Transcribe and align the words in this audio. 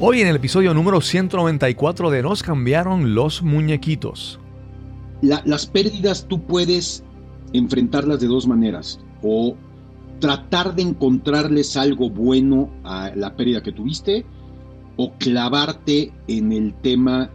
Hoy 0.00 0.20
en 0.20 0.28
el 0.28 0.36
episodio 0.36 0.72
número 0.74 1.00
194 1.00 2.10
de 2.10 2.22
Nos 2.22 2.44
cambiaron 2.44 3.16
los 3.16 3.42
muñequitos. 3.42 4.38
las 5.22 5.66
pérdidas 5.66 6.28
tú 6.28 6.40
puedes 6.40 7.02
enfrentarlas 7.52 8.20
de 8.20 8.28
dos 8.28 8.46
maneras. 8.46 9.00
O 9.24 9.56
tratar 10.20 10.76
de 10.76 10.82
encontrarles 10.82 11.76
algo 11.76 12.10
bueno 12.10 12.70
a 12.84 13.10
la 13.16 13.34
pérdida 13.34 13.60
que 13.60 13.72
tuviste, 13.72 14.24
o 14.96 15.14
clavarte 15.14 16.12
en 16.28 16.52
el 16.52 16.74
tema 16.74 17.28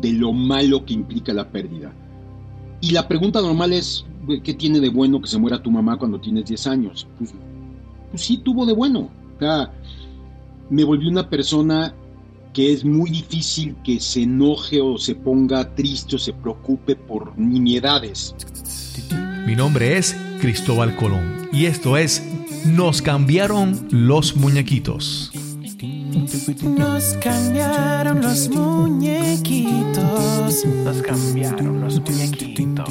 de 0.00 0.12
lo 0.12 0.32
malo 0.32 0.84
que 0.84 0.94
implica 0.94 1.32
la 1.32 1.52
pérdida. 1.52 1.92
Y 2.80 2.90
la 2.90 3.06
pregunta 3.06 3.40
normal 3.40 3.72
es, 3.72 4.04
¿qué 4.42 4.54
tiene 4.54 4.80
de 4.80 4.88
bueno 4.88 5.22
que 5.22 5.28
se 5.28 5.38
muera 5.38 5.62
tu 5.62 5.70
mamá 5.70 5.96
cuando 5.98 6.20
tienes 6.20 6.46
10 6.46 6.66
años? 6.66 7.06
Pues, 7.16 7.32
pues 8.10 8.22
sí 8.22 8.38
tuvo 8.38 8.66
de 8.66 8.72
bueno. 8.72 9.08
O 9.40 9.81
me 10.72 10.84
volví 10.84 11.06
una 11.06 11.28
persona 11.28 11.94
que 12.54 12.72
es 12.72 12.82
muy 12.82 13.10
difícil 13.10 13.76
que 13.84 14.00
se 14.00 14.22
enoje 14.22 14.80
o 14.80 14.96
se 14.96 15.14
ponga 15.14 15.74
triste 15.74 16.16
o 16.16 16.18
se 16.18 16.32
preocupe 16.32 16.96
por 16.96 17.38
nimiedades. 17.38 18.34
Mi 19.46 19.54
nombre 19.54 19.98
es 19.98 20.16
Cristóbal 20.40 20.96
Colón 20.96 21.48
y 21.52 21.66
esto 21.66 21.98
es 21.98 22.22
Nos 22.64 23.02
cambiaron 23.02 23.86
los 23.90 24.34
muñequitos. 24.34 25.30
Nos 26.62 27.16
cambiaron 27.20 28.22
los 28.22 28.48
muñequitos. 28.48 30.02
Nos 30.74 31.02
cambiaron 31.02 31.80
los 31.82 32.00
muñequitos. 32.00 32.88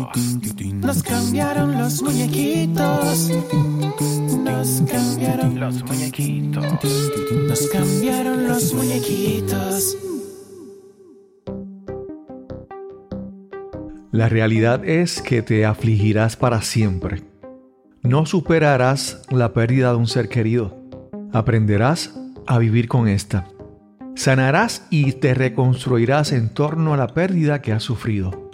Nos 0.73 1.03
cambiaron 1.03 1.77
los 1.79 2.01
muñequitos. 2.03 3.31
Nos 4.43 4.81
cambiaron 4.89 5.59
los 5.59 5.83
muñequitos. 5.83 6.65
Nos 7.47 7.67
cambiaron 7.67 8.47
los 8.47 8.73
muñequitos. 8.73 9.97
La 14.11 14.29
realidad 14.29 14.83
es 14.83 15.21
que 15.21 15.41
te 15.41 15.65
afligirás 15.65 16.35
para 16.35 16.61
siempre. 16.61 17.23
No 18.01 18.25
superarás 18.25 19.21
la 19.29 19.53
pérdida 19.53 19.91
de 19.91 19.97
un 19.97 20.07
ser 20.07 20.27
querido. 20.27 20.77
Aprenderás 21.31 22.13
a 22.47 22.57
vivir 22.57 22.87
con 22.87 23.07
esta. 23.07 23.47
Sanarás 24.15 24.85
y 24.89 25.13
te 25.13 25.33
reconstruirás 25.33 26.31
en 26.31 26.49
torno 26.49 26.93
a 26.93 26.97
la 26.97 27.07
pérdida 27.07 27.61
que 27.61 27.71
has 27.71 27.83
sufrido. 27.83 28.49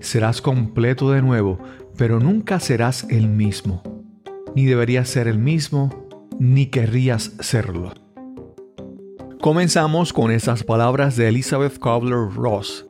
Serás 0.00 0.40
completo 0.40 1.10
de 1.10 1.20
nuevo, 1.20 1.58
pero 1.96 2.18
nunca 2.18 2.58
serás 2.58 3.06
el 3.10 3.28
mismo. 3.28 3.91
Ni 4.54 4.66
deberías 4.66 5.08
ser 5.08 5.28
el 5.28 5.38
mismo, 5.38 6.06
ni 6.38 6.66
querrías 6.66 7.32
serlo. 7.40 7.92
Comenzamos 9.40 10.12
con 10.12 10.30
estas 10.30 10.62
palabras 10.62 11.16
de 11.16 11.28
Elizabeth 11.28 11.78
Cobbler-Ross, 11.78 12.86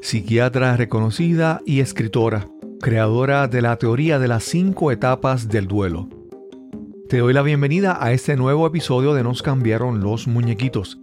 psiquiatra 0.00 0.76
reconocida 0.76 1.60
y 1.66 1.80
escritora, 1.80 2.48
creadora 2.80 3.46
de 3.46 3.62
la 3.62 3.76
teoría 3.76 4.18
de 4.18 4.28
las 4.28 4.44
cinco 4.44 4.90
etapas 4.90 5.48
del 5.48 5.68
duelo. 5.68 6.08
Te 7.08 7.18
doy 7.18 7.32
la 7.32 7.42
bienvenida 7.42 7.98
a 8.00 8.12
este 8.12 8.36
nuevo 8.36 8.66
episodio 8.66 9.14
de 9.14 9.22
Nos 9.22 9.42
cambiaron 9.42 10.00
los 10.00 10.26
muñequitos. 10.26 10.98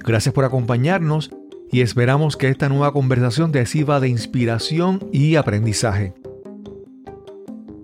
Gracias 0.00 0.34
por 0.34 0.44
acompañarnos 0.44 1.30
y 1.70 1.80
esperamos 1.80 2.36
que 2.36 2.48
esta 2.48 2.68
nueva 2.68 2.92
conversación 2.92 3.52
te 3.52 3.64
sirva 3.66 4.00
de 4.00 4.08
inspiración 4.08 5.08
y 5.12 5.36
aprendizaje. 5.36 6.14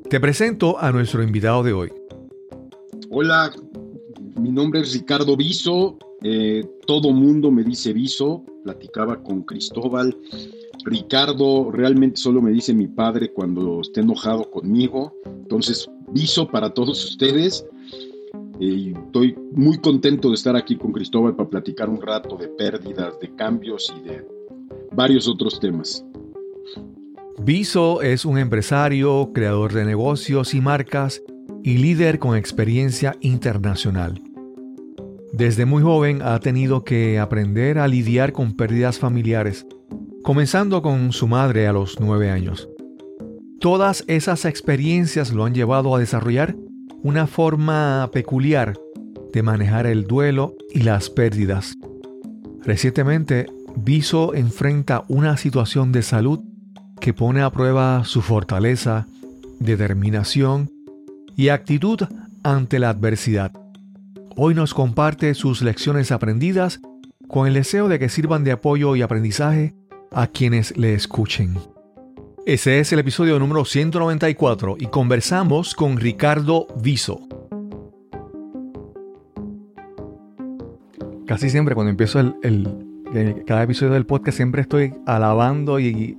Te 0.09 0.21
presento 0.21 0.79
a 0.79 0.93
nuestro 0.93 1.23
invitado 1.23 1.63
de 1.63 1.73
hoy. 1.73 1.93
Hola, 3.11 3.51
mi 4.39 4.51
nombre 4.51 4.81
es 4.81 4.93
Ricardo 4.93 5.35
Viso. 5.35 5.99
Eh, 6.23 6.63
todo 6.87 7.11
mundo 7.11 7.51
me 7.51 7.65
dice 7.65 7.93
Viso. 7.95 8.45
Platicaba 8.65 9.23
con 9.23 9.43
Cristóbal. 9.43 10.17
Ricardo 10.85 11.71
realmente 11.71 12.19
solo 12.19 12.43
me 12.43 12.53
dice 12.53 12.75
mi 12.75 12.87
padre 12.87 13.33
cuando 13.33 13.81
esté 13.81 14.03
enojado 14.03 14.51
conmigo. 14.51 15.15
Entonces, 15.25 15.89
viso 16.09 16.49
para 16.49 16.75
todos 16.75 17.03
ustedes. 17.05 17.67
Y 18.61 18.93
estoy 18.93 19.35
muy 19.53 19.79
contento 19.79 20.29
de 20.29 20.35
estar 20.35 20.55
aquí 20.55 20.77
con 20.77 20.93
Cristóbal 20.93 21.35
para 21.35 21.49
platicar 21.49 21.89
un 21.89 22.03
rato 22.03 22.37
de 22.37 22.49
pérdidas, 22.49 23.19
de 23.21 23.35
cambios 23.35 23.93
y 23.97 24.09
de 24.09 24.27
varios 24.93 25.27
otros 25.27 25.59
temas. 25.59 26.05
Viso 27.43 28.01
es 28.01 28.25
un 28.25 28.39
empresario, 28.39 29.33
creador 29.35 29.73
de 29.73 29.85
negocios 29.85 30.55
y 30.55 30.61
marcas 30.61 31.21
y 31.63 31.79
líder 31.79 32.19
con 32.19 32.37
experiencia 32.37 33.17
internacional. 33.21 34.23
Desde 35.33 35.67
muy 35.67 35.83
joven 35.83 36.23
ha 36.23 36.39
tenido 36.39 36.85
que 36.85 37.19
aprender 37.19 37.79
a 37.79 37.89
lidiar 37.89 38.33
con 38.33 38.53
pérdidas 38.53 39.01
familiares, 39.01 39.67
comenzando 40.23 40.81
con 40.81 41.13
su 41.13 41.27
madre 41.27 41.67
a 41.67 41.73
los 41.73 41.99
nueve 41.99 42.31
años. 42.31 42.69
Todas 43.59 44.05
esas 44.07 44.45
experiencias 44.45 45.33
lo 45.33 45.45
han 45.45 45.55
llevado 45.55 45.95
a 45.95 45.99
desarrollar 45.99 46.55
una 47.03 47.27
forma 47.27 48.11
peculiar 48.13 48.75
de 49.33 49.43
manejar 49.43 49.87
el 49.87 50.05
duelo 50.05 50.55
y 50.73 50.83
las 50.83 51.11
pérdidas. 51.11 51.75
Recientemente, 52.63 53.47
Viso 53.77 54.35
enfrenta 54.35 55.05
una 55.09 55.37
situación 55.37 55.91
de 55.91 56.03
salud 56.03 56.41
que 57.01 57.13
pone 57.13 57.43
a 57.43 57.51
prueba 57.51 58.05
su 58.05 58.23
fortaleza, 58.23 59.07
determinación 59.61 60.71
y 61.37 61.49
actitud 61.49 62.01
ante 62.43 62.79
la 62.79 62.91
adversidad. 62.91 63.53
Hoy 64.37 64.55
nos 64.55 64.75
comparte 64.75 65.35
sus 65.35 65.63
lecciones 65.63 66.13
aprendidas 66.13 66.81
con 67.29 67.47
el 67.47 67.55
deseo 67.55 67.89
de 67.89 67.99
que 67.99 68.09
sirvan 68.09 68.45
de 68.45 68.53
apoyo 68.53 68.97
y 68.97 69.03
aprendizaje 69.03 69.75
a 70.13 70.27
quienes 70.27 70.77
le 70.77 70.95
escuchen. 70.95 71.59
Ese 72.47 72.79
es 72.79 72.93
el 72.93 72.99
episodio 72.99 73.39
número 73.39 73.65
194 73.65 74.77
y 74.79 74.87
conversamos 74.87 75.75
con 75.75 75.97
Ricardo 75.97 76.67
Viso. 76.77 77.27
Casi 81.27 81.49
siempre 81.49 81.75
cuando 81.75 81.91
empiezo 81.91 82.21
el, 82.21 82.94
cada 83.47 83.63
episodio 83.63 83.93
del 83.93 84.07
podcast 84.07 84.37
siempre 84.37 84.63
estoy 84.63 84.95
alabando 85.07 85.79
y, 85.79 86.17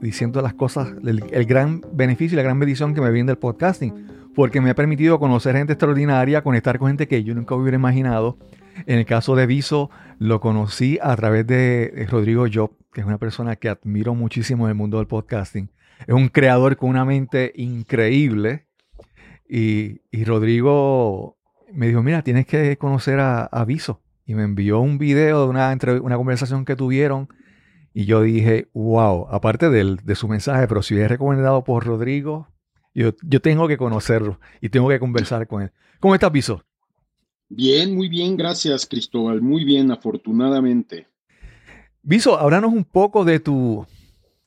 diciendo 0.00 0.42
las 0.42 0.54
cosas, 0.54 0.92
el, 1.04 1.46
gran 1.46 1.82
beneficio 1.92 2.34
y 2.34 2.36
la 2.36 2.42
gran 2.42 2.58
bendición 2.58 2.94
que 2.94 3.00
me 3.00 3.10
viene 3.10 3.28
del 3.28 3.38
podcasting, 3.38 4.32
porque 4.34 4.60
me 4.60 4.70
ha 4.70 4.74
permitido 4.74 5.18
conocer 5.18 5.56
gente 5.56 5.72
extraordinaria, 5.72 6.42
conectar 6.42 6.78
con 6.78 6.88
gente 6.88 7.08
que 7.08 7.22
yo 7.24 7.34
nunca 7.34 7.54
hubiera 7.54 7.76
imaginado. 7.76 8.38
En 8.86 8.98
el 8.98 9.06
caso 9.06 9.34
de 9.36 9.46
Viso, 9.46 9.90
lo 10.18 10.40
conocí 10.40 10.98
a 11.00 11.16
través 11.16 11.46
de 11.46 12.06
Rodrigo 12.10 12.44
Job, 12.52 12.72
que 12.92 13.00
es 13.00 13.06
una 13.06 13.18
persona 13.18 13.56
que 13.56 13.70
admiro 13.70 14.14
muchísimo 14.14 14.66
en 14.66 14.70
el 14.70 14.74
mundo 14.76 14.98
del 14.98 15.06
podcasting. 15.06 15.70
Es 16.06 16.14
un 16.14 16.28
creador 16.28 16.76
con 16.76 16.90
una 16.90 17.06
mente 17.06 17.52
increíble. 17.56 18.66
Y, 19.48 20.00
Rodrigo 20.24 21.38
me 21.72 21.88
dijo, 21.88 22.02
mira, 22.02 22.22
tienes 22.22 22.46
que 22.46 22.76
conocer 22.76 23.20
a, 23.20 23.44
a 23.44 23.64
Viso. 23.64 24.02
Y 24.26 24.34
me 24.34 24.42
envió 24.42 24.80
un 24.80 24.98
video 24.98 25.44
de 25.44 25.48
una, 25.48 25.76
una 26.02 26.16
conversación 26.16 26.64
que 26.64 26.76
tuvieron. 26.76 27.28
Y 27.94 28.04
yo 28.04 28.22
dije, 28.22 28.68
wow, 28.74 29.28
aparte 29.30 29.70
de, 29.70 29.96
de 30.02 30.14
su 30.14 30.28
mensaje, 30.28 30.66
pero 30.68 30.82
si 30.82 30.98
es 30.98 31.08
recomendado 31.08 31.64
por 31.64 31.86
Rodrigo, 31.86 32.48
yo, 32.94 33.12
yo 33.22 33.40
tengo 33.40 33.68
que 33.68 33.76
conocerlo 33.76 34.40
y 34.60 34.68
tengo 34.68 34.88
que 34.88 34.98
conversar 34.98 35.46
con 35.46 35.62
él. 35.62 35.72
¿Cómo 36.00 36.14
estás, 36.14 36.32
Viso? 36.32 36.64
Bien, 37.48 37.94
muy 37.94 38.08
bien, 38.08 38.36
gracias, 38.36 38.86
Cristóbal. 38.86 39.40
Muy 39.40 39.64
bien, 39.64 39.90
afortunadamente. 39.90 41.06
Viso, 42.02 42.38
háblanos 42.38 42.72
un 42.72 42.84
poco 42.84 43.24
de, 43.24 43.40
tu, 43.40 43.86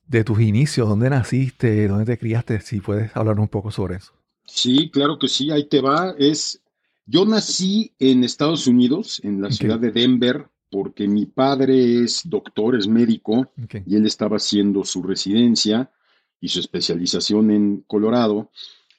de 0.07 0.23
tus 0.23 0.39
inicios, 0.41 0.89
dónde 0.89 1.09
naciste, 1.09 1.87
dónde 1.87 2.05
te 2.05 2.17
criaste, 2.17 2.59
si 2.61 2.81
puedes 2.81 3.15
hablarnos 3.15 3.43
un 3.43 3.49
poco 3.49 3.71
sobre 3.71 3.97
eso. 3.97 4.13
Sí, 4.45 4.89
claro 4.89 5.19
que 5.19 5.27
sí, 5.27 5.51
ahí 5.51 5.67
te 5.67 5.81
va. 5.81 6.15
Es, 6.17 6.61
yo 7.09 7.25
nací 7.25 7.91
en 7.97 8.23
Estados 8.23 8.67
Unidos, 8.67 9.19
en 9.23 9.41
la 9.41 9.51
ciudad 9.51 9.79
de 9.79 9.91
Denver, 9.91 10.47
porque 10.69 11.07
mi 11.07 11.25
padre 11.25 12.03
es 12.03 12.21
doctor, 12.23 12.75
es 12.75 12.87
médico, 12.87 13.51
y 13.85 13.95
él 13.95 14.05
estaba 14.05 14.37
haciendo 14.37 14.83
su 14.83 15.01
residencia 15.01 15.91
y 16.39 16.49
su 16.49 16.59
especialización 16.59 17.49
en 17.49 17.83
Colorado. 17.87 18.51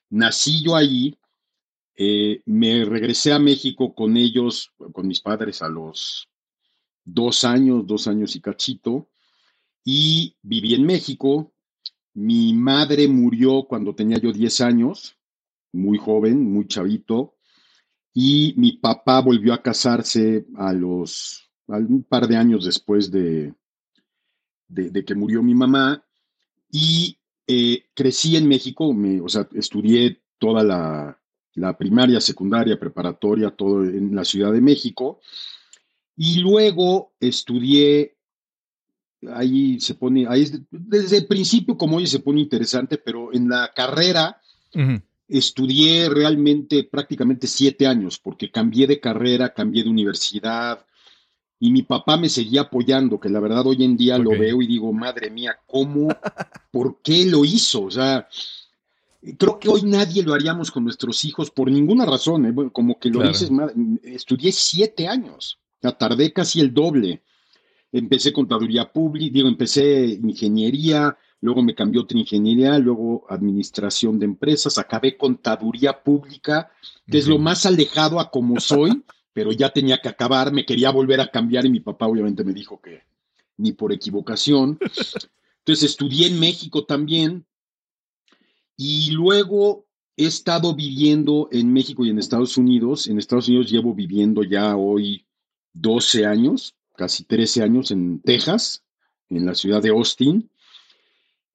Nací 0.08 0.60
yo 0.64 0.74
allí, 0.74 1.18
eh, 1.94 2.42
me 2.46 2.84
regresé 2.84 3.32
a 3.32 3.38
México 3.38 3.94
con 3.94 4.16
ellos, 4.16 4.72
con 4.92 5.06
mis 5.06 5.20
padres 5.20 5.62
a 5.62 5.68
los 5.68 6.28
dos 7.04 7.44
años, 7.44 7.86
dos 7.86 8.08
años 8.08 8.34
y 8.34 8.40
cachito, 8.40 9.08
y 9.84 10.34
viví 10.42 10.74
en 10.74 10.84
México. 10.84 11.52
Mi 12.14 12.54
madre 12.54 13.06
murió 13.06 13.66
cuando 13.68 13.94
tenía 13.94 14.18
yo 14.18 14.32
10 14.32 14.60
años, 14.62 15.16
muy 15.70 15.96
joven, 15.96 16.52
muy 16.52 16.66
chavito, 16.66 17.36
y 18.12 18.54
mi 18.56 18.72
papá 18.72 19.20
volvió 19.20 19.52
a 19.52 19.62
casarse 19.62 20.46
a 20.56 20.72
los, 20.72 21.50
un 21.66 22.02
par 22.02 22.26
de 22.26 22.36
años 22.36 22.64
después 22.64 23.10
de, 23.10 23.54
de, 24.68 25.04
que 25.04 25.14
murió 25.14 25.42
mi 25.42 25.54
mamá, 25.54 26.04
y 26.70 27.18
eh, 27.46 27.84
crecí 27.94 28.36
en 28.36 28.48
México, 28.48 28.92
me, 28.92 29.20
o 29.20 29.28
sea, 29.28 29.48
estudié 29.54 30.22
toda 30.38 30.62
la, 30.62 31.20
la 31.54 31.76
primaria, 31.76 32.20
secundaria, 32.20 32.78
preparatoria, 32.78 33.50
todo 33.50 33.84
en 33.84 34.14
la 34.14 34.24
Ciudad 34.24 34.52
de 34.52 34.60
México, 34.60 35.20
Y 36.16 36.40
luego 36.40 37.14
estudié, 37.18 38.16
ahí 39.32 39.80
se 39.80 39.94
pone, 39.94 40.26
ahí 40.28 40.46
desde 40.70 41.16
el 41.16 41.26
principio 41.26 41.78
como 41.78 41.96
hoy 41.96 42.06
se 42.06 42.20
pone 42.20 42.42
interesante, 42.42 42.98
pero 42.98 43.32
en 43.32 43.48
la 43.48 43.72
carrera 43.74 44.38
estudié 45.30 46.08
realmente 46.08 46.84
prácticamente 46.84 47.46
siete 47.46 47.86
años, 47.86 48.18
porque 48.18 48.50
cambié 48.50 48.86
de 48.86 49.00
carrera, 49.00 49.54
cambié 49.54 49.84
de 49.84 49.90
universidad, 49.90 50.84
y 51.62 51.70
mi 51.70 51.82
papá 51.82 52.16
me 52.16 52.28
seguía 52.28 52.62
apoyando, 52.62 53.20
que 53.20 53.28
la 53.28 53.38
verdad 53.38 53.66
hoy 53.66 53.84
en 53.84 53.96
día 53.96 54.18
lo 54.18 54.30
veo 54.30 54.62
y 54.62 54.66
digo, 54.66 54.92
madre 54.92 55.30
mía, 55.30 55.58
¿cómo? 55.66 56.08
¿Por 56.72 57.00
qué 57.02 57.26
lo 57.26 57.44
hizo? 57.44 57.82
O 57.82 57.90
sea, 57.90 58.26
creo 59.36 59.58
que 59.58 59.68
hoy 59.68 59.82
nadie 59.82 60.22
lo 60.22 60.32
haríamos 60.32 60.70
con 60.70 60.84
nuestros 60.84 61.24
hijos 61.26 61.50
por 61.50 61.70
ninguna 61.70 62.06
razón, 62.06 62.46
¿eh? 62.46 62.70
como 62.72 62.98
que 62.98 63.10
lo 63.10 63.22
dices, 63.28 63.50
estudié 64.02 64.52
siete 64.52 65.06
años, 65.06 65.58
ya 65.82 65.92
tardé 65.92 66.32
casi 66.32 66.60
el 66.60 66.72
doble. 66.72 67.22
Empecé 67.92 68.32
contaduría 68.32 68.90
pública, 68.90 69.34
digo, 69.34 69.48
empecé 69.48 70.18
ingeniería, 70.22 71.16
luego 71.40 71.62
me 71.62 71.74
cambió 71.74 72.02
otra 72.02 72.18
ingeniería, 72.18 72.78
luego 72.78 73.24
administración 73.28 74.18
de 74.18 74.26
empresas, 74.26 74.78
acabé 74.78 75.16
contaduría 75.16 76.02
pública, 76.02 76.70
que 77.06 77.18
es 77.18 77.26
lo 77.26 77.38
más 77.38 77.66
alejado 77.66 78.20
a 78.20 78.30
como 78.30 78.60
soy. 78.60 79.02
pero 79.32 79.52
ya 79.52 79.70
tenía 79.70 79.98
que 80.00 80.08
acabar, 80.08 80.52
me 80.52 80.66
quería 80.66 80.90
volver 80.90 81.20
a 81.20 81.30
cambiar 81.30 81.64
y 81.64 81.70
mi 81.70 81.80
papá 81.80 82.06
obviamente 82.06 82.44
me 82.44 82.52
dijo 82.52 82.80
que 82.80 83.02
ni 83.56 83.72
por 83.72 83.92
equivocación. 83.92 84.78
Entonces 85.58 85.90
estudié 85.90 86.26
en 86.26 86.40
México 86.40 86.84
también 86.84 87.46
y 88.76 89.10
luego 89.12 89.86
he 90.16 90.26
estado 90.26 90.74
viviendo 90.74 91.48
en 91.52 91.72
México 91.72 92.04
y 92.04 92.10
en 92.10 92.18
Estados 92.18 92.56
Unidos. 92.56 93.06
En 93.06 93.18
Estados 93.18 93.48
Unidos 93.48 93.70
llevo 93.70 93.94
viviendo 93.94 94.42
ya 94.42 94.76
hoy 94.76 95.26
12 95.74 96.26
años, 96.26 96.74
casi 96.96 97.24
13 97.24 97.62
años 97.62 97.90
en 97.90 98.20
Texas, 98.20 98.82
en 99.28 99.46
la 99.46 99.54
ciudad 99.54 99.82
de 99.82 99.90
Austin. 99.90 100.50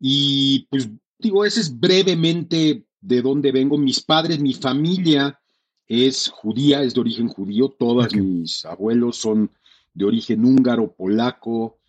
Y 0.08 0.68
pues 0.70 0.88
digo, 1.18 1.46
ese 1.46 1.62
es 1.62 1.80
brevemente 1.80 2.86
de 3.02 3.22
dónde 3.24 3.52
vengo. 3.52 3.76
Mis 3.76 4.02
padres, 4.02 4.40
mi 4.40 4.54
familia 4.54 5.40
es 5.88 6.28
judía, 6.28 6.84
es 6.84 6.94
de 6.94 7.02
origen 7.02 7.28
judío, 7.28 7.70
todos 7.70 8.14
mis 8.14 8.66
abuelos 8.66 9.18
son 9.18 9.50
de 9.96 10.06
origen 10.06 10.46
húngaro, 10.46 10.94
polaco, 10.94 11.80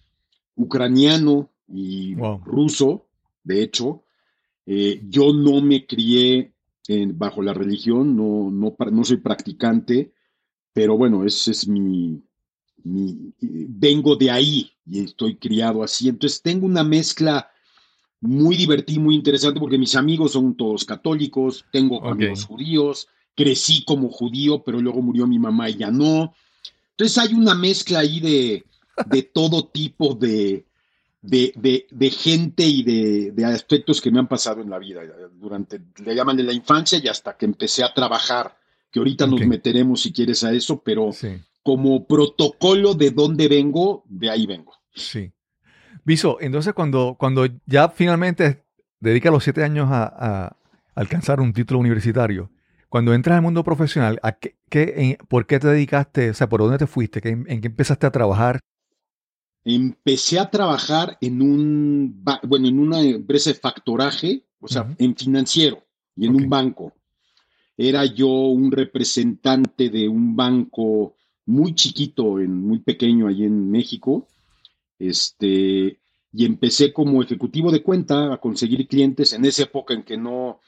ucraniano 0.54 1.50
y 1.68 2.14
ruso, 2.46 3.06
de 3.44 3.62
hecho. 3.62 4.04
Eh, 4.64 5.02
yo 5.06 5.34
no 5.34 5.60
me 5.60 5.86
crié 5.86 6.54
bajo 7.08 7.42
la 7.42 7.52
religión, 7.52 8.16
no, 8.16 8.50
no, 8.50 8.74
no, 8.92 9.04
soy 9.04 9.18
practicante, 9.18 10.14
pero 10.72 10.96
bueno, 10.96 11.22
ese 11.26 11.50
es 11.50 11.68
mi, 11.68 12.22
mi, 12.82 13.34
vengo 13.42 14.16
de 14.16 14.30
ahí 14.30 14.70
y 14.86 15.00
estoy 15.04 15.36
criado 15.36 15.82
así. 15.82 16.08
Entonces 16.08 16.40
tengo 16.40 16.64
una 16.64 16.82
mezcla 16.82 17.50
muy 18.20 18.56
divertida, 18.56 19.00
muy 19.00 19.14
interesante, 19.14 19.60
porque 19.60 19.78
mis 19.78 19.94
amigos 19.94 20.32
son 20.32 20.56
todos 20.56 20.84
católicos, 20.84 21.64
tengo 21.70 22.04
amigos 22.06 22.44
judíos, 22.44 23.08
crecí 23.34 23.84
como 23.84 24.08
judío, 24.08 24.62
pero 24.64 24.80
luego 24.80 25.02
murió 25.02 25.26
mi 25.26 25.38
mamá 25.38 25.70
y 25.70 25.76
ya 25.76 25.90
no. 25.90 26.34
Entonces 26.92 27.18
hay 27.18 27.34
una 27.34 27.54
mezcla 27.54 28.00
ahí 28.00 28.20
de, 28.20 28.64
de 29.06 29.22
todo 29.34 29.66
tipo 29.66 30.14
de, 30.14 30.64
de, 31.20 31.86
de, 31.90 32.10
gente 32.10 32.64
y 32.64 32.82
de, 32.82 33.44
aspectos 33.44 34.00
que 34.00 34.10
me 34.10 34.18
han 34.18 34.28
pasado 34.28 34.62
en 34.62 34.70
la 34.70 34.78
vida 34.78 35.02
durante, 35.34 35.80
le 36.04 36.14
llaman 36.14 36.36
de 36.36 36.44
la 36.44 36.52
infancia 36.52 36.98
y 37.02 37.08
hasta 37.08 37.36
que 37.36 37.44
empecé 37.44 37.84
a 37.84 37.92
trabajar, 37.92 38.56
que 38.90 38.98
ahorita 38.98 39.26
nos 39.26 39.40
meteremos 39.46 40.02
si 40.02 40.12
quieres 40.12 40.42
a 40.44 40.52
eso, 40.52 40.80
pero 40.82 41.10
como 41.62 42.06
protocolo 42.06 42.94
de 42.94 43.10
dónde 43.10 43.48
vengo, 43.48 44.04
de 44.08 44.30
ahí 44.30 44.46
vengo. 44.46 44.72
Sí. 44.94 45.32
Viso, 46.06 46.38
entonces 46.40 46.72
cuando, 46.72 47.16
cuando 47.18 47.46
ya 47.66 47.90
finalmente 47.90 48.64
dedica 49.00 49.30
los 49.30 49.44
siete 49.44 49.62
años 49.62 49.88
a 49.90 50.56
alcanzar 50.94 51.40
un 51.40 51.52
título 51.52 51.80
universitario, 51.80 52.50
cuando 52.88 53.12
entras 53.12 53.36
al 53.36 53.42
mundo 53.42 53.64
profesional, 53.64 54.18
¿a 54.22 54.32
qué, 54.32 55.18
¿por 55.28 55.46
qué 55.46 55.58
te 55.58 55.68
dedicaste? 55.68 56.30
O 56.30 56.34
sea, 56.34 56.48
¿por 56.48 56.60
dónde 56.60 56.78
te 56.78 56.86
fuiste? 56.86 57.20
¿En 57.28 57.60
qué 57.60 57.66
empezaste 57.66 58.06
a 58.06 58.10
trabajar? 58.10 58.60
Empecé 59.64 60.38
a 60.38 60.48
trabajar 60.48 61.18
en 61.20 61.42
un, 61.42 62.24
bueno, 62.44 62.68
en 62.68 62.78
una 62.78 63.02
empresa 63.02 63.50
de 63.50 63.56
factoraje, 63.56 64.44
o 64.60 64.68
sea, 64.68 64.94
en 64.98 65.16
financiero 65.16 65.82
y 66.14 66.26
en 66.26 66.36
un 66.36 66.48
banco. 66.48 66.92
Era 67.76 68.06
yo 68.06 68.28
un 68.28 68.70
representante 68.70 69.90
de 69.90 70.08
un 70.08 70.36
banco 70.36 71.16
muy 71.44 71.74
chiquito, 71.74 72.40
en, 72.40 72.66
muy 72.66 72.78
pequeño 72.78 73.26
ahí 73.26 73.44
en 73.44 73.70
México. 73.70 74.26
Este, 74.98 75.98
y 76.32 76.44
empecé 76.44 76.92
como 76.92 77.22
ejecutivo 77.22 77.70
de 77.70 77.82
cuenta 77.82 78.32
a 78.32 78.38
conseguir 78.38 78.86
clientes 78.88 79.32
en 79.32 79.44
esa 79.44 79.64
época 79.64 79.94
en 79.94 80.02
que 80.02 80.16
no, 80.16 80.60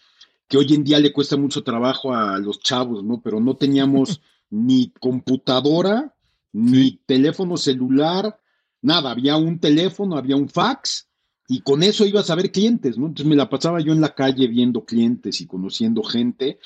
que 0.48 0.56
hoy 0.56 0.74
en 0.74 0.84
día 0.84 0.98
le 0.98 1.12
cuesta 1.12 1.36
mucho 1.36 1.62
trabajo 1.62 2.14
a 2.14 2.38
los 2.38 2.60
chavos, 2.60 3.04
¿no? 3.04 3.20
Pero 3.20 3.40
no 3.40 3.56
teníamos 3.56 4.20
ni 4.50 4.92
computadora, 4.98 6.14
ni 6.52 7.00
teléfono 7.06 7.56
celular, 7.56 8.40
nada, 8.80 9.10
había 9.10 9.36
un 9.36 9.58
teléfono, 9.58 10.16
había 10.16 10.36
un 10.36 10.48
fax 10.48 11.08
y 11.46 11.60
con 11.60 11.82
eso 11.82 12.06
ibas 12.06 12.30
a 12.30 12.34
ver 12.34 12.50
clientes, 12.50 12.96
¿no? 12.96 13.06
Entonces 13.06 13.26
me 13.26 13.36
la 13.36 13.48
pasaba 13.48 13.80
yo 13.80 13.92
en 13.92 14.00
la 14.00 14.14
calle 14.14 14.46
viendo 14.48 14.84
clientes 14.84 15.40
y 15.40 15.46
conociendo 15.46 16.02
gente 16.02 16.58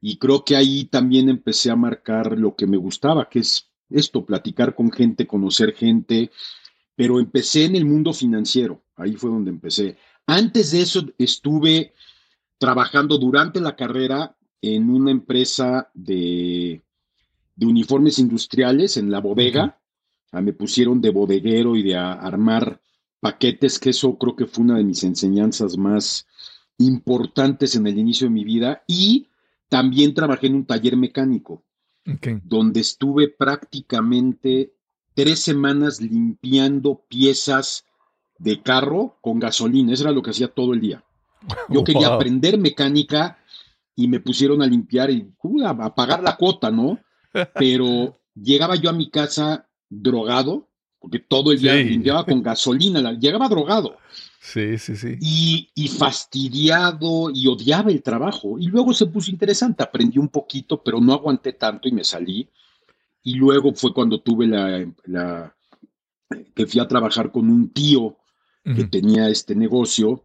y 0.00 0.18
creo 0.18 0.44
que 0.44 0.56
ahí 0.56 0.84
también 0.84 1.28
empecé 1.28 1.70
a 1.70 1.76
marcar 1.76 2.36
lo 2.36 2.56
que 2.56 2.66
me 2.66 2.76
gustaba, 2.76 3.28
que 3.28 3.38
es 3.38 3.70
esto, 3.88 4.26
platicar 4.26 4.74
con 4.74 4.90
gente, 4.90 5.26
conocer 5.26 5.74
gente, 5.74 6.32
pero 6.94 7.18
empecé 7.18 7.64
en 7.64 7.76
el 7.76 7.84
mundo 7.84 8.12
financiero, 8.12 8.82
ahí 8.96 9.14
fue 9.14 9.30
donde 9.30 9.50
empecé. 9.50 9.96
Antes 10.26 10.70
de 10.70 10.82
eso 10.82 11.06
estuve 11.18 11.92
trabajando 12.58 13.18
durante 13.18 13.60
la 13.60 13.74
carrera 13.74 14.36
en 14.60 14.88
una 14.88 15.10
empresa 15.10 15.90
de, 15.94 16.80
uniformes 17.60 18.18
industriales 18.18 18.96
en 18.96 19.10
la 19.10 19.20
bodega. 19.20 19.78
Me 20.32 20.52
pusieron 20.52 21.00
de 21.00 21.10
bodeguero 21.10 21.76
y 21.76 21.82
de 21.82 21.96
armar 21.96 22.80
paquetes, 23.20 23.78
que 23.78 23.90
eso 23.90 24.16
creo 24.16 24.36
que 24.36 24.46
fue 24.46 24.64
una 24.64 24.76
de 24.76 24.84
mis 24.84 25.04
enseñanzas 25.04 25.76
más 25.76 26.26
importantes 26.78 27.76
en 27.76 27.86
el 27.86 27.98
inicio 27.98 28.28
de 28.28 28.34
mi 28.34 28.44
vida. 28.44 28.82
Y 28.86 29.26
también 29.68 30.14
trabajé 30.14 30.46
en 30.46 30.54
un 30.54 30.64
taller 30.64 30.96
mecánico, 30.96 31.64
donde 32.44 32.80
estuve 32.80 33.28
prácticamente 33.28 34.72
tres 35.14 35.40
semanas 35.40 36.00
limpiando 36.00 37.04
piezas 37.08 37.84
de 38.38 38.62
carro 38.62 39.18
con 39.20 39.38
gasolina. 39.38 39.92
Eso 39.92 40.04
era 40.04 40.12
lo 40.12 40.22
que 40.22 40.30
hacía 40.30 40.48
todo 40.48 40.74
el 40.74 40.80
día. 40.80 41.04
Yo 41.68 41.84
quería 41.84 42.08
aprender 42.08 42.58
mecánica 42.58 43.38
y 43.94 44.08
me 44.08 44.20
pusieron 44.20 44.62
a 44.62 44.66
limpiar 44.66 45.10
y 45.10 45.30
uh, 45.42 45.66
a 45.66 45.94
pagar 45.94 46.22
la 46.22 46.36
cuota, 46.36 46.70
¿no? 46.70 46.98
Pero 47.54 48.18
llegaba 48.34 48.76
yo 48.76 48.90
a 48.90 48.94
mi 48.94 49.10
casa 49.10 49.66
drogado, 49.88 50.68
porque 50.98 51.18
todo 51.18 51.52
el 51.52 51.60
día 51.60 51.74
limpiaba 51.74 52.24
con 52.24 52.42
gasolina, 52.42 53.12
llegaba 53.12 53.48
drogado. 53.48 53.96
Sí, 54.40 54.76
sí, 54.78 54.96
sí. 54.96 55.16
Y, 55.20 55.88
fastidiado 55.88 57.30
y 57.32 57.46
odiaba 57.46 57.90
el 57.90 58.02
trabajo. 58.02 58.58
Y 58.58 58.66
luego 58.66 58.92
se 58.92 59.06
puso 59.06 59.30
interesante, 59.30 59.82
aprendí 59.82 60.18
un 60.18 60.28
poquito, 60.28 60.82
pero 60.82 61.00
no 61.00 61.12
aguanté 61.12 61.52
tanto 61.52 61.88
y 61.88 61.92
me 61.92 62.02
salí. 62.02 62.48
Y 63.22 63.34
luego 63.34 63.72
fue 63.74 63.92
cuando 63.94 64.20
tuve 64.20 64.46
la, 64.46 65.54
que 66.54 66.66
fui 66.66 66.80
a 66.80 66.88
trabajar 66.88 67.30
con 67.30 67.48
un 67.48 67.70
tío 67.70 68.16
que 68.64 68.84
tenía 68.84 69.28
este 69.28 69.56
negocio 69.56 70.24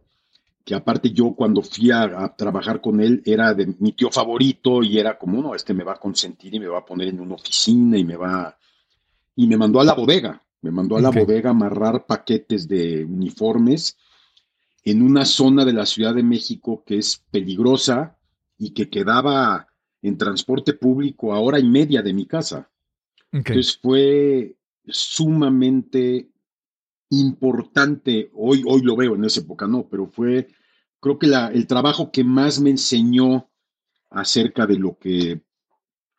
que 0.68 0.74
aparte 0.74 1.12
yo 1.12 1.32
cuando 1.34 1.62
fui 1.62 1.90
a, 1.90 2.34
trabajar 2.36 2.82
con 2.82 3.00
él 3.00 3.22
era 3.24 3.54
de 3.54 3.74
mi 3.78 3.92
tío 3.92 4.10
favorito 4.10 4.82
y 4.82 4.98
era 4.98 5.16
como, 5.16 5.40
no, 5.40 5.54
este 5.54 5.72
me 5.72 5.82
va 5.82 5.92
a 5.92 5.98
consentir 5.98 6.54
y 6.54 6.60
me 6.60 6.68
va 6.68 6.80
a 6.80 6.84
poner 6.84 7.08
en 7.08 7.20
una 7.20 7.36
oficina 7.36 7.96
y 7.96 8.04
me 8.04 8.16
va... 8.16 8.54
Y 9.34 9.46
me 9.46 9.56
mandó 9.56 9.80
a 9.80 9.84
la 9.84 9.94
bodega, 9.94 10.42
me 10.60 10.70
mandó 10.70 10.98
a 10.98 11.00
la 11.00 11.08
bodega 11.08 11.48
a 11.48 11.52
amarrar 11.52 12.04
paquetes 12.04 12.68
de 12.68 13.02
uniformes 13.02 13.96
en 14.84 15.00
una 15.00 15.24
zona 15.24 15.64
de 15.64 15.72
la 15.72 15.86
Ciudad 15.86 16.14
de 16.14 16.22
México 16.22 16.82
que 16.84 16.98
es 16.98 17.24
peligrosa 17.30 18.18
y 18.58 18.74
que 18.74 18.90
quedaba 18.90 19.68
en 20.02 20.18
transporte 20.18 20.74
público 20.74 21.32
a 21.32 21.40
hora 21.40 21.58
y 21.58 21.64
media 21.66 22.02
de 22.02 22.12
mi 22.12 22.26
casa. 22.26 22.68
Entonces 23.32 23.78
fue 23.80 24.56
sumamente 24.86 26.30
importante, 27.10 28.30
hoy, 28.34 28.62
hoy 28.66 28.82
lo 28.82 28.96
veo, 28.96 29.14
en 29.14 29.24
esa 29.24 29.40
época 29.40 29.66
no, 29.66 29.88
pero 29.88 30.06
fue 30.06 30.48
creo 31.00 31.18
que 31.18 31.26
el 31.26 31.66
trabajo 31.66 32.10
que 32.10 32.24
más 32.24 32.60
me 32.60 32.70
enseñó 32.70 33.50
acerca 34.10 34.66
de 34.66 34.78
lo 34.78 34.98
que 34.98 35.42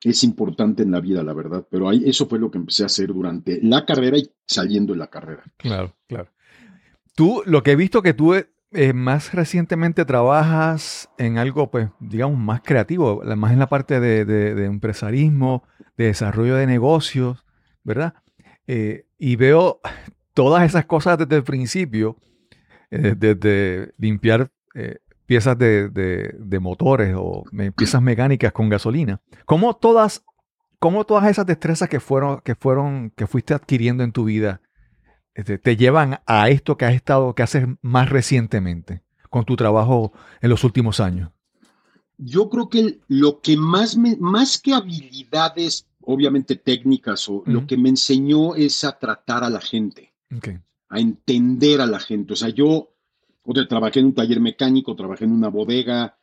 es 0.03 0.23
importante 0.23 0.83
en 0.83 0.91
la 0.91 0.99
vida, 0.99 1.23
la 1.23 1.33
verdad. 1.33 1.67
Pero 1.69 1.89
ahí, 1.89 2.03
eso 2.05 2.27
fue 2.27 2.39
lo 2.39 2.49
que 2.49 2.57
empecé 2.57 2.83
a 2.83 2.87
hacer 2.87 3.07
durante 3.07 3.59
la 3.61 3.85
carrera 3.85 4.17
y 4.17 4.31
saliendo 4.45 4.93
de 4.93 4.99
la 4.99 5.09
carrera. 5.09 5.43
Claro, 5.57 5.95
claro. 6.07 6.31
Tú, 7.15 7.41
lo 7.45 7.63
que 7.63 7.71
he 7.71 7.75
visto 7.75 8.01
que 8.01 8.13
tú 8.13 8.33
eh, 8.71 8.93
más 8.93 9.33
recientemente 9.33 10.05
trabajas 10.05 11.09
en 11.17 11.37
algo, 11.37 11.71
pues, 11.71 11.89
digamos, 11.99 12.37
más 12.37 12.61
creativo, 12.61 13.21
más 13.35 13.51
en 13.51 13.59
la 13.59 13.67
parte 13.69 13.99
de, 13.99 14.25
de 14.25 14.65
empresarismo, 14.65 15.63
de 15.97 16.05
desarrollo 16.05 16.55
de 16.55 16.67
negocios, 16.67 17.45
¿verdad? 17.83 18.13
Eh, 18.67 19.05
y 19.17 19.35
veo 19.35 19.81
todas 20.35 20.63
esas 20.63 20.85
cosas 20.85 21.17
desde 21.17 21.37
el 21.37 21.43
principio, 21.43 22.17
eh, 22.91 23.15
desde 23.17 23.93
limpiar 23.97 24.51
piezas 25.25 25.57
de, 25.57 26.59
motores 26.61 27.15
o 27.17 27.43
piezas 27.75 28.01
mecánicas 28.01 28.51
con 28.51 28.69
gasolina. 28.69 29.19
¿Cómo 29.45 29.75
todas, 29.75 30.23
cómo 30.77 31.03
todas 31.03 31.29
esas 31.29 31.47
destrezas 31.47 31.89
que 31.89 31.99
fueron, 31.99 32.41
que 32.41 32.53
fueron, 32.53 33.09
que 33.15 33.25
fuiste 33.25 33.55
adquiriendo 33.55 34.03
en 34.03 34.11
tu 34.11 34.23
vida, 34.23 34.61
este, 35.39 35.57
te 35.57 35.77
llevan 35.77 36.19
a 36.25 36.49
esto 36.49 36.77
que 36.77 36.85
has 36.85 36.93
estado, 36.93 37.33
que 37.33 37.43
haces 37.43 37.65
más 37.81 38.09
recientemente 38.09 39.03
con 39.29 39.45
tu 39.45 39.55
trabajo 39.55 40.11
en 40.41 40.49
los 40.49 40.65
últimos 40.65 40.99
años? 40.99 41.31
Yo 42.17 42.49
creo 42.49 42.67
que 42.67 42.99
lo 43.07 43.39
que 43.39 43.55
más 43.55 43.95
me, 43.95 44.17
más 44.17 44.59
que 44.59 44.73
habilidades 44.73 45.87
obviamente 46.01 46.57
técnicas, 46.57 47.29
o 47.29 47.43
lo 47.45 47.65
que 47.67 47.77
me 47.77 47.89
enseñó 47.89 48.55
es 48.55 48.83
a 48.83 48.97
tratar 48.97 49.43
a 49.43 49.49
la 49.49 49.61
gente, 49.61 50.11
a 50.89 50.99
entender 50.99 51.79
a 51.79 51.85
la 51.85 51.99
gente. 51.99 52.33
O 52.33 52.35
sea, 52.35 52.49
yo 52.49 52.89
o 53.43 53.53
trabajé 53.67 53.99
en 53.99 54.07
un 54.07 54.13
taller 54.15 54.39
mecánico, 54.41 54.95
trabajé 54.95 55.25
en 55.25 55.31
una 55.31 55.49
bodega, 55.49 56.17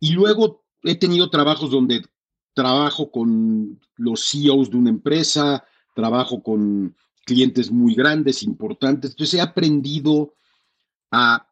y 0.00 0.12
luego 0.12 0.64
he 0.82 0.96
tenido 0.96 1.30
trabajos 1.30 1.70
donde 1.70 2.04
trabajo 2.54 3.10
con 3.10 3.78
los 3.96 4.30
CEOs 4.30 4.70
de 4.70 4.78
una 4.78 4.90
empresa, 4.90 5.64
trabajo 5.94 6.42
con 6.42 6.96
clientes 7.26 7.70
muy 7.70 7.94
grandes, 7.94 8.42
importantes. 8.42 9.10
Entonces 9.10 9.34
he 9.34 9.42
aprendido 9.42 10.34
a, 11.10 11.48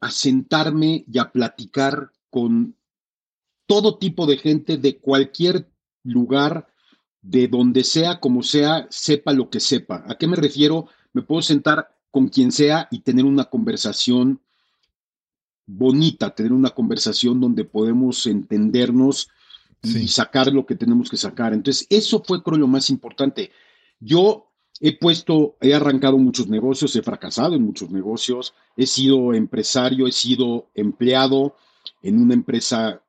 a 0.00 0.10
sentarme 0.10 1.04
y 1.12 1.18
a 1.18 1.30
platicar 1.30 2.12
con 2.30 2.76
todo 3.66 3.98
tipo 3.98 4.26
de 4.26 4.38
gente 4.38 4.78
de 4.78 4.98
cualquier 4.98 5.68
lugar, 6.04 6.68
de 7.20 7.48
donde 7.48 7.82
sea, 7.82 8.20
como 8.20 8.44
sea, 8.44 8.86
sepa 8.88 9.32
lo 9.32 9.50
que 9.50 9.58
sepa. 9.58 10.04
¿A 10.06 10.16
qué 10.16 10.28
me 10.28 10.36
refiero? 10.36 10.86
Me 11.12 11.22
puedo 11.22 11.42
sentar 11.42 11.92
con 12.12 12.28
quien 12.28 12.52
sea 12.52 12.86
y 12.92 13.00
tener 13.00 13.24
una 13.24 13.46
conversación 13.46 14.40
bonita, 15.66 16.32
tener 16.32 16.52
una 16.52 16.70
conversación 16.70 17.40
donde 17.40 17.64
podemos 17.64 18.24
entendernos 18.28 19.28
y 19.82 20.06
sacar 20.06 20.52
lo 20.52 20.64
que 20.64 20.76
tenemos 20.76 21.10
que 21.10 21.16
sacar. 21.16 21.52
Entonces, 21.52 21.88
eso 21.90 22.22
fue 22.24 22.42
creo 22.44 22.58
lo 22.58 22.68
más 22.68 22.88
importante. 22.88 23.50
Yo 23.98 24.45
he 24.80 24.96
puesto, 24.96 25.56
he 25.60 25.74
arrancado 25.74 26.18
muchos 26.18 26.48
negocios, 26.48 26.94
he 26.96 27.02
fracasado 27.02 27.54
en 27.54 27.62
muchos 27.62 27.90
negocios, 27.90 28.54
he 28.76 28.86
sido 28.86 29.32
empresario, 29.32 30.06
he 30.06 30.12
sido 30.12 30.68
empleado 30.74 31.56
en 32.02 32.20
una 32.20 32.34
empresa 32.34 33.02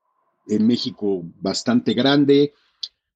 en 0.47 0.65
México 0.65 1.23
bastante 1.41 1.93
grande, 1.93 2.53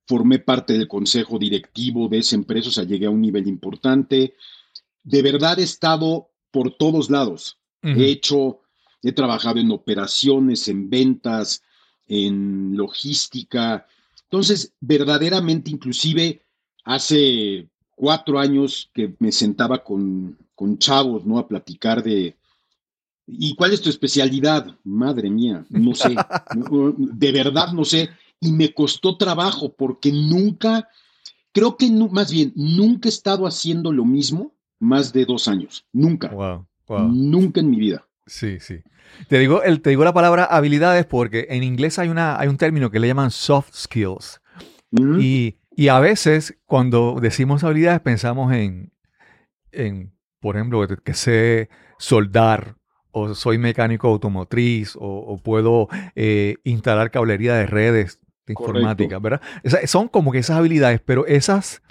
formé 0.06 0.40
parte 0.40 0.74
del 0.74 0.88
consejo 0.88 1.40
directivo 1.40 2.10
de 2.10 2.18
esa 2.18 2.36
empresa, 2.36 2.70
o 2.70 2.72
sea, 2.72 2.84
llegué 2.84 3.06
a 3.06 3.12
un 3.12 3.22
nivel 3.22 3.48
importante. 3.48 4.36
De 5.04 5.22
verdad 5.22 5.60
he 5.60 5.64
estado 5.64 6.30
por 6.52 6.76
todos 6.76 7.10
lados. 7.10 7.58
He 7.84 8.12
hecho, 8.12 8.60
he 9.02 9.12
trabajado 9.12 9.60
en 9.60 9.72
operaciones, 9.72 10.68
en 10.68 10.90
ventas, 10.90 11.64
en 12.08 12.78
logística. 12.78 13.88
Entonces, 14.24 14.76
verdaderamente, 14.80 15.72
inclusive 15.72 16.44
hace 16.84 17.71
cuatro 18.02 18.40
años 18.40 18.90
que 18.96 19.14
me 19.20 19.32
sentaba 19.32 19.84
con, 19.84 20.36
con 20.56 20.80
chavos, 20.80 21.24
¿no? 21.24 21.38
A 21.38 21.48
platicar 21.48 22.02
de, 22.02 22.36
¿Y 23.28 23.54
cuál 23.54 23.74
es 23.74 23.82
tu 23.82 23.92
especialidad? 23.92 24.76
Madre 24.84 25.30
mía, 25.30 25.64
no 25.70 25.94
sé. 25.94 26.16
de 26.98 27.32
verdad 27.32 27.74
no 27.74 27.86
sé 27.86 28.10
y 28.40 28.52
me 28.52 28.74
costó 28.74 29.18
trabajo 29.18 29.72
porque 29.72 30.12
nunca, 30.12 30.90
creo 31.52 31.78
que 31.78 31.92
más 31.92 32.32
bien, 32.32 32.52
nunca 32.56 33.08
he 33.08 33.12
estado 33.12 33.46
haciendo 33.46 33.92
lo 33.92 34.04
mismo 34.04 34.52
más 34.80 35.14
de 35.14 35.26
dos 35.26 35.48
años. 35.48 35.86
Nunca. 35.94 36.30
Wow, 36.30 36.66
Nunca 37.08 37.60
en 37.60 37.70
mi 37.70 37.78
vida. 37.78 38.08
Sí, 38.26 38.60
sí. 38.60 38.80
Te 39.28 39.38
digo, 39.38 39.62
el, 39.62 39.82
te 39.82 39.92
digo 39.92 40.04
la 40.04 40.14
palabra 40.14 40.46
habilidades 40.46 41.06
porque 41.06 41.46
en 41.52 41.62
inglés 41.62 42.00
hay, 42.00 42.10
una, 42.10 42.40
hay 42.40 42.48
un 42.48 42.58
término 42.58 42.90
que 42.90 43.00
le 43.00 43.08
llaman 43.08 43.30
soft 43.30 43.76
skills. 43.76 44.42
y, 44.92 45.58
y, 45.82 45.88
a 45.90 46.00
veces 46.00 46.58
cuando 46.66 47.18
decimos 47.22 47.64
habilidades 47.64 48.02
pensamos 48.02 48.54
en, 48.54 48.92
en 49.72 50.14
por 50.40 50.56
ejemplo, 50.56 50.86
que 50.88 51.14
sé 51.14 51.70
soldar 51.98 52.76
o 53.12 53.36
soy 53.36 53.58
mecánico 53.58 54.08
automotriz 54.08 54.98
o, 55.00 55.38
puedo 55.44 55.88
eh, 56.16 56.56
instalar 56.64 57.12
cablería 57.12 57.56
de 57.56 57.68
redes 57.68 58.20
informática, 58.48 59.20
¿verdad? 59.20 59.42
son 59.86 60.08
como 60.08 60.32
que 60.32 60.40
esas 60.40 60.58
habilidades, 60.58 61.02
pero 61.02 61.26
esas 61.26 61.82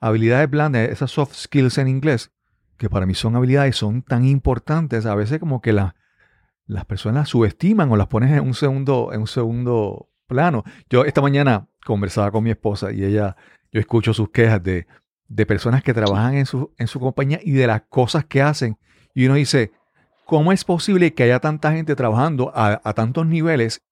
habilidades 0.00 0.50
blandas, 0.50 0.88
esas 0.90 1.10
soft 1.10 1.34
skills 1.34 1.78
en 1.78 1.88
inglés, 1.88 2.32
que 2.76 2.90
para 2.90 3.06
mí 3.06 3.14
son 3.14 3.36
habilidades, 3.36 3.76
son 3.76 4.02
tan 4.02 4.26
importantes, 4.26 5.06
a 5.06 5.14
veces 5.14 5.38
como 5.38 5.62
que 5.62 5.72
las 5.72 6.84
personas 6.86 7.28
subestiman 7.28 7.90
o 7.90 7.96
las 7.96 8.08
ponen 8.08 8.34
en 8.34 8.40
un 8.40 8.54
segundo, 8.54 9.10
en 9.12 9.20
un 9.20 9.26
segundo 9.26 10.10
plano. 10.32 10.64
Yo 10.90 11.04
esta 11.04 11.20
mañana 11.20 11.68
conversaba 11.84 12.30
con 12.30 12.44
mi 12.44 12.50
esposa 12.50 12.92
y 12.92 13.04
ella, 13.04 13.36
yo 13.70 13.80
escucho 13.80 14.14
sus 14.14 14.30
quejas 14.30 14.62
de, 14.62 14.86
de 15.28 15.46
personas 15.46 15.82
que 15.82 15.94
trabajan 15.94 16.34
en 16.34 16.46
su, 16.46 16.72
en 16.78 16.86
su 16.86 16.98
compañía 16.98 17.40
y 17.42 17.52
de 17.52 17.66
las 17.66 17.82
cosas 17.88 18.24
que 18.24 18.42
hacen. 18.42 18.76
Y 19.14 19.26
uno 19.26 19.34
dice, 19.34 19.72
¿cómo 20.24 20.52
es 20.52 20.64
posible 20.64 21.14
que 21.14 21.24
haya 21.24 21.40
tanta 21.40 21.72
gente 21.72 21.94
trabajando 21.94 22.50
a, 22.54 22.80
a 22.82 22.92
tantos 22.94 23.26
niveles 23.26 23.82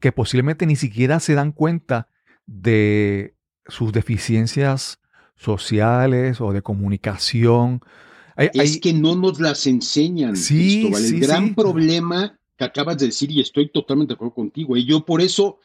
que, 0.00 0.12
posiblemente 0.12 0.66
ni 0.66 0.76
siquiera 0.76 1.20
se 1.20 1.34
dan 1.34 1.52
cuenta 1.52 2.08
de 2.46 3.36
sus 3.66 3.92
deficiencias 3.92 4.98
sociales 5.36 6.40
o 6.40 6.52
de 6.52 6.60
comunicación. 6.60 7.80
es 8.36 8.80
que 8.80 8.92
no 8.92 9.14
nos 9.14 9.38
las 9.38 9.66
enseñan. 9.66 10.36
Sí, 10.36 10.90
el 10.92 11.20
gran 11.20 11.54
problema 11.54 12.39
que 12.60 12.64
acabas 12.66 12.98
de 12.98 13.06
decir, 13.06 13.30
y 13.30 13.40
estoy 13.40 13.70
totalmente 13.70 14.10
de 14.10 14.16
acuerdo 14.16 14.34
contigo, 14.34 14.76
y 14.76 14.84
yo 14.84 15.06
por 15.06 15.22
eso, 15.22 15.60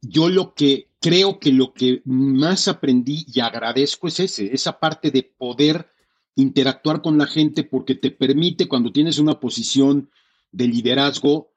yo 0.00 0.28
lo 0.28 0.54
que 0.54 0.86
creo 1.00 1.40
que 1.40 1.50
lo 1.50 1.74
que 1.74 2.00
más 2.04 2.68
aprendí 2.68 3.26
y 3.26 3.40
agradezco 3.40 4.06
es 4.06 4.20
ese, 4.20 4.54
esa 4.54 4.78
parte 4.78 5.10
de 5.10 5.24
poder 5.24 5.90
interactuar 6.36 7.02
con 7.02 7.18
la 7.18 7.26
gente 7.26 7.64
porque 7.64 7.96
te 7.96 8.12
permite 8.12 8.68
cuando 8.68 8.92
tienes 8.92 9.18
una 9.18 9.40
posición 9.40 10.10
de 10.52 10.68
liderazgo, 10.68 11.50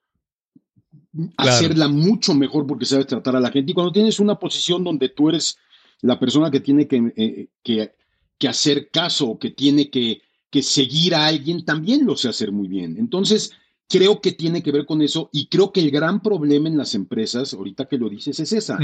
hacerla 1.38 1.88
mucho 1.88 2.34
mejor 2.34 2.66
porque 2.66 2.86
sabes 2.86 3.06
tratar 3.06 3.36
a 3.36 3.40
la 3.40 3.52
gente. 3.52 3.72
Y 3.72 3.76
cuando 3.76 3.92
tienes 3.92 4.20
una 4.20 4.40
posición 4.40 4.84
donde 4.84 5.10
tú 5.10 5.30
eres 5.30 5.60
la 6.02 6.20
persona 6.20 6.50
que 6.50 6.60
tiene 6.60 6.88
que, 6.88 7.14
eh, 7.16 7.48
que, 7.62 8.48
hacer 8.48 8.90
caso 8.90 9.30
o 9.30 9.40
que 9.40 9.52
tiene 9.52 9.92
que, 9.92 10.22
que, 10.50 10.64
seguir 10.64 11.16
a 11.16 11.28
alguien, 11.28 11.64
también 11.64 12.06
lo 12.06 12.18
sé 12.18 12.30
hacer 12.30 12.52
muy 12.52 12.68
bien. 12.68 12.98
Entonces, 12.98 13.54
creo 13.94 14.22
que 14.22 14.32
tiene 14.32 14.64
que 14.64 14.72
ver 14.72 14.88
con 14.88 15.04
eso 15.04 15.30
y 15.32 15.46
creo 15.50 15.72
que 15.72 15.80
el 15.80 15.92
gran 15.92 16.20
problema 16.20 16.68
en 16.68 16.78
las 16.78 16.96
empresas, 16.96 17.54
ahorita 17.54 17.86
que 17.86 18.00
lo 18.00 18.10
dices, 18.10 18.40
es 18.40 18.52
esa. 18.52 18.80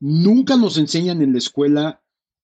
Nunca 0.00 0.56
nos 0.56 0.76
enseñan 0.76 1.22
en 1.22 1.30
la 1.32 1.38
escuela 1.38 2.02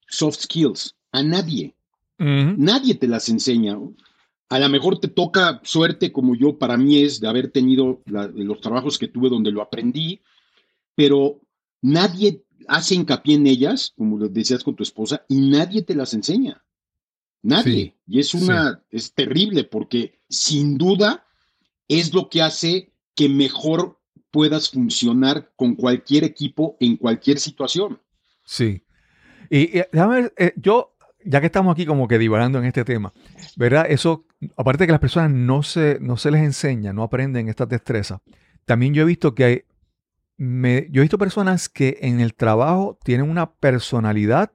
soft 0.09 0.43
skills, 0.43 0.95
a 1.11 1.25
nadie. 1.25 1.75
Nadie 2.19 2.95
te 2.95 3.09
las 3.09 3.29
enseña 3.29 3.77
a 4.49 4.59
lo 4.59 4.69
mejor 4.69 5.01
te 5.01 5.09
toca 5.09 5.61
suerte 5.65 6.13
como 6.13 6.37
yo 6.37 6.59
para 6.59 6.77
mí 6.77 7.03
es 7.03 7.21
de 7.21 7.29
haber 7.29 7.51
tenido 7.51 8.03
los 8.07 8.61
trabajos 8.61 8.99
que 8.99 9.09
tuve 9.09 9.29
donde 9.29 9.51
lo 9.51 9.61
aprendí, 9.61 10.21
pero 10.95 11.41
nadie 11.83 12.45
hace 12.69 12.95
hincapié 12.95 13.35
en 13.35 13.47
ellas, 13.47 13.93
como 13.97 14.19
lo 14.19 14.29
decías 14.29 14.63
con 14.63 14.77
tu 14.77 14.83
esposa, 14.83 15.25
y 15.29 15.41
nadie 15.41 15.83
te 15.83 15.95
las 15.95 16.15
enseña. 16.15 16.63
Nadie. 17.43 17.97
y 18.09 18.19
es 18.19 18.35
una, 18.35 18.83
es 18.91 19.13
terrible 19.13 19.63
porque 19.65 20.21
sin 20.29 20.77
duda 20.77 21.25
es 21.88 22.12
lo 22.12 22.28
que 22.28 22.43
hace 22.43 22.93
que 23.14 23.28
mejor 23.28 24.00
puedas 24.31 24.71
funcionar 24.71 25.52
con 25.57 25.75
cualquier 25.75 26.25
equipo 26.25 26.76
en 26.81 26.97
cualquier 26.97 27.38
situación. 27.38 28.00
Sí. 28.45 28.85
Y, 29.49 29.81
déjame 29.93 30.31
eh, 30.37 30.52
yo 30.57 30.97
ya 31.26 31.40
que 31.40 31.47
estamos 31.47 31.73
aquí 31.73 31.85
como 31.85 32.07
que 32.07 32.19
divagando 32.19 32.59
en 32.59 32.64
este 32.64 32.85
tema, 32.85 33.12
¿verdad? 33.57 33.87
Eso, 33.88 34.26
aparte 34.57 34.85
de 34.85 34.87
que 34.87 34.93
las 34.93 35.00
personas 35.00 35.31
no 35.33 35.62
se, 35.62 35.99
no 36.00 36.16
se 36.16 36.31
les 36.31 36.43
enseña, 36.43 36.93
no 36.93 37.02
aprenden 37.02 37.49
estas 37.49 37.69
destrezas, 37.69 38.21
también 38.64 38.95
yo 38.95 39.02
he 39.02 39.07
visto 39.07 39.35
que 39.35 39.45
hay, 39.45 39.62
me, 40.37 40.87
yo 40.90 41.00
he 41.00 41.05
visto 41.05 41.19
personas 41.19 41.69
que 41.69 41.99
en 42.02 42.21
el 42.21 42.35
trabajo 42.35 42.99
tienen 43.02 43.28
una 43.28 43.52
personalidad 43.55 44.52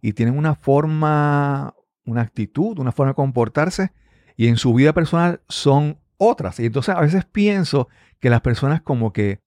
y 0.00 0.12
tienen 0.12 0.38
una 0.38 0.54
forma, 0.54 1.74
una 2.04 2.22
actitud, 2.22 2.78
una 2.78 2.92
forma 2.92 3.10
de 3.10 3.16
comportarse 3.16 3.92
y 4.36 4.46
en 4.46 4.56
su 4.56 4.74
vida 4.74 4.92
personal 4.92 5.40
son 5.48 5.98
otras. 6.22 6.60
Y 6.60 6.66
entonces 6.66 6.94
a 6.94 7.00
veces 7.00 7.24
pienso 7.24 7.88
que 8.20 8.30
las 8.30 8.40
personas 8.40 8.80
como 8.82 9.12
que 9.12 9.40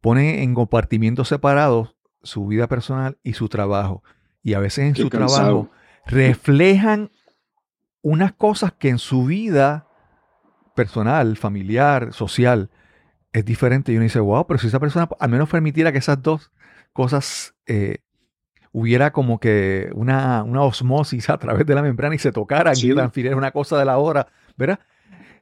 ponen 0.00 0.40
en 0.40 0.54
compartimientos 0.54 1.28
separados 1.28 1.96
su 2.22 2.46
vida 2.46 2.68
personal 2.68 3.18
y 3.22 3.34
su 3.34 3.48
trabajo. 3.48 4.02
Y 4.42 4.54
a 4.54 4.60
veces 4.60 4.86
en 4.86 4.96
su 4.96 5.10
trabajo 5.10 5.70
reflejan 6.06 7.10
unas 8.02 8.32
cosas 8.32 8.72
que 8.72 8.88
en 8.88 8.98
su 8.98 9.26
vida 9.26 9.86
personal, 10.74 11.36
familiar, 11.36 12.12
social, 12.12 12.70
es 13.32 13.44
diferente. 13.44 13.92
Y 13.92 13.96
uno 13.96 14.04
dice, 14.04 14.20
wow, 14.20 14.46
pero 14.46 14.58
si 14.58 14.68
esa 14.68 14.80
persona 14.80 15.08
al 15.18 15.30
menos 15.30 15.48
permitiera 15.48 15.92
que 15.92 15.98
esas 15.98 16.22
dos 16.22 16.50
cosas 16.92 17.54
eh, 17.66 17.98
hubiera 18.72 19.12
como 19.12 19.40
que 19.40 19.90
una, 19.94 20.42
una 20.42 20.62
osmosis 20.62 21.28
a 21.28 21.38
través 21.38 21.66
de 21.66 21.74
la 21.74 21.82
membrana 21.82 22.14
y 22.14 22.18
se 22.18 22.32
tocara 22.32 22.72
y 22.74 22.94
transfiriera 22.94 23.36
una 23.36 23.50
cosa 23.50 23.78
de 23.78 23.84
la 23.84 23.98
otra, 23.98 24.28
¿verdad? 24.56 24.80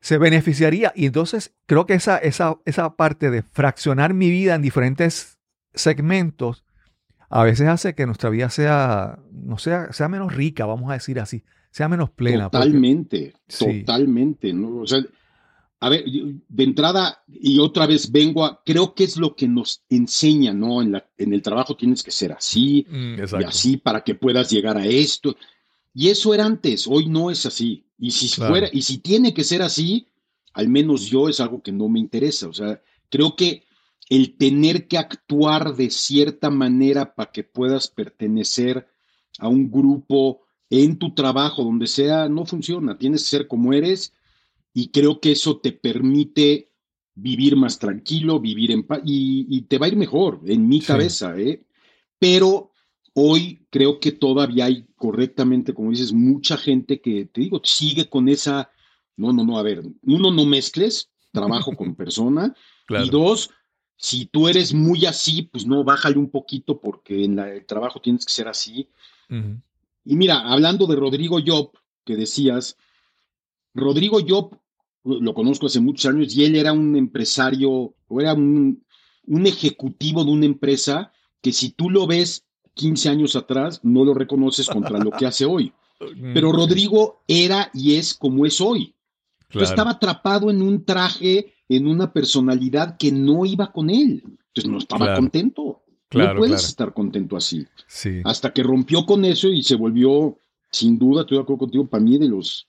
Se 0.01 0.19
beneficiaría. 0.19 0.93
Y 0.95 1.07
entonces 1.07 1.55
creo 1.67 1.87
que 1.87 1.95
esa, 1.95 2.19
esa, 2.19 2.59
esa 2.65 2.97
parte 2.97 3.31
de 3.31 3.43
fraccionar 3.43 4.15
mi 4.15 4.31
vida 4.31 4.55
en 4.55 4.63
diferentes 4.63 5.39
segmentos 5.75 6.65
a 7.31 7.45
veces 7.45 7.69
hace 7.69 7.95
que 7.95 8.07
nuestra 8.07 8.31
vida 8.31 8.49
sea, 8.49 9.19
no 9.31 9.59
sea, 9.59 9.93
sea 9.93 10.09
menos 10.09 10.35
rica, 10.35 10.65
vamos 10.67 10.91
a 10.91 10.95
decir 10.95 11.21
así, 11.21 11.43
sea 11.71 11.89
menos 11.89 12.11
plena. 12.11 12.49
Totalmente, 12.49 13.35
totalmente. 13.47 14.53
¿no? 14.53 14.79
O 14.79 14.87
sea, 14.87 15.05
a 15.81 15.89
ver, 15.91 16.05
de 16.05 16.65
entrada, 16.65 17.23
y 17.29 17.59
otra 17.59 17.87
vez 17.87 18.11
vengo 18.11 18.45
a, 18.45 18.63
creo 18.65 18.95
que 18.95 19.05
es 19.05 19.17
lo 19.17 19.37
que 19.37 19.47
nos 19.47 19.83
enseña, 19.89 20.53
¿no? 20.53 20.83
En, 20.83 20.93
la, 20.93 21.07
en 21.19 21.33
el 21.33 21.43
trabajo 21.43 21.77
tienes 21.77 22.03
que 22.03 22.11
ser 22.11 22.33
así, 22.33 22.87
mm, 22.89 23.41
y 23.41 23.45
así 23.45 23.77
para 23.77 24.03
que 24.03 24.15
puedas 24.15 24.51
llegar 24.51 24.77
a 24.77 24.87
esto. 24.87 25.37
Y 25.95 26.09
eso 26.09 26.35
era 26.35 26.47
antes, 26.47 26.87
hoy 26.89 27.07
no 27.07 27.31
es 27.31 27.45
así. 27.47 27.85
Y 27.99 28.13
si 28.13 28.29
fuera, 28.29 28.69
y 28.73 28.83
si 28.83 28.99
tiene 28.99 29.35
que 29.35 29.45
ser 29.45 29.63
así, 29.63 30.07
al 30.53 30.69
menos 30.69 31.07
yo 31.07 31.29
es 31.29 31.41
algo 31.41 31.63
que 31.63 31.73
no 31.73 31.89
me 31.89 31.99
interesa. 31.99 32.49
O 32.49 32.53
sea, 32.53 32.81
creo 33.11 33.35
que 33.37 33.65
el 34.09 34.37
tener 34.37 34.87
que 34.89 34.99
actuar 34.99 35.75
de 35.75 35.91
cierta 35.91 36.51
manera 36.51 37.15
para 37.15 37.31
que 37.31 37.45
puedas 37.45 37.89
pertenecer 37.89 38.89
a 39.39 39.49
un 39.49 39.71
grupo 39.71 40.43
en 40.71 40.99
tu 40.99 41.15
trabajo, 41.15 41.65
donde 41.65 41.87
sea, 41.87 42.29
no 42.29 42.47
funciona. 42.47 42.99
Tienes 42.99 43.25
que 43.25 43.31
ser 43.31 43.49
como 43.49 43.73
eres 43.73 44.15
y 44.73 44.89
creo 44.89 45.21
que 45.21 45.33
eso 45.33 45.59
te 45.59 45.73
permite 45.73 46.71
vivir 47.15 47.57
más 47.57 47.79
tranquilo, 47.79 48.39
vivir 48.39 48.71
en 48.71 48.85
paz 48.85 49.01
y, 49.05 49.63
te 49.63 49.79
va 49.79 49.87
a 49.87 49.89
ir 49.89 49.97
mejor 49.97 50.41
en 50.47 50.69
mi 50.69 50.81
cabeza, 50.81 51.39
¿eh? 51.39 51.65
Pero 52.19 52.68
hoy 53.19 53.67
creo 53.71 54.01
que 54.01 54.13
todavía 54.13 54.67
hay 54.67 54.87
correctamente, 54.97 55.75
como 55.75 55.91
dices, 55.91 56.13
mucha 56.13 56.57
gente 56.57 57.01
que, 57.01 57.27
te 57.27 57.41
digo, 57.41 57.61
sigue 57.65 58.09
con 58.09 58.29
esa, 58.29 58.71
no, 59.17 59.33
no, 59.33 59.45
no, 59.45 59.59
a 59.59 59.63
ver, 59.63 59.83
uno, 60.03 60.31
no 60.31 60.45
mezcles 60.45 61.11
trabajo 61.33 61.77
con 61.77 61.95
persona 61.97 62.55
y 62.89 63.11
dos, 63.11 63.51
si 63.97 64.27
tú 64.27 64.49
eres 64.49 64.73
muy 64.73 65.07
así, 65.07 65.43
pues 65.43 65.67
no, 65.67 65.85
bájale 65.85 66.19
un 66.19 66.31
poquito 66.31 66.81
porque 66.81 67.25
en 67.25 67.39
el 67.39 67.67
trabajo 67.67 68.01
tienes 68.01 68.25
que 68.25 68.33
ser 68.33 68.49
así. 68.49 68.89
Y 70.05 70.17
mira, 70.17 70.41
hablando 70.41 70.87
de 70.87 70.97
Rodrigo 70.97 71.39
Job, 71.45 71.73
que 72.05 72.17
decías, 72.17 72.79
Rodrigo 73.75 74.21
Job 74.27 74.57
lo 75.05 75.35
conozco 75.35 75.67
hace 75.67 75.81
muchos 75.81 76.07
años 76.07 76.35
y 76.35 76.45
él 76.45 76.57
era 76.57 76.73
un 76.73 76.97
empresario 76.97 77.95
o 78.07 78.21
era 78.21 78.35
un, 78.35 78.85
ejecutivo 79.45 80.25
de 80.25 80.31
una 80.31 80.47
empresa 80.47 81.13
que 81.43 81.53
si 81.53 81.71
tú 81.71 81.91
lo 81.91 82.07
ves 82.07 82.47
15 82.79 83.09
años 83.09 83.37
atrás, 83.37 83.81
no 83.83 84.05
lo 84.05 84.15
reconoces 84.15 84.69
contra 84.69 84.99
lo 84.99 85.11
que 85.11 85.27
hace 85.27 85.45
hoy. 85.45 85.73
Pero 86.35 86.53
Rodrigo 86.53 87.23
era 87.27 87.71
y 87.75 87.97
es 87.97 88.15
como 88.15 88.47
es 88.47 88.61
hoy. 88.61 88.95
estaba 89.51 89.93
atrapado 89.93 90.49
en 90.51 90.63
un 90.63 90.85
traje, 90.85 91.55
en 91.69 91.87
una 91.89 92.13
personalidad 92.13 92.97
que 92.97 93.11
no 93.11 93.45
iba 93.45 93.73
con 93.73 93.91
él. 93.91 94.23
Entonces 94.25 94.71
no 94.71 94.79
estaba 94.79 95.17
contento. 95.17 95.83
no 96.15 96.35
puedes 96.37 96.65
estar 96.65 96.95
contento 96.95 97.37
así. 97.37 97.67
Hasta 98.25 98.53
que 98.53 98.63
rompió 98.63 99.05
con 99.05 99.25
eso 99.25 99.49
y 99.49 99.63
se 99.63 99.75
volvió, 99.75 100.39
sin 100.71 100.99
duda, 100.99 101.23
estoy 101.23 101.39
de 101.39 101.43
acuerdo 101.43 101.61
contigo, 101.61 101.87
para 101.87 102.05
mí 102.05 102.17
de 102.17 102.29
los 102.29 102.69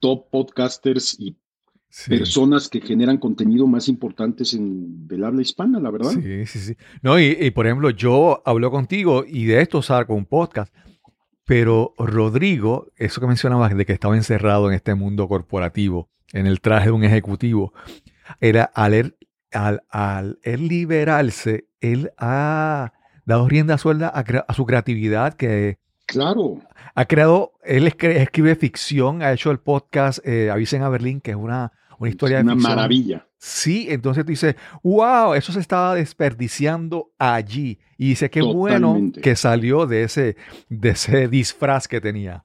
top 0.00 0.30
podcasters 0.30 1.20
y 1.20 1.36
personas 2.08 2.68
que 2.68 2.80
generan 2.80 3.18
contenido 3.18 3.66
más 3.66 3.88
importantes 3.88 4.54
en, 4.54 5.06
del 5.06 5.24
habla 5.24 5.42
hispana, 5.42 5.78
la 5.78 5.90
verdad. 5.90 6.10
Sí, 6.10 6.46
sí, 6.46 6.58
sí. 6.58 6.76
No, 7.02 7.18
y, 7.18 7.50
por 7.50 7.66
ejemplo, 7.66 7.90
yo 7.90 8.42
hablo 8.44 8.70
contigo 8.70 9.24
y 9.26 9.44
de 9.44 9.60
esto 9.60 9.82
saco 9.82 10.14
un 10.14 10.26
podcast, 10.26 10.74
pero 11.44 11.92
Rodrigo, 11.98 12.88
eso 12.96 13.20
que 13.20 13.26
mencionabas 13.26 13.76
de 13.76 13.84
que 13.84 13.92
estaba 13.92 14.16
encerrado 14.16 14.68
en 14.68 14.74
este 14.74 14.94
mundo 14.94 15.28
corporativo, 15.28 16.08
en 16.32 16.46
el 16.46 16.60
traje 16.60 16.86
de 16.86 16.92
un 16.92 17.04
ejecutivo, 17.04 17.72
era 18.40 18.64
al 18.64 18.94
él, 18.94 19.16
al, 19.52 19.82
al 19.90 20.38
liberarse, 20.42 21.68
él 21.80 22.10
ha 22.16 22.92
dado 23.26 23.48
rienda 23.48 23.76
suelta 23.76 24.08
a, 24.08 24.20
a 24.20 24.54
su 24.54 24.64
creatividad 24.64 25.34
que 25.34 25.78
Claro. 26.06 26.58
Ha 26.94 27.06
creado, 27.06 27.52
él 27.64 27.86
escribe, 27.86 28.54
ficción, 28.54 29.22
ha 29.22 29.32
hecho 29.32 29.50
el 29.50 29.60
podcast 29.60 30.18
eh, 30.26 30.50
Avisen 30.50 30.82
a 30.82 30.88
Berlín, 30.88 31.20
que 31.20 31.30
es 31.30 31.36
una, 31.36 31.72
una 32.02 32.10
historia 32.10 32.40
una 32.40 32.54
maravilla. 32.56 33.28
Sí, 33.38 33.86
entonces 33.88 34.26
dice, 34.26 34.56
wow, 34.82 35.34
eso 35.34 35.52
se 35.52 35.60
estaba 35.60 35.94
desperdiciando 35.94 37.12
allí. 37.16 37.78
Y 37.96 38.10
dice, 38.10 38.28
qué 38.28 38.42
bueno 38.42 39.12
que 39.22 39.36
salió 39.36 39.86
de 39.86 40.02
ese, 40.02 40.36
de 40.68 40.90
ese 40.90 41.28
disfraz 41.28 41.86
que 41.86 42.00
tenía. 42.00 42.44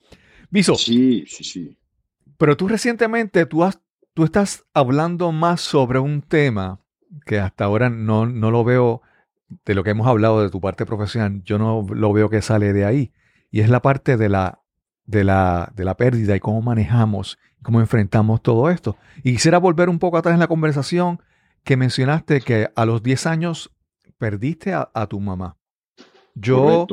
Viso. 0.52 0.76
Sí, 0.76 1.26
sí, 1.28 1.44
sí. 1.44 1.78
Pero 2.38 2.56
tú 2.56 2.68
recientemente, 2.68 3.48
tú, 3.48 3.64
has, 3.64 3.82
tú 4.14 4.24
estás 4.24 4.64
hablando 4.74 5.32
más 5.32 5.62
sobre 5.62 6.00
un 6.00 6.22
tema 6.22 6.80
que 7.26 7.40
hasta 7.40 7.66
ahora 7.66 7.90
no, 7.90 8.28
no 8.28 8.52
lo 8.52 8.64
veo, 8.64 9.02
de 9.66 9.74
lo 9.74 9.84
que 9.84 9.90
hemos 9.90 10.08
hablado 10.08 10.44
de 10.44 10.52
tu 10.52 10.62
parte 10.62 10.86
profesional, 10.86 11.42
yo 11.44 11.58
no 11.58 11.86
lo 11.90 12.14
veo 12.14 12.30
que 12.30 12.42
sale 12.42 12.74
de 12.74 12.86
ahí 12.86 13.12
y 13.50 13.62
es 13.62 13.70
la 13.70 13.82
parte 13.82 14.18
de 14.18 14.30
la, 14.30 14.62
de 15.06 15.24
la, 15.24 15.72
de 15.76 15.84
la 15.84 15.98
pérdida 15.98 16.36
y 16.36 16.40
cómo 16.40 16.62
manejamos, 16.62 17.40
cómo 17.64 17.80
enfrentamos 17.80 18.42
todo 18.42 18.70
esto. 18.70 18.98
Y 19.24 19.34
quisiera 19.34 19.58
volver 19.58 19.90
un 19.90 20.00
poco 20.00 20.18
atrás 20.18 20.34
en 20.34 20.40
la 20.40 20.48
conversación 20.48 21.22
que 21.64 21.78
mencionaste 21.78 22.42
que 22.42 22.70
a 22.76 22.86
los 22.86 23.04
10 23.04 23.26
años 23.28 23.72
perdiste 24.18 24.74
a, 24.74 25.08
tu 25.08 25.20
mamá. 25.20 25.58
Yo, 26.34 26.88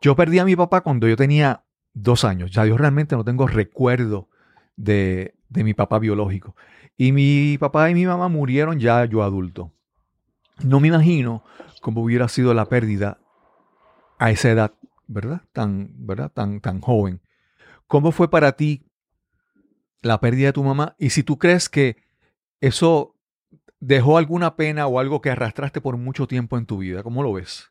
yo 0.00 0.16
perdí 0.16 0.38
a 0.38 0.44
mi 0.44 0.56
papá 0.56 0.82
cuando 0.82 1.08
yo 1.08 1.16
tenía 1.16 1.64
dos 1.92 2.24
años. 2.24 2.50
Ya 2.50 2.64
yo 2.64 2.76
realmente 2.76 3.16
no 3.16 3.24
tengo 3.24 3.46
recuerdo 3.46 4.28
de, 4.76 5.34
de 5.48 5.64
mi 5.64 5.74
papá 5.74 5.98
biológico. 5.98 6.54
Y 6.96 7.12
mi 7.12 7.58
papá 7.58 7.90
y 7.90 7.94
mi 7.94 8.06
mamá 8.06 8.28
murieron 8.28 8.78
ya 8.78 9.04
yo 9.04 9.22
adulto. 9.22 9.72
No 10.62 10.80
me 10.80 10.88
imagino 10.88 11.42
cómo 11.80 12.02
hubiera 12.02 12.28
sido 12.28 12.54
la 12.54 12.66
pérdida 12.66 13.18
a 14.18 14.30
esa 14.30 14.50
edad 14.50 14.74
¿verdad? 15.10 15.42
Tan, 15.52 15.90
¿verdad? 15.94 16.30
Tan, 16.32 16.60
tan 16.60 16.80
joven. 16.80 17.20
¿Cómo 17.88 18.12
fue 18.12 18.30
para 18.30 18.52
ti 18.52 18.86
la 20.02 20.20
pérdida 20.20 20.46
de 20.46 20.52
tu 20.52 20.64
mamá? 20.64 20.94
Y 20.98 21.10
si 21.10 21.22
tú 21.22 21.38
crees 21.38 21.68
que 21.68 21.96
eso 22.60 23.14
dejó 23.80 24.18
alguna 24.18 24.56
pena 24.56 24.86
o 24.86 24.98
algo 24.98 25.20
que 25.20 25.30
arrastraste 25.30 25.80
por 25.80 25.96
mucho 25.96 26.26
tiempo 26.26 26.58
en 26.58 26.66
tu 26.66 26.78
vida, 26.78 27.02
¿cómo 27.02 27.22
lo 27.22 27.32
ves? 27.32 27.70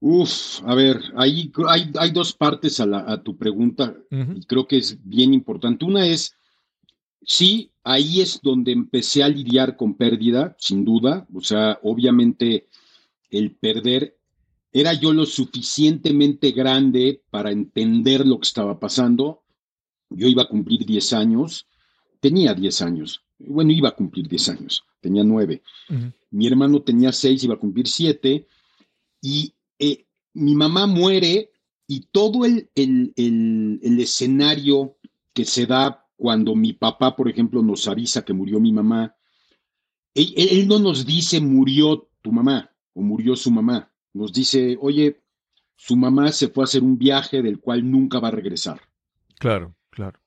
Uf, 0.00 0.62
a 0.64 0.74
ver, 0.74 0.98
hay, 1.16 1.52
hay, 1.98 2.10
dos 2.10 2.32
partes 2.32 2.80
a, 2.80 3.22
tu 3.22 3.36
pregunta 3.36 3.94
y 4.10 4.44
creo 4.46 4.66
que 4.66 4.78
es 4.78 4.96
bien 5.04 5.34
importante. 5.34 5.84
Una 5.84 6.06
es, 6.06 6.34
sí, 7.22 7.70
ahí 7.84 8.22
es 8.22 8.40
donde 8.42 8.72
empecé 8.72 9.22
a 9.22 9.28
lidiar 9.28 9.76
con 9.76 9.94
pérdida, 9.94 10.56
sin 10.58 10.86
duda. 10.86 11.26
O 11.34 11.42
sea, 11.42 11.78
obviamente 11.82 12.66
el 13.30 13.52
perder 13.52 14.16
era 14.72 14.94
yo 14.94 15.12
lo 15.12 15.26
suficientemente 15.26 16.52
grande 16.52 17.22
para 17.30 17.50
entender 17.50 18.26
lo 18.26 18.38
que 18.38 18.46
estaba 18.46 18.80
pasando. 18.80 19.42
Yo 20.10 20.28
iba 20.28 20.42
a 20.42 20.48
cumplir 20.48 20.84
10 20.84 21.12
años, 21.12 21.66
tenía 22.20 22.54
10 22.54 22.82
años, 22.82 23.22
bueno, 23.38 23.72
iba 23.72 23.88
a 23.88 23.96
cumplir 23.96 24.28
10 24.28 24.48
años, 24.50 24.84
tenía 25.00 25.24
9. 25.24 25.62
Mi 26.30 26.46
hermano 26.46 26.82
tenía 26.82 27.12
6, 27.12 27.44
iba 27.44 27.54
a 27.54 27.58
cumplir 27.58 27.88
7, 27.88 28.46
y 29.22 29.54
eh, 29.78 30.06
mi 30.34 30.54
mamá 30.54 30.86
muere 30.86 31.50
y 31.86 32.06
todo 32.12 32.44
el, 32.44 32.70
el, 32.74 34.00
escenario 34.00 34.96
que 35.32 35.44
se 35.44 35.66
da 35.66 36.06
cuando 36.16 36.54
mi 36.54 36.72
papá, 36.72 37.16
por 37.16 37.28
ejemplo, 37.28 37.62
nos 37.62 37.88
avisa 37.88 38.24
que 38.24 38.32
murió 38.32 38.60
mi 38.60 38.72
mamá, 38.72 39.14
él 40.14 40.68
no 40.68 40.78
nos 40.78 41.06
dice 41.06 41.40
murió 41.40 42.08
tu 42.20 42.32
mamá 42.32 42.70
o 42.92 43.00
murió 43.00 43.36
su 43.36 43.50
mamá 43.50 43.90
nos 44.12 44.32
dice, 44.32 44.76
oye, 44.80 45.20
su 45.76 45.96
mamá 45.96 46.32
se 46.32 46.48
fue 46.48 46.64
a 46.64 46.66
hacer 46.66 46.82
un 46.82 46.98
viaje 46.98 47.42
del 47.42 47.60
cual 47.60 47.88
nunca 47.88 48.18
va 48.18 48.28
a 48.28 48.32
regresar. 48.32 48.80
Claro, 49.38 49.74
claro. 49.90 50.18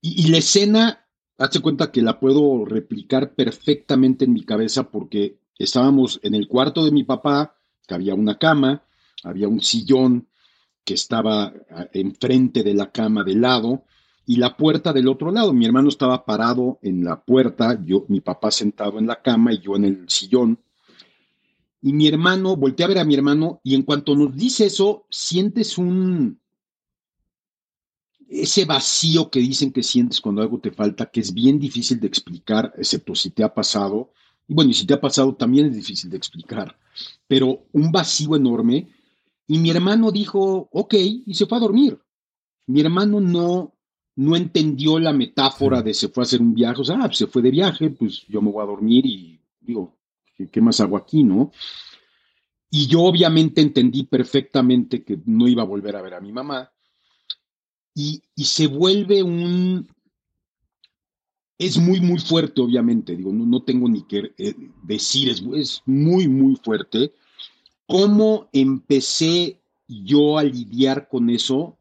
Y, 0.00 0.28
la 0.30 0.38
escena, 0.38 1.06
hazte 1.38 1.60
cuenta 1.60 1.90
que 1.90 2.02
la 2.02 2.20
puedo 2.20 2.64
replicar 2.64 3.34
perfectamente 3.34 4.24
en 4.24 4.32
mi 4.32 4.44
cabeza 4.44 4.90
porque 4.90 5.40
estábamos 5.58 6.20
en 6.22 6.34
el 6.34 6.46
cuarto 6.46 6.84
de 6.84 6.92
mi 6.92 7.02
papá, 7.02 7.56
que 7.86 7.94
había 7.94 8.14
una 8.14 8.38
cama, 8.38 8.84
había 9.24 9.48
un 9.48 9.60
sillón 9.60 10.28
que 10.84 10.94
estaba 10.94 11.52
enfrente 11.92 12.62
de 12.62 12.74
la 12.74 12.92
cama 12.92 13.24
de 13.24 13.34
lado 13.34 13.84
y 14.24 14.36
la 14.36 14.56
puerta 14.56 14.92
del 14.92 15.08
otro 15.08 15.32
lado. 15.32 15.52
Mi 15.52 15.66
hermano 15.66 15.88
estaba 15.88 16.24
parado 16.24 16.78
en 16.82 17.04
la 17.04 17.20
puerta, 17.20 17.82
yo, 17.84 18.04
mi 18.08 18.20
papá 18.20 18.50
sentado 18.50 18.98
en 18.98 19.06
la 19.06 19.20
cama 19.20 19.52
y 19.52 19.58
yo 19.58 19.74
en 19.74 19.84
el 19.84 20.08
sillón 20.08 20.60
y 21.80 21.92
mi 21.92 22.08
hermano, 22.08 22.56
volteé 22.56 22.84
a 22.84 22.88
ver 22.88 22.98
a 22.98 23.04
mi 23.04 23.14
hermano 23.14 23.60
y 23.62 23.74
en 23.74 23.82
cuanto 23.82 24.16
nos 24.16 24.34
dice 24.34 24.66
eso, 24.66 25.06
sientes 25.10 25.78
un, 25.78 26.40
ese 28.28 28.64
vacío 28.64 29.30
que 29.30 29.40
dicen 29.40 29.72
que 29.72 29.82
sientes 29.82 30.20
cuando 30.20 30.42
algo 30.42 30.58
te 30.60 30.70
falta, 30.70 31.06
que 31.06 31.20
es 31.20 31.32
bien 31.32 31.58
difícil 31.58 31.98
de 31.98 32.06
explicar, 32.06 32.72
excepto 32.76 33.14
si 33.14 33.30
te 33.30 33.42
ha 33.42 33.52
pasado. 33.52 34.12
Y 34.46 34.54
bueno, 34.54 34.70
y 34.70 34.74
si 34.74 34.86
te 34.86 34.94
ha 34.94 35.00
pasado 35.00 35.34
también 35.34 35.66
es 35.66 35.74
difícil 35.74 36.10
de 36.10 36.16
explicar, 36.16 36.76
pero 37.26 37.66
un 37.72 37.90
vacío 37.90 38.36
enorme. 38.36 38.88
Y 39.46 39.58
mi 39.58 39.70
hermano 39.70 40.10
dijo, 40.12 40.68
ok, 40.72 40.94
y 40.94 41.34
se 41.34 41.46
fue 41.46 41.56
a 41.56 41.62
dormir. 41.62 41.98
Mi 42.66 42.82
hermano 42.82 43.18
no, 43.18 43.74
no 44.18 44.36
entendió 44.36 44.98
la 44.98 45.12
metáfora 45.12 45.80
de 45.80 45.94
se 45.94 46.08
fue 46.08 46.22
a 46.22 46.26
hacer 46.26 46.40
un 46.40 46.52
viaje, 46.52 46.80
o 46.80 46.84
sea, 46.84 46.98
ah, 47.00 47.12
se 47.12 47.28
fue 47.28 47.40
de 47.40 47.50
viaje, 47.50 47.90
pues 47.90 48.26
yo 48.26 48.42
me 48.42 48.50
voy 48.50 48.62
a 48.62 48.66
dormir 48.66 49.06
y 49.06 49.40
digo, 49.60 49.96
¿qué, 50.50 50.60
más 50.60 50.80
hago 50.80 50.96
aquí, 50.96 51.22
no? 51.22 51.52
Y 52.68 52.88
yo 52.88 53.02
obviamente 53.02 53.60
entendí 53.60 54.02
perfectamente 54.02 55.04
que 55.04 55.20
no 55.24 55.46
iba 55.46 55.62
a 55.62 55.66
volver 55.66 55.94
a 55.94 56.02
ver 56.02 56.14
a 56.14 56.20
mi 56.20 56.32
mamá. 56.32 56.70
Y, 57.98 58.22
y 58.36 58.44
se 58.44 58.68
vuelve 58.68 59.24
un, 59.24 59.88
es 61.58 61.78
muy, 61.78 62.00
muy 62.00 62.20
fuerte, 62.20 62.60
obviamente, 62.60 63.16
digo, 63.16 63.32
no, 63.32 63.44
no 63.44 63.64
tengo 63.64 63.88
ni 63.88 64.02
que 64.02 64.32
eh, 64.38 64.54
decir, 64.84 65.28
es, 65.28 65.42
es, 65.56 65.82
muy, 65.84 66.28
muy 66.28 66.54
fuerte. 66.54 67.12
¿Cómo 67.86 68.48
empecé 68.52 69.58
yo 69.88 70.38
a 70.38 70.44
lidiar 70.44 71.08
con 71.08 71.28
eso? 71.28 71.76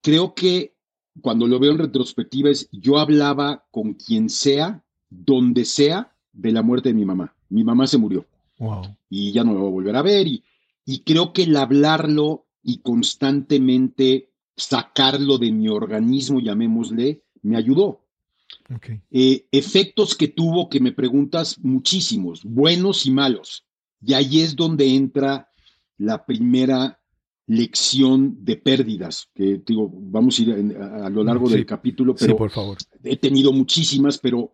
Creo 0.00 0.34
que 0.34 0.74
cuando 1.20 1.46
lo 1.46 1.60
veo 1.60 1.70
en 1.70 1.78
retrospectiva 1.78 2.50
es, 2.50 2.68
yo 2.72 2.98
hablaba 2.98 3.64
con 3.70 3.94
quien 3.94 4.28
sea, 4.28 4.82
donde 5.08 5.64
sea, 5.64 6.16
de 6.32 6.50
la 6.50 6.62
muerte 6.62 6.88
de 6.88 6.96
mi 6.96 7.04
mamá. 7.04 7.32
Mi 7.48 7.62
mamá 7.62 7.86
se 7.86 7.98
murió. 7.98 8.26
Y 9.08 9.30
ya 9.30 9.44
no 9.44 9.54
la 9.54 9.60
voy 9.60 9.68
a 9.68 9.72
volver 9.72 9.96
a 9.96 10.02
ver. 10.02 10.26
Y, 10.26 10.42
y 10.84 11.00
creo 11.04 11.32
que 11.32 11.44
el 11.44 11.56
hablarlo 11.56 12.46
y 12.64 12.78
constantemente 12.78 14.31
sacarlo 14.56 15.38
de 15.38 15.50
mi 15.52 15.68
organismo, 15.68 16.40
llamémosle, 16.40 17.22
me 17.42 17.56
ayudó 17.56 18.02
eh, 19.10 19.46
efectos 19.50 20.14
que 20.14 20.28
tuvo, 20.28 20.68
que 20.68 20.80
me 20.80 20.92
preguntas, 20.92 21.58
muchísimos, 21.60 22.42
buenos 22.44 23.06
y 23.06 23.10
malos. 23.10 23.66
Y 24.00 24.14
ahí 24.14 24.40
es 24.40 24.56
donde 24.56 24.94
entra 24.94 25.48
la 25.98 26.24
primera 26.24 27.00
lección 27.46 28.44
de 28.44 28.56
pérdidas, 28.56 29.28
que 29.34 29.60
digo, 29.64 29.90
vamos 29.92 30.38
a 30.38 30.42
ir 30.42 30.76
a, 30.76 31.10
lo 31.10 31.22
largo 31.22 31.48
del 31.48 31.66
capítulo, 31.66 32.14
pero 32.14 32.36
por 32.36 32.50
favor. 32.50 32.78
he 33.02 33.16
tenido 33.16 33.52
muchísimas, 33.52 34.18
pero 34.18 34.52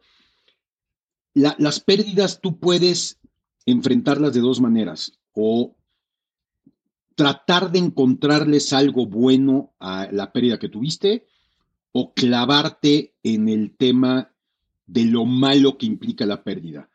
las 1.35 1.81
pérdidas 1.81 2.41
tú 2.41 2.59
puedes 2.59 3.19
enfrentarlas 3.67 4.33
de 4.33 4.41
dos 4.41 4.61
maneras, 4.61 5.13
o 5.33 5.77
tratar 7.19 7.73
de 7.73 7.81
encontrarles 7.81 8.73
algo 8.73 9.05
bueno 9.05 9.73
a 9.81 10.07
la 10.13 10.31
pérdida 10.31 10.61
que 10.61 10.69
tuviste, 10.69 11.27
o 11.91 12.15
clavarte 12.15 13.15
en 13.25 13.49
el 13.49 13.75
tema 13.77 14.31
de 14.87 15.05
lo 15.05 15.25
malo 15.25 15.77
que 15.77 15.87
implica 15.87 16.25
la 16.27 16.45
pérdida. 16.45 16.89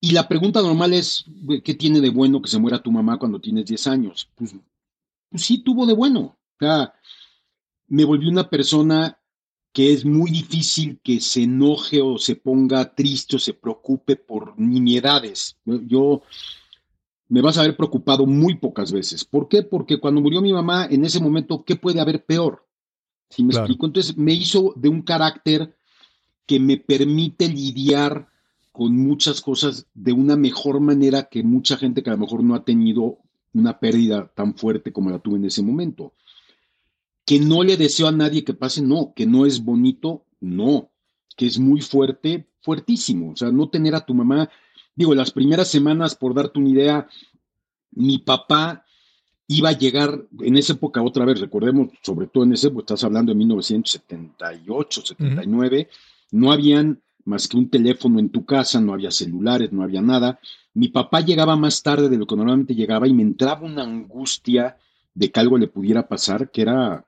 Y 0.00 0.10
la 0.10 0.26
pregunta 0.26 0.62
normal 0.62 0.94
es, 0.94 1.24
¿qué 1.62 1.74
tiene 1.74 2.00
de 2.00 2.10
bueno 2.10 2.42
que 2.42 2.50
se 2.50 2.58
muera 2.58 2.82
tu 2.82 2.90
mamá 2.90 3.20
cuando 3.20 3.40
tienes 3.40 3.66
10 3.66 3.86
años? 3.86 4.28
Pues, 4.34 4.56
pues 5.30 5.44
sí 5.44 5.58
tuvo 5.58 5.86
de 5.86 5.94
bueno. 5.94 6.20
O 6.20 6.58
sea, 6.58 6.92
me 7.86 8.04
volví 8.04 8.26
una 8.26 8.50
persona 8.50 9.16
que 9.72 9.92
es 9.92 10.04
muy 10.04 10.32
difícil 10.32 10.98
que 11.04 11.20
se 11.20 11.44
enoje 11.44 12.02
o 12.02 12.18
se 12.18 12.34
ponga 12.34 12.96
triste 12.96 13.36
o 13.36 13.38
se 13.38 13.54
preocupe 13.54 14.16
por 14.16 14.58
nimiedades. 14.58 15.56
Yo 15.64 16.22
me 17.28 17.40
vas 17.40 17.58
a 17.58 17.62
haber 17.62 17.76
preocupado 17.76 18.26
muy 18.26 18.56
pocas 18.56 18.92
veces. 18.92 19.24
¿Por 19.24 19.48
qué? 19.48 19.62
Porque 19.62 19.98
cuando 19.98 20.20
murió 20.20 20.40
mi 20.40 20.52
mamá, 20.52 20.86
en 20.90 21.04
ese 21.04 21.20
momento, 21.20 21.64
¿qué 21.64 21.76
puede 21.76 22.00
haber 22.00 22.24
peor? 22.24 22.66
¿Sí 23.28 23.42
me 23.42 23.54
explico? 23.54 23.86
Entonces 23.86 24.16
me 24.16 24.32
hizo 24.32 24.72
de 24.76 24.88
un 24.88 25.02
carácter 25.02 25.76
que 26.46 26.60
me 26.60 26.76
permite 26.76 27.48
lidiar 27.48 28.28
con 28.70 28.96
muchas 28.96 29.40
cosas 29.40 29.86
de 29.94 30.12
una 30.12 30.36
mejor 30.36 30.80
manera 30.80 31.24
que 31.24 31.42
mucha 31.42 31.76
gente 31.76 32.02
que 32.02 32.10
a 32.10 32.12
lo 32.12 32.20
mejor 32.20 32.44
no 32.44 32.54
ha 32.54 32.64
tenido 32.64 33.18
una 33.54 33.80
pérdida 33.80 34.30
tan 34.34 34.54
fuerte 34.54 34.92
como 34.92 35.10
la 35.10 35.18
tuve 35.18 35.38
en 35.38 35.46
ese 35.46 35.62
momento. 35.62 36.12
Que 37.24 37.40
no 37.40 37.64
le 37.64 37.76
deseo 37.76 38.06
a 38.06 38.12
nadie 38.12 38.44
que 38.44 38.54
pase, 38.54 38.82
no, 38.82 39.12
que 39.16 39.26
no 39.26 39.46
es 39.46 39.64
bonito, 39.64 40.26
no, 40.40 40.90
que 41.36 41.46
es 41.46 41.58
muy 41.58 41.80
fuerte, 41.80 42.48
fuertísimo. 42.60 43.32
O 43.32 43.36
sea, 43.36 43.50
no 43.50 43.68
tener 43.68 43.94
a 43.94 44.04
tu 44.04 44.14
mamá, 44.14 44.48
digo, 44.96 45.14
las 45.14 45.30
primeras 45.30 45.68
semanas, 45.68 46.16
por 46.16 46.34
darte 46.34 46.58
una 46.58 46.70
idea, 46.70 47.08
mi 47.92 48.18
papá 48.18 48.84
iba 49.48 49.68
a 49.68 49.78
llegar 49.78 50.26
en 50.40 50.56
esa 50.56 50.72
época 50.72 51.02
otra 51.02 51.24
vez, 51.24 51.38
recordemos, 51.38 51.90
sobre 52.02 52.26
todo 52.26 52.44
en 52.44 52.54
ese, 52.54 52.70
pues 52.70 52.82
estás 52.82 53.04
hablando 53.04 53.30
de 53.30 53.38
1978, 53.38 55.02
79, 55.02 55.88
no 56.32 56.50
habían 56.50 57.00
más 57.24 57.46
que 57.46 57.56
un 57.56 57.68
teléfono 57.68 58.18
en 58.18 58.30
tu 58.30 58.44
casa, 58.44 58.80
no 58.80 58.92
había 58.92 59.10
celulares, 59.10 59.72
no 59.72 59.82
había 59.82 60.00
nada. 60.00 60.40
Mi 60.74 60.88
papá 60.88 61.20
llegaba 61.20 61.56
más 61.56 61.82
tarde 61.82 62.08
de 62.08 62.16
lo 62.16 62.26
que 62.26 62.36
normalmente 62.36 62.74
llegaba 62.74 63.06
y 63.06 63.14
me 63.14 63.22
entraba 63.22 63.66
una 63.66 63.82
angustia 63.82 64.78
de 65.14 65.30
que 65.30 65.40
algo 65.40 65.58
le 65.58 65.68
pudiera 65.68 66.06
pasar, 66.06 66.50
que 66.50 66.62
era, 66.62 67.04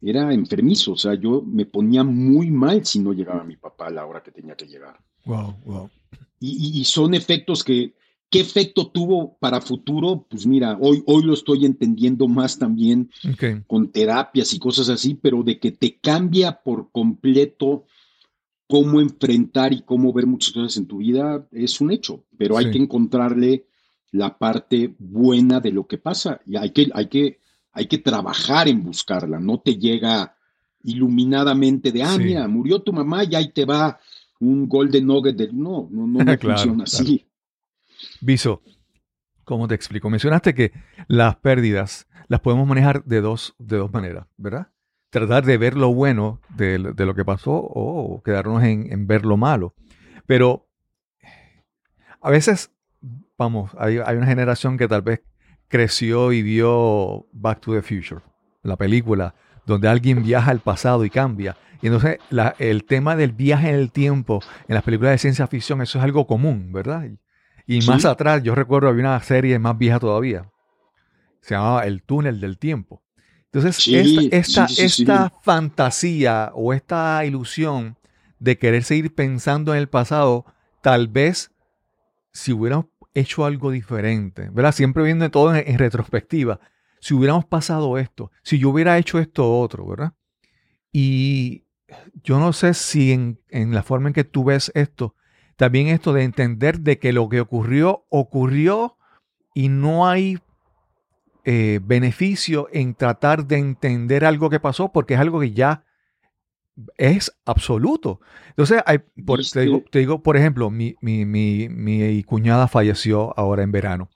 era 0.00 0.32
enfermizo, 0.32 0.92
o 0.92 0.96
sea, 0.96 1.14
yo 1.14 1.42
me 1.42 1.66
ponía 1.66 2.02
muy 2.02 2.50
mal 2.50 2.84
si 2.84 2.98
no 2.98 3.12
llegaba 3.12 3.44
mi 3.44 3.56
papá 3.56 3.86
a 3.86 3.90
la 3.90 4.06
hora 4.06 4.22
que 4.22 4.32
tenía 4.32 4.56
que 4.56 4.66
llegar. 4.66 4.98
Wow, 5.26 5.54
wow. 5.64 5.90
y 6.40 6.82
son 6.84 7.12
efectos 7.14 7.62
que, 7.62 7.94
¿Qué 8.28 8.40
efecto 8.40 8.88
tuvo 8.88 9.36
para 9.38 9.60
futuro? 9.60 10.26
Pues 10.28 10.46
mira, 10.46 10.76
hoy, 10.80 11.02
hoy 11.06 11.22
lo 11.22 11.32
estoy 11.32 11.64
entendiendo 11.64 12.26
más 12.26 12.58
también 12.58 13.10
con 13.68 13.92
terapias 13.92 14.52
y 14.52 14.58
cosas 14.58 14.88
así, 14.88 15.14
pero 15.14 15.44
de 15.44 15.60
que 15.60 15.70
te 15.70 15.98
cambia 15.98 16.60
por 16.60 16.90
completo 16.90 17.84
cómo 18.66 19.00
enfrentar 19.00 19.72
y 19.72 19.82
cómo 19.82 20.12
ver 20.12 20.26
muchas 20.26 20.52
cosas 20.52 20.76
en 20.76 20.86
tu 20.86 20.98
vida 20.98 21.46
es 21.52 21.80
un 21.80 21.92
hecho, 21.92 22.24
pero 22.36 22.56
hay 22.58 22.72
que 22.72 22.78
encontrarle 22.78 23.66
la 24.10 24.36
parte 24.36 24.96
buena 24.98 25.60
de 25.60 25.70
lo 25.70 25.86
que 25.86 25.98
pasa 25.98 26.40
y 26.44 26.56
hay 26.56 26.70
que, 26.70 26.90
hay 26.94 27.06
que, 27.06 27.40
hay 27.70 27.86
que 27.86 27.98
trabajar 27.98 28.66
en 28.66 28.82
buscarla, 28.82 29.38
no 29.38 29.60
te 29.60 29.76
llega 29.76 30.36
iluminadamente 30.82 31.92
de, 31.92 32.02
ah, 32.02 32.18
mira, 32.18 32.48
murió 32.48 32.82
tu 32.82 32.92
mamá 32.92 33.22
y 33.22 33.36
ahí 33.36 33.52
te 33.52 33.64
va 33.64 34.00
un 34.40 34.68
golden 34.68 35.06
nugget 35.06 35.36
de, 35.36 35.52
no, 35.52 35.88
no, 35.90 36.06
no, 36.06 36.18
funciona 36.40 36.84
así. 36.84 37.26
Viso, 38.20 38.62
¿cómo 39.44 39.68
te 39.68 39.74
explico? 39.74 40.10
Mencionaste 40.10 40.54
que 40.54 40.72
las 41.08 41.36
pérdidas 41.36 42.06
las 42.28 42.40
podemos 42.40 42.66
manejar 42.66 43.04
de 43.04 43.20
dos, 43.20 43.54
de 43.58 43.76
dos 43.76 43.92
maneras, 43.92 44.26
¿verdad? 44.36 44.68
Tratar 45.10 45.44
de 45.44 45.56
ver 45.56 45.76
lo 45.76 45.94
bueno 45.94 46.40
de, 46.56 46.78
lo 46.78 47.14
que 47.14 47.24
pasó 47.24 47.52
o 47.52 48.22
quedarnos 48.22 48.62
en, 48.64 49.06
ver 49.06 49.24
lo 49.24 49.36
malo. 49.36 49.74
Pero 50.26 50.68
a 52.20 52.30
veces, 52.30 52.72
vamos, 53.38 53.70
hay, 53.78 53.98
una 53.98 54.26
generación 54.26 54.76
que 54.76 54.88
tal 54.88 55.02
vez 55.02 55.22
creció 55.68 56.32
y 56.32 56.42
vio 56.42 57.26
Back 57.32 57.60
to 57.60 57.72
the 57.72 57.82
Future, 57.82 58.20
la 58.62 58.76
película, 58.76 59.34
donde 59.66 59.88
alguien 59.88 60.22
viaja 60.22 60.50
al 60.50 60.60
pasado 60.60 61.04
y 61.04 61.10
cambia. 61.10 61.56
Y 61.82 61.88
entonces 61.88 62.18
el 62.58 62.84
tema 62.84 63.16
del 63.16 63.32
viaje 63.32 63.68
en 63.68 63.74
el 63.74 63.92
tiempo 63.92 64.40
en 64.66 64.74
las 64.74 64.82
películas 64.82 65.12
de 65.12 65.18
ciencia 65.18 65.46
ficción, 65.46 65.82
eso 65.82 65.98
es 65.98 66.04
algo 66.04 66.26
común, 66.26 66.72
¿verdad? 66.72 67.04
Y 67.66 67.80
más 67.86 68.04
atrás, 68.04 68.42
yo 68.42 68.54
recuerdo 68.54 68.88
había 68.88 69.02
una 69.02 69.20
serie 69.20 69.58
más 69.58 69.76
vieja 69.76 69.98
todavía. 69.98 70.50
Se 71.40 71.54
llamaba 71.54 71.84
El 71.84 72.02
túnel 72.02 72.40
del 72.40 72.58
tiempo. 72.58 73.02
Entonces, 73.52 73.86
esta, 74.32 74.66
esta, 74.66 75.32
fantasía 75.42 76.50
o 76.54 76.72
esta 76.72 77.24
ilusión 77.24 77.96
de 78.38 78.58
querer 78.58 78.84
seguir 78.84 79.14
pensando 79.14 79.72
en 79.72 79.78
el 79.78 79.88
pasado, 79.88 80.44
tal 80.82 81.08
vez 81.08 81.50
si 82.32 82.52
hubiéramos 82.52 82.86
hecho 83.14 83.46
algo 83.46 83.70
diferente, 83.70 84.50
¿verdad? 84.52 84.72
Siempre 84.72 85.02
viendo 85.04 85.30
todo 85.30 85.54
en, 85.54 85.78
retrospectiva. 85.78 86.60
Si 87.00 87.14
hubiéramos 87.14 87.44
pasado 87.44 87.98
esto, 87.98 88.30
si 88.42 88.58
yo 88.58 88.70
hubiera 88.70 88.98
hecho 88.98 89.18
esto 89.18 89.58
otro, 89.58 89.86
¿verdad? 89.86 90.12
Y 90.92 91.64
yo 92.22 92.38
no 92.38 92.52
sé 92.52 92.74
si 92.74 93.12
en, 93.12 93.40
en 93.48 93.74
la 93.74 93.82
forma 93.82 94.08
en 94.08 94.14
que 94.14 94.24
tú 94.24 94.44
ves 94.44 94.72
esto, 94.74 95.14
también 95.56 95.88
esto 95.88 96.12
de 96.12 96.22
entender 96.22 96.80
de 96.80 96.98
que 96.98 97.12
lo 97.12 97.28
que 97.28 97.40
ocurrió, 97.40 98.04
ocurrió 98.10 98.96
y 99.54 99.68
no 99.68 100.06
hay 100.06 100.38
eh, 101.48 101.78
beneficio 101.80 102.68
en 102.72 102.94
tratar 102.94 103.46
de 103.46 103.58
entender 103.58 104.24
algo 104.24 104.50
que 104.50 104.58
pasó 104.58 104.90
porque 104.90 105.14
es 105.14 105.20
algo 105.20 105.38
que 105.38 105.52
ya 105.52 105.84
es 106.98 107.38
absoluto. 107.44 108.20
Entonces, 108.48 108.82
hay, 108.84 108.98
te, 109.90 109.98
digo, 110.00 110.24
por 110.24 110.36
ejemplo, 110.36 110.70
mi, 110.70 110.96
cuñada 112.26 112.66
falleció 112.66 113.32
ahora 113.38 113.62
en 113.62 113.70
verano. 113.70 114.10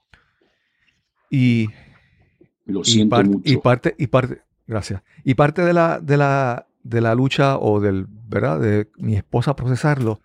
Y, 1.30 1.68
Lo 2.70 2.84
siento 2.84 3.22
mucho. 3.22 3.42
y 3.44 3.56
parte, 3.56 3.94
y 3.98 4.06
parte, 4.06 4.42
gracias. 4.66 5.02
Y 5.24 5.34
parte 5.34 5.62
de 5.62 5.72
la, 5.72 6.00
de 6.00 6.16
la, 6.16 6.66
de 6.82 7.00
la 7.00 7.14
lucha 7.14 7.58
o 7.58 7.80
del, 7.80 8.06
¿verdad? 8.08 8.60
De 8.60 8.88
mi 8.96 9.16
esposa 9.16 9.56
procesarlo 9.56 10.20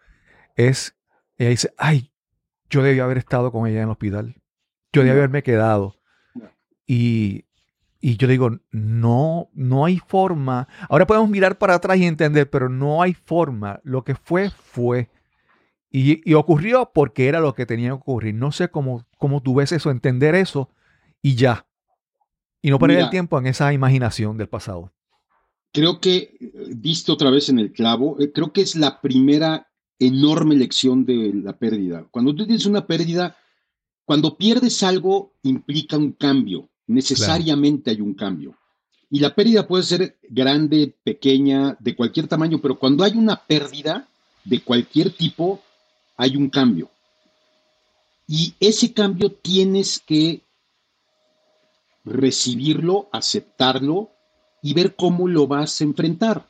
es 0.56 0.96
ella 1.38 1.50
dice, 1.50 1.74
ay, 1.78 2.12
yo 2.70 2.82
debía 2.82 3.04
haber 3.04 3.18
estado 3.18 3.52
con 3.52 3.68
ella 3.68 3.78
en 3.78 3.84
el 3.84 3.90
hospital. 3.90 4.36
Yo 4.94 5.02
debía 5.02 5.14
haberme 5.14 5.44
quedado. 5.44 5.96
Y, 6.88 7.46
y 8.00 8.18
yo 8.18 8.28
digo, 8.28 8.52
no, 8.72 9.50
no 9.54 9.86
hay 9.86 10.00
forma. 10.00 10.68
Ahora 10.90 11.06
podemos 11.06 11.30
mirar 11.30 11.58
para 11.58 11.76
atrás 11.76 11.98
y 11.98 12.06
entender, 12.06 12.50
pero 12.50 12.70
no 12.70 13.02
hay 13.02 13.14
forma. 13.14 13.82
Lo 13.84 14.04
que 14.04 14.16
fue, 14.16 14.50
fue. 14.50 15.10
Y, 15.90 16.30
y 16.30 16.34
ocurrió 16.34 16.92
porque 16.94 17.28
era 17.28 17.40
lo 17.40 17.54
que 17.54 17.66
tenía 17.66 17.90
que 17.90 17.94
ocurrir. 17.96 18.36
No 18.36 18.52
sé 18.52 18.70
cómo, 18.70 19.06
cómo 19.18 19.42
tú 19.42 19.56
ves 19.56 19.72
eso, 19.72 19.92
entender 19.92 20.36
eso 20.36 20.70
y 21.22 21.36
ya. 21.36 21.65
Y 22.66 22.72
no 22.72 22.80
perder 22.80 22.98
el 22.98 23.10
tiempo 23.12 23.38
en 23.38 23.46
esa 23.46 23.72
imaginación 23.74 24.40
del 24.40 24.48
pasado. 24.48 24.92
Creo 25.72 26.00
que, 26.00 26.36
visto 26.76 27.14
otra 27.14 27.30
vez 27.30 27.50
en 27.50 27.60
el 27.60 27.72
clavo, 27.72 28.20
eh, 28.20 28.32
creo 28.32 28.52
que 28.52 28.62
es 28.62 28.76
la 28.76 29.02
primera 29.02 29.68
enorme 30.00 30.56
lección 30.56 31.06
de 31.06 31.32
la 31.32 31.60
pérdida. 31.60 32.08
Cuando 32.10 32.34
tú 32.34 32.44
tienes 32.44 32.66
una 32.66 32.88
pérdida, 32.88 33.38
cuando 34.04 34.36
pierdes 34.36 34.82
algo, 34.82 35.34
implica 35.44 35.96
un 35.96 36.14
cambio. 36.14 36.68
Necesariamente 36.88 37.92
hay 37.92 38.02
un 38.02 38.16
cambio. 38.16 38.58
Y 39.12 39.20
la 39.20 39.36
pérdida 39.36 39.68
puede 39.68 39.84
ser 39.84 40.18
grande, 40.28 40.92
pequeña, 41.04 41.78
de 41.80 41.96
cualquier 41.96 42.28
tamaño, 42.28 42.60
pero 42.60 42.80
cuando 42.80 43.04
hay 43.04 43.12
una 43.16 43.36
pérdida 43.36 44.08
de 44.44 44.60
cualquier 44.62 45.12
tipo, 45.12 45.62
hay 46.18 46.36
un 46.36 46.50
cambio. 46.50 46.90
Y 48.28 48.56
ese 48.60 48.92
cambio 48.92 49.32
tienes 49.32 50.02
que 50.04 50.42
recibirlo, 52.06 53.10
aceptarlo 53.12 54.10
y 54.62 54.74
ver 54.74 54.96
cómo 54.96 55.28
lo 55.28 55.48
vas 55.48 55.82
a 55.82 55.84
enfrentar. 55.84 56.46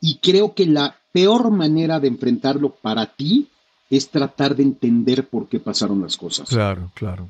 Y 0.00 0.16
creo 0.16 0.54
que 0.54 0.66
la 0.66 0.96
peor 1.12 1.50
manera 1.50 2.00
de 2.00 2.08
enfrentarlo 2.08 2.70
para 2.70 3.06
ti 3.06 3.48
es 3.90 4.08
tratar 4.08 4.54
de 4.54 4.62
entender 4.62 5.28
por 5.28 5.48
qué 5.48 5.58
pasaron 5.58 6.00
las 6.00 6.16
cosas. 6.16 6.48
Claro, 6.48 6.90
claro. 6.94 7.28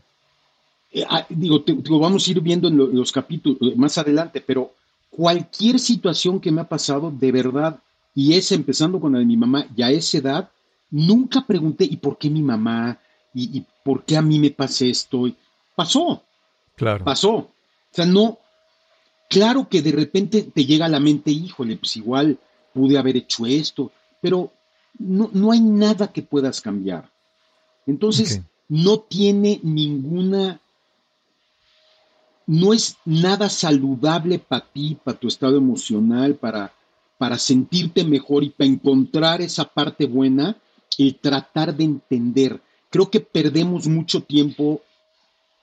Eh, 0.92 1.04
ah, 1.08 1.24
digo, 1.28 1.62
te, 1.62 1.72
vamos 1.88 2.26
a 2.26 2.30
ir 2.30 2.40
viendo 2.40 2.68
en, 2.68 2.76
los 2.76 3.12
capítulos 3.12 3.58
eh, 3.62 3.74
más 3.76 3.96
adelante, 3.96 4.42
pero 4.44 4.72
cualquier 5.08 5.78
situación 5.78 6.40
que 6.40 6.50
me 6.50 6.60
ha 6.60 6.68
pasado, 6.68 7.10
de 7.10 7.32
verdad, 7.32 7.80
y 8.14 8.34
es 8.34 8.52
empezando 8.52 9.00
con 9.00 9.12
la 9.12 9.20
de 9.20 9.24
mi 9.24 9.36
mamá, 9.36 9.66
y 9.74 9.82
a 9.82 9.90
esa 9.90 10.18
edad, 10.18 10.50
nunca 10.90 11.46
pregunté, 11.46 11.84
¿y 11.84 11.96
por 11.96 12.18
qué 12.18 12.28
mi 12.28 12.42
mamá? 12.42 12.98
¿Y, 13.32 13.64
por 13.84 14.04
qué 14.04 14.16
a 14.16 14.22
mí 14.22 14.38
me 14.38 14.50
pasa 14.50 14.84
esto? 14.84 15.30
Pasó. 15.74 16.22
Claro. 16.76 17.04
Pasó. 17.04 17.48
O 17.92 17.94
sea, 17.94 18.06
no. 18.06 18.38
Claro 19.28 19.68
que 19.68 19.80
de 19.80 19.92
repente 19.92 20.42
te 20.42 20.64
llega 20.64 20.86
a 20.86 20.88
la 20.90 20.98
mente, 20.98 21.30
híjole, 21.30 21.76
pues 21.76 21.96
igual 21.96 22.38
pude 22.74 22.98
haber 22.98 23.16
hecho 23.16 23.46
esto, 23.46 23.92
pero 24.20 24.52
no, 24.98 25.30
no 25.32 25.52
hay 25.52 25.60
nada 25.60 26.12
que 26.12 26.22
puedas 26.22 26.60
cambiar. 26.60 27.08
Entonces, 27.86 28.40
no 28.68 28.98
tiene 28.98 29.60
ninguna 29.62 30.60
no 32.50 32.72
es 32.72 32.96
nada 33.04 33.48
saludable 33.48 34.40
para 34.40 34.66
ti, 34.66 34.98
para 35.04 35.16
tu 35.16 35.28
estado 35.28 35.56
emocional, 35.56 36.34
para, 36.34 36.72
para 37.16 37.38
sentirte 37.38 38.02
mejor 38.02 38.42
y 38.42 38.50
para 38.50 38.68
encontrar 38.68 39.40
esa 39.40 39.66
parte 39.66 40.04
buena, 40.06 40.56
el 40.98 41.14
tratar 41.14 41.76
de 41.76 41.84
entender. 41.84 42.60
Creo 42.90 43.08
que 43.08 43.20
perdemos 43.20 43.86
mucho 43.86 44.24
tiempo 44.24 44.82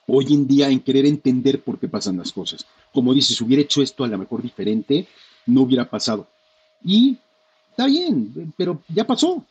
hoy 0.08 0.32
en 0.32 0.46
día 0.46 0.68
en 0.70 0.80
querer 0.80 1.06
entender 1.06 1.62
por 1.62 1.78
qué 1.78 1.86
pasan 1.86 2.16
las 2.16 2.32
cosas. 2.32 2.66
Como 2.92 3.14
dices, 3.14 3.36
si 3.36 3.44
hubiera 3.44 3.62
hecho 3.62 3.82
esto 3.82 4.02
a 4.02 4.08
lo 4.08 4.18
mejor 4.18 4.42
diferente, 4.42 5.06
no 5.46 5.62
hubiera 5.62 5.88
pasado. 5.88 6.26
Y 6.82 7.18
está 7.70 7.86
bien, 7.86 8.52
pero 8.56 8.82
ya 8.88 9.06
pasó. 9.06 9.44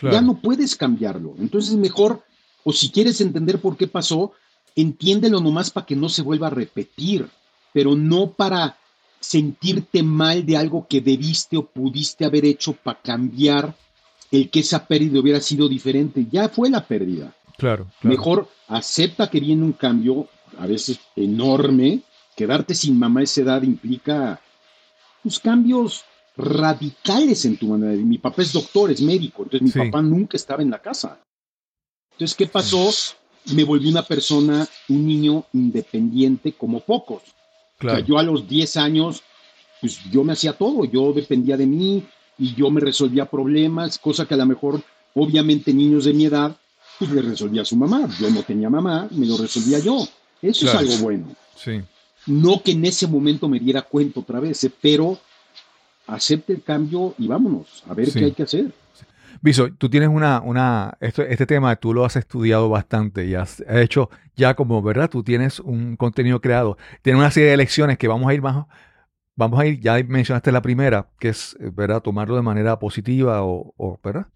Ya 0.00 0.20
no 0.20 0.40
puedes 0.40 0.76
cambiarlo. 0.76 1.34
Entonces, 1.40 1.74
mejor, 1.74 2.22
o 2.62 2.72
si 2.72 2.90
quieres 2.90 3.20
entender 3.20 3.60
por 3.60 3.76
qué 3.76 3.88
pasó, 3.88 4.32
entiéndelo 4.76 5.40
nomás 5.40 5.70
para 5.70 5.86
que 5.86 5.96
no 5.96 6.08
se 6.08 6.22
vuelva 6.22 6.46
a 6.46 6.50
repetir, 6.50 7.28
pero 7.72 7.96
no 7.96 8.30
para 8.30 8.78
sentirte 9.18 10.04
mal 10.04 10.46
de 10.46 10.56
algo 10.56 10.86
que 10.88 11.00
debiste 11.00 11.56
o 11.56 11.66
pudiste 11.66 12.24
haber 12.24 12.44
hecho 12.44 12.74
para 12.74 13.00
cambiar 13.00 13.74
el 14.30 14.50
que 14.50 14.60
esa 14.60 14.86
pérdida 14.86 15.18
hubiera 15.18 15.40
sido 15.40 15.68
diferente. 15.68 16.26
Ya 16.30 16.48
fue 16.48 16.70
la 16.70 16.86
pérdida. 16.86 17.34
Claro, 17.58 17.90
Mejor 18.02 18.48
acepta 18.68 19.28
que 19.28 19.40
viene 19.40 19.64
un 19.64 19.72
cambio, 19.72 20.28
a 20.58 20.66
veces 20.66 21.00
enorme. 21.16 22.02
Quedarte 22.36 22.72
sin 22.72 22.96
mamá 22.96 23.18
a 23.18 23.24
esa 23.24 23.40
edad 23.40 23.62
implica 23.62 24.40
pues, 25.24 25.40
cambios 25.40 26.04
radicales 26.36 27.44
en 27.44 27.56
tu 27.56 27.66
manera. 27.66 27.92
Mi 27.94 28.18
papá 28.18 28.42
es 28.42 28.52
doctor, 28.52 28.92
es 28.92 29.02
médico, 29.02 29.42
entonces 29.42 29.74
mi 29.74 29.84
papá 29.84 30.00
nunca 30.00 30.36
estaba 30.36 30.62
en 30.62 30.70
la 30.70 30.80
casa. 30.80 31.20
Entonces, 32.12 32.36
¿qué 32.36 32.46
pasó? 32.46 32.90
me 33.54 33.64
volví 33.64 33.88
una 33.88 34.02
persona, 34.02 34.66
un 34.88 35.06
niño 35.06 35.44
independiente 35.52 36.52
como 36.52 36.80
pocos. 36.80 37.22
O 37.80 37.82
sea, 37.82 38.00
yo 38.00 38.18
a 38.18 38.22
los 38.22 38.46
10 38.48 38.76
años, 38.76 39.22
pues 39.80 40.00
yo 40.10 40.24
me 40.24 40.32
hacía 40.34 40.52
todo, 40.52 40.84
yo 40.84 41.12
dependía 41.12 41.56
de 41.56 41.66
mí 41.66 42.04
y 42.38 42.54
yo 42.54 42.70
me 42.70 42.80
resolvía 42.80 43.26
problemas, 43.26 43.98
cosa 43.98 44.26
que 44.26 44.34
a 44.34 44.36
lo 44.36 44.46
mejor, 44.46 44.82
obviamente, 45.14 45.72
niños 45.72 46.04
de 46.04 46.12
mi 46.12 46.26
edad, 46.26 46.56
pues 46.98 47.10
le 47.10 47.22
resolvía 47.22 47.62
a 47.62 47.64
su 47.64 47.76
mamá. 47.76 48.08
Yo 48.20 48.30
no 48.30 48.42
tenía 48.42 48.68
mamá, 48.70 49.08
me 49.10 49.26
lo 49.26 49.36
resolvía 49.36 49.78
yo. 49.78 50.06
Eso 50.42 50.66
es 50.66 50.74
algo 50.74 50.96
bueno. 50.98 51.26
Sí. 51.56 51.80
No 52.26 52.62
que 52.62 52.72
en 52.72 52.84
ese 52.84 53.06
momento 53.06 53.48
me 53.48 53.58
diera 53.58 53.82
cuenta 53.82 54.20
otra 54.20 54.40
vez, 54.40 54.62
eh, 54.64 54.72
pero 54.80 55.18
acepte 56.06 56.52
el 56.52 56.62
cambio 56.62 57.14
y 57.18 57.26
vámonos 57.26 57.84
a 57.88 57.94
ver 57.94 58.12
qué 58.12 58.24
hay 58.24 58.32
que 58.32 58.42
hacer. 58.42 58.72
Viso, 59.40 59.68
tú 59.72 59.88
tienes 59.88 60.08
una, 60.08 60.40
una, 60.40 60.96
este 61.00 61.46
tema 61.46 61.76
tú 61.76 61.94
lo 61.94 62.04
has 62.04 62.16
estudiado 62.16 62.68
bastante 62.68 63.24
y 63.26 63.34
has 63.34 63.62
hecho 63.68 64.10
ya 64.34 64.54
como, 64.54 64.82
¿verdad? 64.82 65.08
Tú 65.08 65.22
tienes 65.22 65.60
un 65.60 65.96
contenido 65.96 66.40
creado. 66.40 66.76
Tienes 67.02 67.20
una 67.20 67.30
serie 67.30 67.50
de 67.50 67.56
lecciones 67.56 67.98
que 67.98 68.08
vamos 68.08 68.28
a 68.28 68.34
ir 68.34 68.42
más, 68.42 68.66
vamos 69.36 69.60
a 69.60 69.66
ir, 69.66 69.80
ya 69.80 70.02
mencionaste 70.02 70.50
la 70.50 70.62
primera, 70.62 71.08
que 71.20 71.28
es, 71.28 71.56
¿verdad? 71.60 72.02
Tomarlo 72.02 72.34
de 72.34 72.42
manera 72.42 72.78
positiva 72.78 73.44
o, 73.44 74.00
¿verdad? 74.02 74.26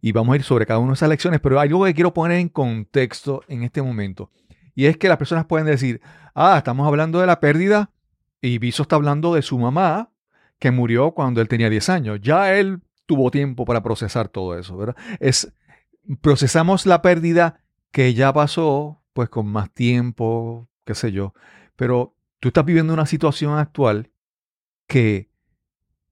Y 0.00 0.12
vamos 0.12 0.32
a 0.32 0.36
ir 0.36 0.42
sobre 0.42 0.66
cada 0.66 0.78
una 0.78 0.92
de 0.92 0.94
esas 0.94 1.08
lecciones, 1.08 1.40
pero 1.40 1.60
hay 1.60 1.68
algo 1.68 1.84
que 1.84 1.94
quiero 1.94 2.14
poner 2.14 2.38
en 2.38 2.48
contexto 2.48 3.42
en 3.48 3.62
este 3.62 3.82
momento. 3.82 4.30
Y 4.74 4.86
es 4.86 4.96
que 4.96 5.08
las 5.08 5.18
personas 5.18 5.46
pueden 5.46 5.66
decir, 5.66 6.00
ah, 6.34 6.56
estamos 6.56 6.86
hablando 6.86 7.20
de 7.20 7.26
la 7.26 7.40
pérdida 7.40 7.90
y 8.40 8.58
Viso 8.58 8.82
está 8.82 8.96
hablando 8.96 9.34
de 9.34 9.42
su 9.42 9.58
mamá 9.58 10.10
que 10.58 10.70
murió 10.70 11.12
cuando 11.12 11.40
él 11.40 11.48
tenía 11.48 11.68
10 11.68 11.88
años. 11.88 12.20
Ya 12.22 12.54
él 12.54 12.80
tuvo 13.06 13.30
tiempo 13.30 13.64
para 13.64 13.82
procesar 13.82 14.28
todo 14.28 14.56
eso, 14.56 14.76
¿verdad? 14.76 14.96
Es, 15.18 15.52
procesamos 16.20 16.86
la 16.86 17.02
pérdida 17.02 17.60
que 17.90 18.14
ya 18.14 18.32
pasó, 18.32 19.02
pues 19.12 19.28
con 19.28 19.46
más 19.46 19.70
tiempo, 19.72 20.68
qué 20.84 20.94
sé 20.94 21.12
yo, 21.12 21.34
pero 21.76 22.14
tú 22.38 22.48
estás 22.48 22.64
viviendo 22.64 22.94
una 22.94 23.06
situación 23.06 23.58
actual 23.58 24.10
que, 24.86 25.29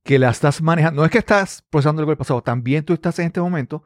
que 0.08 0.18
la 0.18 0.30
estás 0.30 0.62
manejando, 0.62 1.02
no 1.02 1.04
es 1.04 1.10
que 1.10 1.18
estás 1.18 1.62
procesando 1.68 2.00
lo 2.00 2.08
que 2.08 2.16
pasado, 2.16 2.40
también 2.40 2.82
tú 2.82 2.94
estás 2.94 3.18
en 3.18 3.26
este 3.26 3.42
momento 3.42 3.82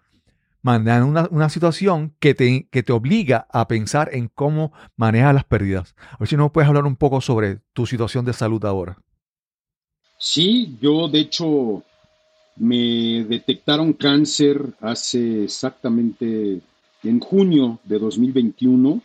manejando 0.63 1.09
una, 1.09 1.29
una, 1.33 1.49
situación 1.49 2.15
que 2.21 2.33
te, 2.33 2.69
que 2.71 2.85
te 2.85 2.93
obliga 2.93 3.49
a 3.51 3.67
pensar 3.67 4.09
en 4.13 4.29
cómo 4.29 4.73
manejas 4.97 5.35
las 5.35 5.43
pérdidas. 5.43 5.97
A 6.13 6.19
ver 6.19 6.29
si 6.29 6.37
nos 6.37 6.53
puedes 6.53 6.69
hablar 6.69 6.85
un 6.85 6.95
poco 6.95 7.21
sobre 7.21 7.59
tu 7.73 7.87
situación 7.87 8.25
de 8.25 8.35
salud 8.35 8.65
ahora. 8.65 8.99
Sí, 10.17 10.79
yo 10.81 11.09
de 11.09 11.19
hecho 11.19 11.83
me 12.55 13.25
detectaron 13.25 13.93
cáncer 13.93 14.63
hace 14.81 15.43
exactamente 15.43 16.61
en 17.03 17.19
junio 17.19 17.81
de 17.83 17.99
2021. 17.99 19.03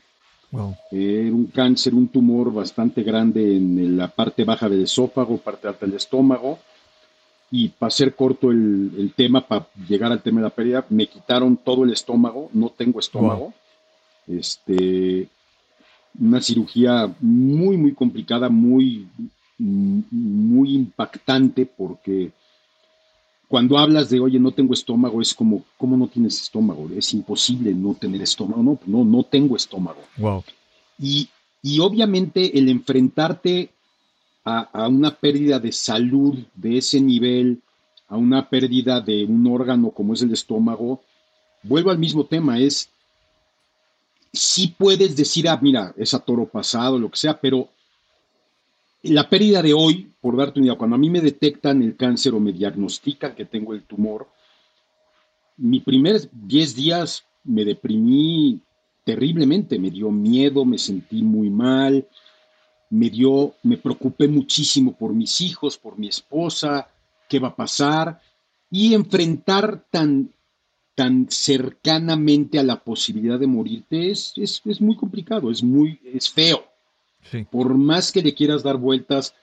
Era 0.91 1.34
un 1.34 1.47
cáncer, 1.47 1.95
un 1.95 2.10
tumor 2.10 2.53
bastante 2.53 3.01
grande 3.01 3.58
en 3.58 3.97
la 3.97 4.08
parte 4.08 4.43
baja 4.43 4.69
del 4.69 4.84
esófago, 4.84 5.39
parte 5.39 5.67
alta 5.67 5.88
del 5.88 5.95
estómago. 5.95 6.60
Y 7.49 7.69
para 7.69 7.89
ser 7.89 8.15
corto 8.15 8.51
el, 8.51 9.13
tema, 9.15 9.47
para 9.47 9.67
llegar 9.88 10.12
al 10.12 10.21
tema 10.21 10.41
de 10.41 10.47
la 10.47 10.49
pérdida, 10.49 10.86
me 10.89 11.07
quitaron 11.07 11.55
todo 11.55 11.86
el 11.86 11.93
estómago, 11.93 12.49
no 12.53 12.69
tengo 12.69 12.99
estómago. 12.99 13.53
Este, 14.27 15.29
una 16.19 16.41
cirugía 16.41 17.13
muy, 17.21 17.77
muy 17.77 17.93
complicada, 17.93 18.49
muy, 18.49 19.07
muy 19.57 20.75
impactante 20.75 21.65
porque 21.65 22.31
cuando 23.47 23.77
hablas 23.77 24.10
de, 24.10 24.19
oye, 24.19 24.39
no 24.39 24.51
tengo 24.51 24.73
estómago, 24.73 25.21
es 25.21 25.33
como, 25.33 25.63
¿cómo 25.77 25.95
no 25.95 26.07
tienes 26.07 26.41
estómago? 26.41 26.89
Es 26.95 27.13
imposible 27.13 27.73
no 27.73 27.93
tener 27.93 28.21
estómago. 28.21 28.62
No, 28.62 28.79
no, 28.86 29.05
no 29.05 29.23
tengo 29.23 29.55
estómago. 29.55 30.01
Wow. 30.17 30.43
Y, 30.99 31.29
y 31.62 31.79
obviamente 31.79 32.57
el 32.60 32.67
enfrentarte 32.67 33.69
a, 34.49 34.88
una 34.88 35.13
pérdida 35.13 35.60
de 35.60 35.73
salud 35.73 36.38
de 36.55 36.77
ese 36.77 37.01
nivel, 37.01 37.62
a 38.07 38.15
una 38.15 38.49
pérdida 38.49 39.01
de 39.01 39.25
un 39.25 39.45
órgano 39.45 39.91
como 39.91 40.13
es 40.13 40.21
el 40.21 40.31
estómago, 40.31 41.01
vuelvo 41.63 41.91
al 41.91 41.99
mismo 41.99 42.25
tema, 42.25 42.57
es, 42.57 42.89
sí 44.31 44.73
puedes 44.77 45.17
decir, 45.17 45.49
ah, 45.49 45.60
mira, 45.62 45.93
es 45.97 46.13
a 46.13 46.19
toro 46.19 46.45
pasado, 46.45 46.97
lo 46.97 47.12
que 47.12 47.17
sea, 47.17 47.38
pero 47.39 47.67
la 49.03 49.29
pérdida 49.29 49.62
de 49.62 49.73
hoy, 49.73 50.10
por 50.21 50.38
darte 50.38 50.60
una 50.60 50.67
idea, 50.67 50.77
cuando 50.77 50.95
a 50.95 50.99
mí 50.99 51.10
me 51.10 51.19
detectan 51.19 51.81
el 51.81 51.97
cáncer 51.97 52.33
o 52.33 52.39
me 52.39 52.53
diagnostican 52.53 53.36
que 53.36 53.43
tengo 53.43 53.73
el 53.73 53.83
tumor, 53.83 54.29
mi 55.57 55.81
primer 55.81 56.29
10 56.31 56.73
días 56.73 57.25
me 57.43 57.65
deprimí 57.65 58.62
terriblemente, 59.03 59.77
me 59.77 59.91
dio 59.91 60.10
miedo, 60.10 60.63
me 60.63 60.77
sentí 60.77 61.21
muy 61.21 61.49
mal, 61.49 62.07
me 62.89 63.10
dio, 63.10 63.56
me 63.63 63.78
preocupé 63.78 64.28
muchísimo 64.28 64.93
por 64.93 65.13
mis 65.13 65.41
hijos, 65.41 65.78
por 65.78 65.97
mi 65.97 66.08
esposa, 66.08 66.89
qué 67.28 67.39
va 67.39 67.50
a 67.50 67.56
pasar, 67.56 68.21
y 68.71 68.93
enfrentar 68.93 69.86
tan, 69.89 70.32
tan 70.95 71.28
cercanamente 71.30 72.60
a 72.60 72.63
la 72.63 72.84
posibilidad 72.84 73.39
de 73.39 73.47
morirte 73.47 74.12
es, 74.12 74.34
es, 74.36 74.62
es 74.65 74.82
muy 74.82 74.95
complicado, 74.95 75.52
es 75.52 75.63
muy, 75.63 76.00
es 76.06 76.30
feo. 76.30 76.65
Por 77.52 77.78
más 77.78 78.12
que 78.12 78.21
le 78.21 78.34
quieras 78.34 78.63
dar 78.63 78.78
vueltas, 78.78 79.34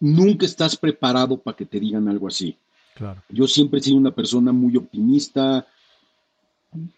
nunca 0.00 0.44
estás 0.46 0.76
preparado 0.76 1.38
para 1.38 1.56
que 1.56 1.64
te 1.64 1.80
digan 1.80 2.06
algo 2.08 2.28
así. 2.28 2.56
Claro. 2.94 3.22
Yo 3.28 3.46
siempre 3.46 3.80
he 3.80 3.82
sido 3.82 3.96
una 3.96 4.10
persona 4.10 4.52
muy 4.52 4.76
optimista. 4.76 5.66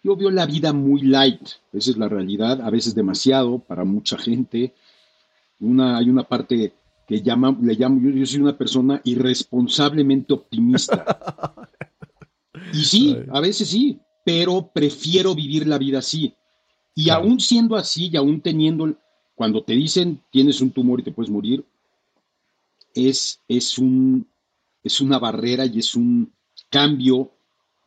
Yo 0.03 0.15
veo 0.15 0.31
la 0.31 0.45
vida 0.45 0.73
muy 0.73 1.01
light, 1.01 1.41
esa 1.71 1.91
es 1.91 1.97
la 1.97 2.09
realidad, 2.09 2.61
a 2.61 2.69
veces 2.69 2.93
demasiado 2.93 3.59
para 3.59 3.85
mucha 3.85 4.17
gente. 4.17 4.73
Una, 5.61 5.97
hay 5.97 6.09
una 6.09 6.23
parte 6.23 6.73
que 7.07 7.21
llama, 7.21 7.57
le 7.61 7.73
llamo, 7.75 7.99
yo, 8.01 8.25
soy 8.25 8.39
una 8.39 8.57
persona 8.57 9.01
irresponsablemente 9.03 10.33
optimista. 10.33 11.55
y 12.73 12.83
sí, 12.83 13.17
a 13.31 13.39
veces 13.39 13.69
sí, 13.69 13.99
pero 14.23 14.71
prefiero 14.73 15.35
vivir 15.35 15.67
la 15.67 15.77
vida 15.77 15.99
así. 15.99 16.33
Y 16.95 17.09
aún 17.09 17.39
siendo 17.39 17.75
así 17.75 18.09
y 18.11 18.17
aún 18.17 18.41
teniendo, 18.41 18.93
cuando 19.35 19.63
te 19.63 19.73
dicen 19.73 20.21
tienes 20.29 20.61
un 20.61 20.71
tumor 20.71 20.99
y 20.99 21.03
te 21.03 21.11
puedes 21.11 21.31
morir, 21.31 21.65
es, 22.93 23.39
es, 23.47 23.77
un, 23.77 24.27
es 24.83 24.99
una 24.99 25.19
barrera 25.19 25.65
y 25.65 25.79
es 25.79 25.95
un 25.95 26.31
cambio 26.69 27.31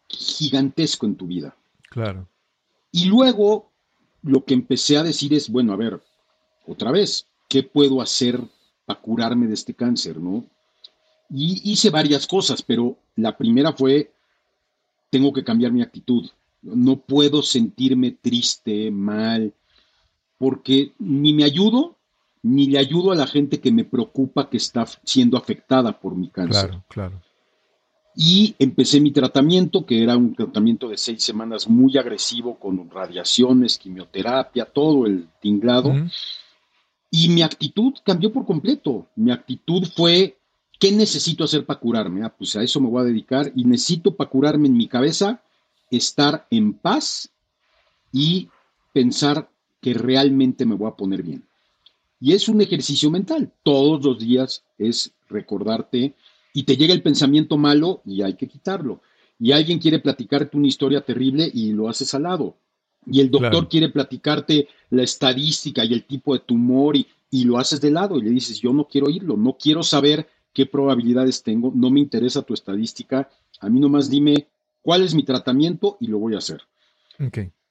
gigantesco 0.09 1.07
en 1.07 1.17
tu 1.17 1.27
vida. 1.27 1.57
Claro. 1.91 2.29
Y 2.91 3.07
luego 3.07 3.73
lo 4.23 4.45
que 4.45 4.55
empecé 4.55 4.97
a 4.97 5.03
decir 5.03 5.35
es, 5.35 5.49
bueno, 5.49 5.73
a 5.73 5.77
ver, 5.77 6.01
otra 6.67 6.91
vez, 6.91 7.27
¿qué 7.49 7.63
puedo 7.63 8.01
hacer 8.01 8.41
para 8.85 9.01
curarme 9.01 9.47
de 9.47 9.55
este 9.55 9.75
cáncer, 9.75 10.19
no? 10.19 10.45
Y 11.31 11.71
hice 11.71 11.91
varias 11.91 12.27
cosas, 12.27 12.63
pero 12.63 12.97
la 13.17 13.37
primera 13.37 13.73
fue, 13.73 14.13
tengo 15.11 15.33
que 15.33 15.45
cambiar 15.45 15.73
mi 15.73 15.83
actitud. 15.83 16.29
No 16.63 16.97
puedo 16.97 17.43
sentirme 17.43 18.13
triste, 18.13 18.91
mal, 18.91 19.53
porque 20.39 20.93
ni 20.99 21.33
me 21.33 21.45
ayudo, 21.45 21.97
ni 22.43 22.67
le 22.67 22.79
ayudo 22.79 23.13
a 23.13 23.17
la 23.17 23.27
gente 23.27 23.61
que 23.61 23.73
me 23.73 23.85
preocupa 23.85 24.51
que 24.51 24.59
está 24.59 24.87
siendo 25.05 25.37
afectada 25.37 25.99
por 25.99 26.15
mi 26.15 26.29
cáncer. 26.29 26.69
Claro, 26.69 26.85
claro. 26.89 27.23
Y 28.17 28.55
empecé 28.59 29.01
mi 29.01 29.11
tratamiento, 29.11 29.85
que 29.85 30.03
era 30.03 30.17
un 30.17 30.35
tratamiento 30.35 30.89
de 30.89 30.97
seis 30.97 31.25
semanas 31.25 31.69
muy 31.69 31.99
agresivo, 31.99 32.59
con 32.59 32.89
radiaciones, 32.89 33.77
quimioterapia, 33.79 34.67
todo 34.67 35.07
el 35.07 35.27
tinglado. 35.41 35.93
Y 37.17 37.29
mi 37.29 37.43
actitud 37.43 37.95
cambió 38.05 38.33
por 38.33 38.45
completo. 38.45 39.07
Mi 39.15 39.31
actitud 39.31 39.87
fue, 39.95 40.37
¿qué 40.81 40.91
necesito 40.91 41.45
hacer 41.45 41.65
para 41.65 41.79
curarme? 41.79 42.25
Ah, 42.25 42.35
pues 42.37 42.57
a 42.57 42.63
eso 42.65 42.81
me 42.81 42.89
voy 42.89 43.03
a 43.03 43.05
dedicar 43.05 43.53
y 43.55 43.63
necesito 43.63 44.17
para 44.17 44.29
curarme 44.29 44.67
en 44.67 44.77
mi 44.77 44.89
cabeza 44.89 45.41
estar 45.93 46.45
en 46.51 46.73
paz 46.73 47.31
y 48.11 48.49
pensar 48.93 49.49
que 49.81 49.95
realmente 49.95 50.67
me 50.67 50.75
voy 50.75 50.89
a 50.89 50.97
poner 50.97 51.23
bien. 51.23 51.45
Y 52.19 52.33
es 52.33 52.49
un 52.49 52.61
ejercicio 52.61 53.13
mental. 53.13 53.53
Todos 53.63 54.05
los 54.05 54.19
días 54.19 54.65
es 54.77 55.13
recordarte 55.29 56.17
y 56.53 56.65
te 56.65 56.77
llega 56.77 56.95
el 56.95 57.03
pensamiento 57.05 57.57
malo 57.57 58.03
y 58.05 58.23
hay 58.23 58.35
que 58.35 58.49
quitarlo. 58.49 59.03
Y 59.39 59.53
alguien 59.53 59.79
quiere 59.79 60.01
platicarte 60.01 60.57
una 60.57 60.67
historia 60.67 61.05
terrible 61.05 61.49
y 61.55 61.75
lo 61.75 61.89
haces 61.89 62.13
al 62.13 62.25
lado 62.25 62.57
y 63.07 63.21
el 63.21 63.31
doctor 63.31 63.69
quiere 63.69 63.89
platicarte 63.89 64.69
la 64.91 65.03
estadística 65.03 65.85
y 65.85 65.93
el 65.93 66.05
tipo 66.05 66.35
de 66.35 66.41
tumor 66.41 66.97
y, 66.97 67.07
lo 67.45 67.59
haces 67.59 67.81
de 67.81 67.91
lado 67.91 68.17
y 68.17 68.23
le 68.23 68.31
dices, 68.31 68.61
yo 68.61 68.73
no 68.73 68.87
quiero 68.87 69.09
oírlo, 69.09 69.37
no 69.37 69.57
quiero 69.59 69.83
saber 69.83 70.29
qué 70.53 70.67
probabilidades 70.67 71.43
tengo, 71.43 71.73
no 71.75 71.91
me 71.91 71.99
interesa 71.99 72.43
tu 72.43 72.55
estadística, 72.55 73.29
a 73.59 73.69
mí 73.69 73.81
nomás 73.81 74.09
dime 74.09 74.47
cuál 74.83 75.03
es 75.03 75.17
mi 75.17 75.25
tratamiento 75.25 75.97
y 75.99 76.07
lo 76.07 76.21
voy 76.21 76.37
a 76.37 76.39
hacer. 76.39 76.61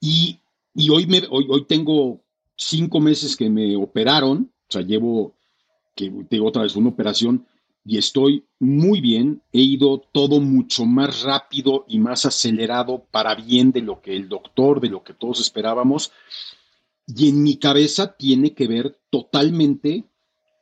Y, 0.01 0.39
hoy, 0.89 1.07
me, 1.07 1.21
hoy, 1.29 1.47
hoy 1.49 1.63
tengo 1.63 2.19
cinco 2.57 2.99
meses 2.99 3.37
que 3.37 3.49
me 3.49 3.77
operaron, 3.77 4.51
o 4.67 4.71
sea, 4.71 4.81
llevo, 4.81 5.33
que 5.95 6.11
tengo 6.29 6.47
otra 6.47 6.63
vez 6.63 6.75
una 6.75 6.89
operación, 6.89 7.47
y 7.85 7.97
estoy 7.97 8.45
muy 8.59 9.01
bien. 9.01 9.41
He 9.51 9.61
ido 9.61 10.01
todo 10.11 10.39
mucho 10.39 10.85
más 10.85 11.21
rápido 11.23 11.85
y 11.87 11.99
más 11.99 12.25
acelerado 12.25 13.05
para 13.11 13.35
bien 13.35 13.71
de 13.71 13.81
lo 13.81 14.01
que 14.01 14.15
el 14.15 14.29
doctor, 14.29 14.79
de 14.79 14.89
lo 14.89 15.03
que 15.03 15.13
todos 15.13 15.41
esperábamos. 15.41 16.11
Y 17.07 17.29
en 17.29 17.43
mi 17.43 17.57
cabeza 17.57 18.15
tiene 18.15 18.53
que 18.53 18.67
ver 18.67 18.97
totalmente 19.09 20.05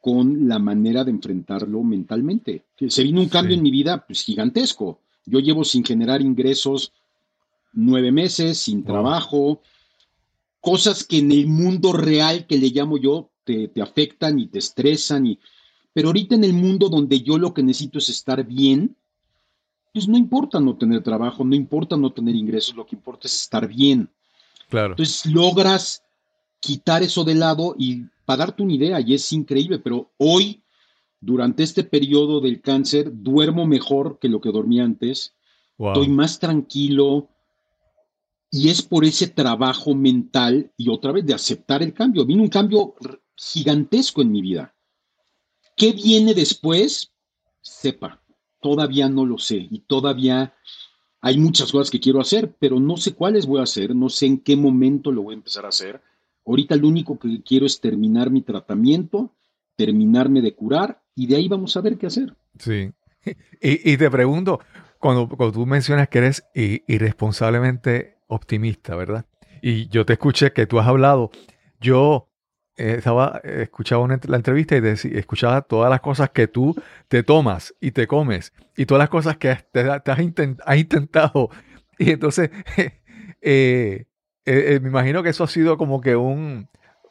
con 0.02 0.48
la 0.48 0.58
manera 0.58 1.04
de 1.04 1.12
enfrentarlo 1.12 1.84
mentalmente. 1.84 2.66
Se 2.88 3.04
vino 3.04 3.22
un 3.22 3.30
cambio 3.30 3.56
en 3.56 3.62
mi 3.62 3.70
vida 3.70 4.04
pues, 4.06 4.24
gigantesco. 4.24 5.00
Yo 5.26 5.40
llevo 5.40 5.64
sin 5.64 5.86
generar 5.86 6.22
ingresos 6.22 6.92
nueve 7.74 8.12
meses, 8.12 8.58
sin 8.58 8.84
trabajo, 8.84 9.62
cosas 10.60 11.04
que 11.04 11.20
en 11.20 11.32
el 11.32 11.46
mundo 11.46 11.94
real 11.94 12.48
que 12.48 12.58
le 12.58 12.70
llamo 12.70 12.98
yo 12.98 13.30
te, 13.44 13.68
te 13.68 13.82
afectan 13.82 14.40
y 14.40 14.48
te 14.48 14.58
estresan 14.60 15.28
y 15.28 15.40
pero 15.94 16.10
ahorita 16.10 16.36
en 16.36 16.44
el 16.44 16.54
mundo 16.54 16.90
donde 16.90 17.22
yo 17.22 17.38
lo 17.38 17.54
que 17.54 17.64
necesito 17.64 18.00
es 18.00 18.10
estar 18.10 18.46
bien, 18.46 18.96
pues 19.94 20.08
no 20.08 20.18
importa 20.18 20.60
no 20.60 20.78
tener 20.78 21.04
trabajo, 21.04 21.44
no 21.44 21.56
importa 21.56 21.98
no 21.98 22.12
tener 22.12 22.36
ingresos, 22.36 22.76
lo 22.76 22.86
que 22.86 22.96
importa 22.96 23.28
es 23.28 23.42
estar 23.42 23.68
bien. 23.68 24.10
Claro. 24.70 24.94
Entonces 24.94 25.26
logras 25.26 26.04
quitar 26.60 27.04
eso 27.04 27.24
de 27.24 27.36
lado 27.36 27.76
y 27.78 28.06
para 28.26 28.46
darte 28.46 28.64
una 28.64 28.74
idea, 28.74 29.02
y 29.02 29.14
es 29.14 29.34
increíble, 29.34 29.80
pero 29.80 30.12
hoy, 30.18 30.62
durante 31.20 31.64
este 31.64 31.84
periodo 31.84 32.40
del 32.40 32.62
cáncer, 32.62 33.12
duermo 33.12 33.66
mejor 33.66 34.20
que 34.20 34.30
lo 34.30 34.40
que 34.40 34.52
dormía 34.52 34.84
antes, 34.84 35.34
estoy 35.78 36.08
más 36.08 36.40
tranquilo, 36.40 37.28
y 38.52 38.70
es 38.70 38.82
por 38.82 39.06
ese 39.06 39.28
trabajo 39.28 39.96
mental 39.96 40.72
y 40.76 40.90
otra 40.90 41.14
vez 41.14 41.26
de 41.26 41.34
aceptar 41.34 41.82
el 41.82 41.94
cambio. 41.94 42.26
Vino 42.26 42.44
un 42.44 42.50
cambio 42.50 42.96
gigantesco 43.36 44.22
en 44.22 44.32
mi 44.32 44.42
vida. 44.42 44.74
¿Qué 45.82 45.94
viene 45.94 46.36
después? 46.36 47.12
Sepa, 47.60 48.22
todavía 48.60 49.10
no 49.10 49.26
lo 49.26 49.40
sé 49.40 49.68
y 49.68 49.80
todavía 49.80 50.54
hay 51.22 51.40
muchas 51.40 51.72
cosas 51.72 51.90
que 51.90 52.00
quiero 52.00 52.22
hacer, 52.22 52.54
pero 52.60 52.80
no 52.80 52.98
sé 52.98 53.16
cuáles 53.16 53.48
voy 53.48 53.62
a 53.62 53.64
hacer, 53.64 53.96
no 53.96 54.08
sé 54.08 54.28
en 54.28 54.42
qué 54.42 54.56
momento 54.56 55.12
lo 55.12 55.24
voy 55.24 55.34
a 55.34 55.38
empezar 55.38 55.66
a 55.66 55.70
hacer. 55.70 56.00
Ahorita 56.46 56.76
lo 56.76 56.88
único 56.88 57.18
que 57.18 57.42
quiero 57.42 57.66
es 57.66 57.82
terminar 57.82 58.30
mi 58.30 58.44
tratamiento, 58.44 59.34
terminarme 59.76 60.44
de 60.44 60.54
curar 60.54 61.02
y 61.16 61.26
de 61.26 61.38
ahí 61.38 61.48
vamos 61.48 61.76
a 61.76 61.82
ver 61.82 61.98
qué 61.98 62.06
hacer. 62.06 62.36
Sí. 62.60 62.92
Y, 63.60 63.98
te 63.98 64.12
pregunto, 64.12 64.60
cuando, 65.00 65.28
cuando, 65.28 65.52
tú 65.52 65.66
mencionas 65.66 66.10
que 66.10 66.20
eres 66.20 66.44
irresponsablemente 66.54 68.20
optimista, 68.28 68.96
¿verdad? 68.96 69.26
Y 69.64 69.88
yo 69.90 70.06
te 70.06 70.14
escuché 70.14 70.54
que 70.54 70.68
tú 70.68 70.80
has 70.80 70.88
hablado, 70.88 71.32
yo 71.80 72.28
eh, 72.30 72.31
estaba, 72.82 73.42
eh, 73.44 73.64
escuchaba 73.64 74.08
la 74.28 74.36
entrevista 74.36 74.76
y 74.76 75.18
escuchaba 75.18 75.62
todas 75.62 75.90
las 75.90 76.02
cosas 76.02 76.30
que 76.32 76.48
tú 76.48 76.76
te 77.08 77.24
tomas 77.24 77.76
y 77.80 77.92
te 77.92 78.08
comes 78.08 78.54
y 78.76 78.86
todas 78.86 79.00
las 79.00 79.10
cosas 79.10 79.38
que 79.38 79.56
te, 79.72 79.82
has, 79.90 80.20
intentado. 80.78 81.50
Y 81.98 82.12
entonces, 82.12 82.50
eh, 83.42 84.06
me 84.46 84.90
imagino 84.90 85.22
que 85.22 85.30
eso 85.30 85.44
ha 85.44 85.48
sido 85.48 85.78
como 85.78 86.02
que 86.02 86.16
un, 86.16 86.68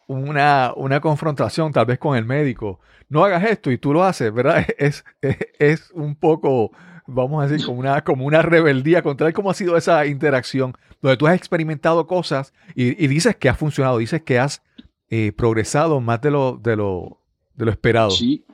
una, 0.08 0.72
una, 0.74 1.00
confrontación 1.00 1.72
tal 1.72 1.86
vez 1.86 1.98
con 1.98 2.16
el 2.16 2.24
médico. 2.24 2.80
No 3.08 3.24
hagas 3.24 3.44
esto 3.44 3.70
y 3.70 3.78
tú 3.78 3.92
lo 3.92 4.02
haces, 4.02 4.32
¿verdad? 4.32 4.66
Es, 4.78 5.04
es, 5.22 5.90
un 5.92 6.16
poco, 6.16 6.72
vamos 7.06 7.44
a 7.44 7.46
decir, 7.46 7.64
como 7.64 7.78
una, 7.78 8.02
como 8.02 8.24
una 8.24 8.42
rebeldía 8.42 9.02
contra 9.02 9.28
él. 9.28 9.32
¿Cómo 9.32 9.50
ha 9.50 9.54
sido 9.54 9.76
esa 9.76 10.06
interacción 10.06 10.74
donde 11.00 11.16
tú 11.16 11.28
has 11.28 11.36
experimentado 11.36 12.06
cosas 12.06 12.52
y, 12.74 13.02
y 13.02 13.06
dices 13.06 13.36
que 13.36 13.48
ha 13.48 13.54
funcionado, 13.54 13.98
dices 13.98 14.22
que 14.22 14.38
has 14.38 14.62
eh, 15.10 15.32
progresado 15.32 16.00
más 16.00 16.20
de 16.20 16.30
lo, 16.30 16.56
de, 16.62 16.76
lo, 16.76 17.20
de 17.54 17.64
lo 17.64 17.70
esperado. 17.72 18.12
Sí, 18.12 18.44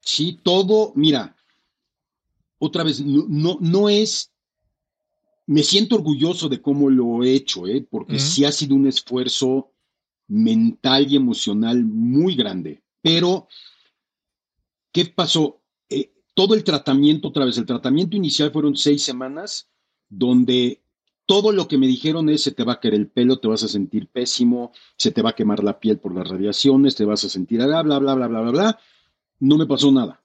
sí, 0.00 0.40
todo, 0.42 0.92
mira, 0.96 1.36
otra 2.58 2.84
vez, 2.84 3.00
no, 3.00 3.58
no, 3.60 3.88
es, 3.90 4.32
me 5.46 5.62
siento 5.62 5.96
orgulloso 5.96 6.48
de 6.48 6.62
cómo 6.62 6.88
lo 6.88 7.22
he 7.22 7.34
hecho, 7.34 7.66
¿eh? 7.66 7.86
porque 7.88 8.18
sí 8.18 8.46
ha 8.46 8.52
sido 8.52 8.74
un 8.74 8.86
esfuerzo 8.86 9.72
mental 10.26 11.06
y 11.10 11.16
emocional 11.16 11.84
muy 11.84 12.34
grande, 12.34 12.82
pero, 13.02 13.46
¿qué 14.92 15.04
pasó? 15.04 15.60
Eh, 15.90 16.12
todo 16.34 16.54
el 16.54 16.64
tratamiento, 16.64 17.28
otra 17.28 17.44
vez, 17.44 17.58
el 17.58 17.66
tratamiento 17.66 18.16
inicial 18.16 18.50
fueron 18.50 18.74
seis 18.74 19.02
semanas, 19.02 19.68
donde 20.08 20.82
todo 21.30 21.52
lo 21.52 21.68
que 21.68 21.78
me 21.78 21.86
dijeron 21.86 22.28
es 22.28 22.42
se 22.42 22.50
te 22.50 22.64
va 22.64 22.72
a 22.72 22.80
caer 22.80 22.94
el 22.94 23.06
pelo, 23.06 23.38
te 23.38 23.46
vas 23.46 23.62
a 23.62 23.68
sentir 23.68 24.08
pésimo, 24.08 24.72
se 24.96 25.12
te 25.12 25.22
va 25.22 25.30
a 25.30 25.34
quemar 25.36 25.62
la 25.62 25.78
piel 25.78 26.00
por 26.00 26.12
las 26.12 26.28
radiaciones, 26.28 26.96
te 26.96 27.04
vas 27.04 27.22
a 27.22 27.28
sentir 27.28 27.64
bla, 27.64 27.82
bla, 27.82 28.00
bla, 28.00 28.16
bla, 28.16 28.26
bla, 28.26 28.40
bla, 28.40 28.50
bla. 28.50 28.78
No 29.38 29.56
me 29.56 29.64
pasó 29.64 29.92
nada. 29.92 30.20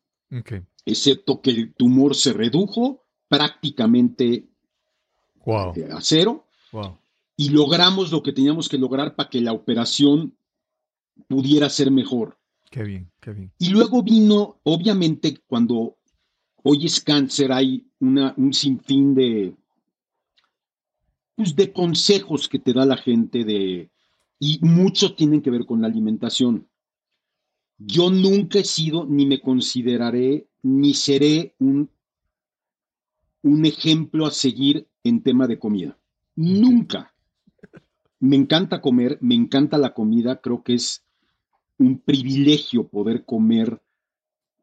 Excepto 0.84 1.42
que 1.42 1.52
el 1.52 1.74
tumor 1.76 2.16
se 2.16 2.34
redujo 2.34 3.04
prácticamente 3.28 4.48
eh, 5.46 5.90
a 5.92 6.02
cero. 6.02 6.48
Y 7.38 7.50
logramos 7.50 8.12
lo 8.12 8.24
que 8.24 8.34
teníamos 8.34 8.68
que 8.68 8.80
lograr 8.80 9.16
para 9.16 9.30
que 9.30 9.42
la 9.42 9.54
operación 9.54 10.36
pudiera 11.28 11.70
ser 11.70 11.92
mejor. 11.92 12.40
Qué 12.72 12.82
bien, 12.82 13.12
qué 13.22 13.32
bien. 13.32 13.52
Y 13.60 13.70
luego 13.70 14.02
vino, 14.02 14.58
obviamente, 14.64 15.38
cuando 15.46 15.98
hoy 16.64 16.88
es 16.88 17.00
cáncer, 17.00 17.52
hay 17.52 17.86
una, 18.00 18.34
un 18.38 18.56
sinfín 18.56 19.14
de 19.14 19.54
pues, 21.36 21.56
de 21.56 21.72
consejos 21.72 22.48
que 22.48 22.60
te 22.60 22.74
da 22.74 22.86
la 22.86 22.98
gente 22.98 23.44
de, 23.44 23.92
y 24.40 24.60
mucho 24.62 25.16
tienen 25.16 25.42
que 25.42 25.52
ver 25.52 25.66
con 25.66 25.82
la 25.82 25.88
alimentación. 25.88 26.68
yo 27.78 28.10
nunca 28.10 28.60
he 28.60 28.64
sido, 28.64 29.06
ni 29.06 29.26
me 29.26 29.42
consideraré, 29.42 30.48
ni 30.64 30.94
seré 30.94 31.56
un, 31.60 31.90
un 33.42 33.66
ejemplo 33.66 34.26
a 34.26 34.32
seguir 34.32 34.88
en 35.04 35.22
tema 35.22 35.46
de 35.46 35.60
comida. 35.60 35.98
Nunca. 36.36 37.14
Me 38.20 38.38
encanta 38.38 38.82
comer, 38.82 39.18
me 39.22 39.36
encanta 39.36 39.78
la 39.78 39.94
comida, 39.94 40.42
creo 40.42 40.64
que 40.64 40.74
es 40.76 41.04
un 41.78 42.00
privilegio 42.00 42.88
poder 42.88 43.26
comer 43.26 43.82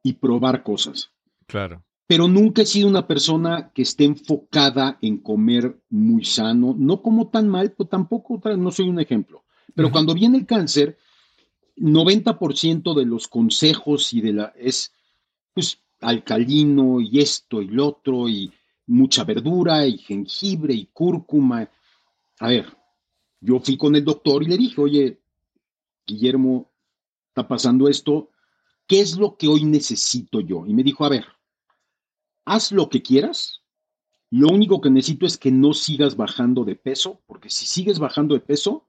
y 0.02 0.14
probar 0.14 0.62
cosas. 0.62 1.12
Claro. 1.46 1.84
Pero 2.12 2.28
nunca 2.28 2.60
he 2.60 2.66
sido 2.66 2.88
una 2.88 3.06
persona 3.06 3.72
que 3.72 3.80
esté 3.80 4.04
enfocada 4.04 4.98
en 5.00 5.16
comer 5.16 5.80
muy 5.88 6.26
sano. 6.26 6.76
No 6.78 7.00
como 7.00 7.28
tan 7.28 7.48
mal, 7.48 7.72
pero 7.72 7.88
tampoco 7.88 8.38
no 8.54 8.70
soy 8.70 8.90
un 8.90 9.00
ejemplo. 9.00 9.44
Pero 9.74 9.90
cuando 9.90 10.12
viene 10.12 10.36
el 10.36 10.44
cáncer, 10.44 10.98
90% 11.78 12.94
de 12.94 13.06
los 13.06 13.28
consejos 13.28 14.12
y 14.12 14.20
de 14.20 14.34
la 14.34 14.52
es 14.58 14.92
pues 15.54 15.78
alcalino 16.02 17.00
y 17.00 17.18
esto 17.18 17.62
y 17.62 17.68
lo 17.68 17.86
otro 17.86 18.28
y 18.28 18.52
mucha 18.88 19.24
verdura 19.24 19.86
y 19.86 19.96
jengibre 19.96 20.74
y 20.74 20.90
cúrcuma. 20.92 21.66
A 22.40 22.48
ver, 22.48 22.66
yo 23.40 23.58
fui 23.58 23.78
con 23.78 23.96
el 23.96 24.04
doctor 24.04 24.42
y 24.42 24.48
le 24.48 24.58
dije, 24.58 24.78
oye, 24.82 25.18
Guillermo, 26.06 26.70
está 27.28 27.48
pasando 27.48 27.88
esto, 27.88 28.28
¿qué 28.86 29.00
es 29.00 29.16
lo 29.16 29.34
que 29.38 29.48
hoy 29.48 29.64
necesito 29.64 30.40
yo? 30.40 30.66
Y 30.66 30.74
me 30.74 30.82
dijo, 30.82 31.06
a 31.06 31.08
ver, 31.08 31.24
haz 32.44 32.72
lo 32.72 32.88
que 32.88 33.02
quieras, 33.02 33.62
lo 34.30 34.48
único 34.48 34.80
que 34.80 34.90
necesito 34.90 35.26
es 35.26 35.36
que 35.36 35.50
no 35.50 35.74
sigas 35.74 36.16
bajando 36.16 36.64
de 36.64 36.76
peso, 36.76 37.20
porque 37.26 37.50
si 37.50 37.66
sigues 37.66 37.98
bajando 37.98 38.34
de 38.34 38.40
peso, 38.40 38.86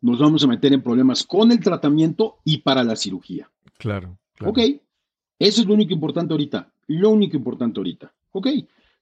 nos 0.00 0.18
vamos 0.18 0.42
a 0.44 0.48
meter 0.48 0.72
en 0.72 0.82
problemas 0.82 1.24
con 1.24 1.52
el 1.52 1.60
tratamiento 1.60 2.38
y 2.44 2.58
para 2.58 2.82
la 2.82 2.96
cirugía. 2.96 3.50
Claro. 3.78 4.18
Ok, 4.44 4.58
eso 5.38 5.60
es 5.60 5.66
lo 5.66 5.74
único 5.74 5.92
importante 5.92 6.34
ahorita, 6.34 6.72
lo 6.88 7.10
único 7.10 7.36
importante 7.36 7.78
ahorita. 7.78 8.12
Ok, 8.32 8.48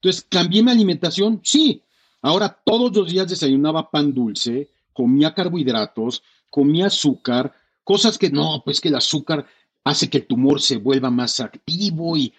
entonces, 0.03 0.27
¿cambié 0.29 0.63
mi 0.63 0.71
alimentación? 0.73 1.41
Sí. 1.43 1.81
Ahora 2.21 2.49
todos 2.65 2.95
los 2.95 3.11
días 3.11 3.29
desayunaba 3.29 3.91
pan 3.91 4.13
dulce, 4.13 4.69
comía 4.93 5.33
carbohidratos, 5.33 6.23
comía 6.51 6.87
azúcar, 6.87 7.53
cosas 7.85 8.19
que 8.19 8.31
no, 8.31 8.63
pues 8.65 8.81
que 8.81 8.89
el 8.89 8.97
azúcar 8.97 9.47
hace 9.85 10.11
que 10.11 10.19
el 10.19 10.27
tumor 10.27 10.61
se 10.61 10.77
vuelva 10.77 11.11
más 11.11 11.41
activo 11.41 12.17
y 12.17 12.33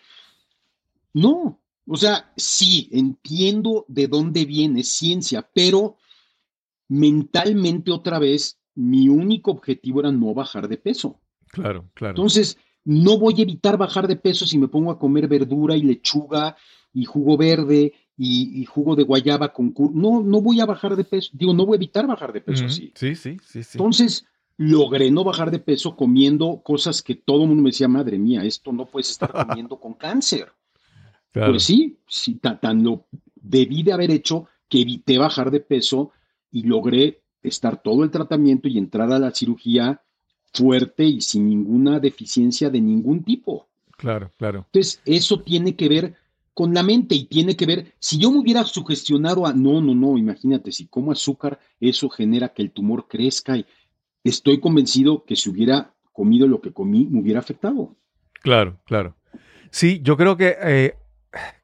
no, 1.13 1.61
o 1.87 1.97
sea, 1.97 2.31
sí, 2.35 2.89
entiendo 2.91 3.85
de 3.87 4.07
dónde 4.07 4.45
viene 4.45 4.83
ciencia, 4.83 5.47
pero 5.53 5.97
mentalmente 6.87 7.91
otra 7.91 8.19
vez 8.19 8.59
mi 8.75 9.09
único 9.09 9.51
objetivo 9.51 9.99
era 9.99 10.11
no 10.11 10.33
bajar 10.33 10.67
de 10.67 10.77
peso. 10.77 11.19
Claro, 11.49 11.89
claro. 11.93 12.11
Entonces, 12.11 12.57
no 12.85 13.17
voy 13.17 13.35
a 13.39 13.43
evitar 13.43 13.77
bajar 13.77 14.07
de 14.07 14.15
peso 14.15 14.45
si 14.45 14.57
me 14.57 14.67
pongo 14.67 14.91
a 14.91 14.99
comer 14.99 15.27
verdura 15.27 15.75
y 15.75 15.83
lechuga 15.83 16.55
y 16.93 17.05
jugo 17.05 17.37
verde 17.37 17.93
y, 18.17 18.63
jugo 18.65 18.95
de 18.95 19.03
guayaba 19.03 19.51
con 19.51 19.73
no 19.93 20.21
no 20.21 20.41
voy 20.41 20.61
a 20.61 20.65
bajar 20.65 20.95
de 20.95 21.03
peso, 21.03 21.31
digo, 21.33 21.53
no 21.53 21.65
voy 21.65 21.75
a 21.75 21.77
evitar 21.77 22.05
bajar 22.05 22.31
de 22.31 22.41
peso 22.41 22.65
así. 22.65 22.91
Sí, 22.95 23.15
sí, 23.15 23.37
sí, 23.43 23.63
sí. 23.63 23.77
Entonces, 23.77 24.25
logré 24.57 25.09
no 25.09 25.23
bajar 25.23 25.49
de 25.51 25.59
peso 25.59 25.95
comiendo 25.95 26.61
cosas 26.63 27.01
que 27.01 27.15
todo 27.15 27.43
el 27.43 27.49
mundo 27.49 27.63
me 27.63 27.69
decía, 27.69 27.87
madre 27.87 28.19
mía, 28.19 28.43
esto 28.43 28.71
no 28.71 28.85
puedes 28.85 29.09
estar 29.09 29.31
comiendo 29.31 29.79
con 29.79 29.93
cáncer. 29.93 30.51
Pues 31.33 31.63
sí, 31.63 31.97
sí 32.07 32.35
tan, 32.35 32.83
lo 32.83 33.05
debí 33.35 33.83
de 33.83 33.91
haber 33.91 34.11
hecho 34.11 34.47
que 34.69 34.81
evité 34.81 35.17
bajar 35.17 35.49
de 35.51 35.59
peso 35.59 36.11
y 36.51 36.63
logré 36.63 37.23
estar 37.41 37.81
todo 37.81 38.03
el 38.03 38.11
tratamiento 38.11 38.67
y 38.67 38.77
entrar 38.77 39.11
a 39.11 39.19
la 39.19 39.31
cirugía 39.31 40.01
fuerte 40.53 41.03
y 41.03 41.21
sin 41.21 41.49
ninguna 41.49 41.99
deficiencia 41.99 42.69
de 42.69 42.79
ningún 42.79 43.23
tipo. 43.23 43.67
Claro, 43.97 44.31
claro. 44.37 44.65
Entonces, 44.67 45.01
eso 45.05 45.41
tiene 45.41 45.75
que 45.75 45.89
ver 45.89 46.15
con 46.53 46.73
la 46.73 46.83
mente 46.83 47.15
y 47.15 47.25
tiene 47.25 47.55
que 47.55 47.65
ver, 47.65 47.95
si 47.97 48.19
yo 48.19 48.31
me 48.31 48.37
hubiera 48.37 48.63
sugestionado 48.63 49.47
a, 49.47 49.53
no, 49.53 49.81
no, 49.81 49.95
no, 49.95 50.17
imagínate, 50.19 50.71
si 50.71 50.85
como 50.85 51.11
azúcar, 51.11 51.59
eso 51.79 52.09
genera 52.09 52.49
que 52.49 52.61
el 52.61 52.71
tumor 52.71 53.07
crezca 53.07 53.57
y 53.57 53.65
estoy 54.23 54.59
convencido 54.59 55.23
que 55.25 55.35
si 55.35 55.49
hubiera 55.49 55.95
comido 56.11 56.47
lo 56.47 56.61
que 56.61 56.71
comí, 56.71 57.07
me 57.09 57.21
hubiera 57.21 57.39
afectado. 57.39 57.95
Claro, 58.43 58.79
claro. 58.85 59.15
Sí, 59.71 60.01
yo 60.03 60.15
creo 60.15 60.37
que, 60.37 60.55
eh, 60.61 60.95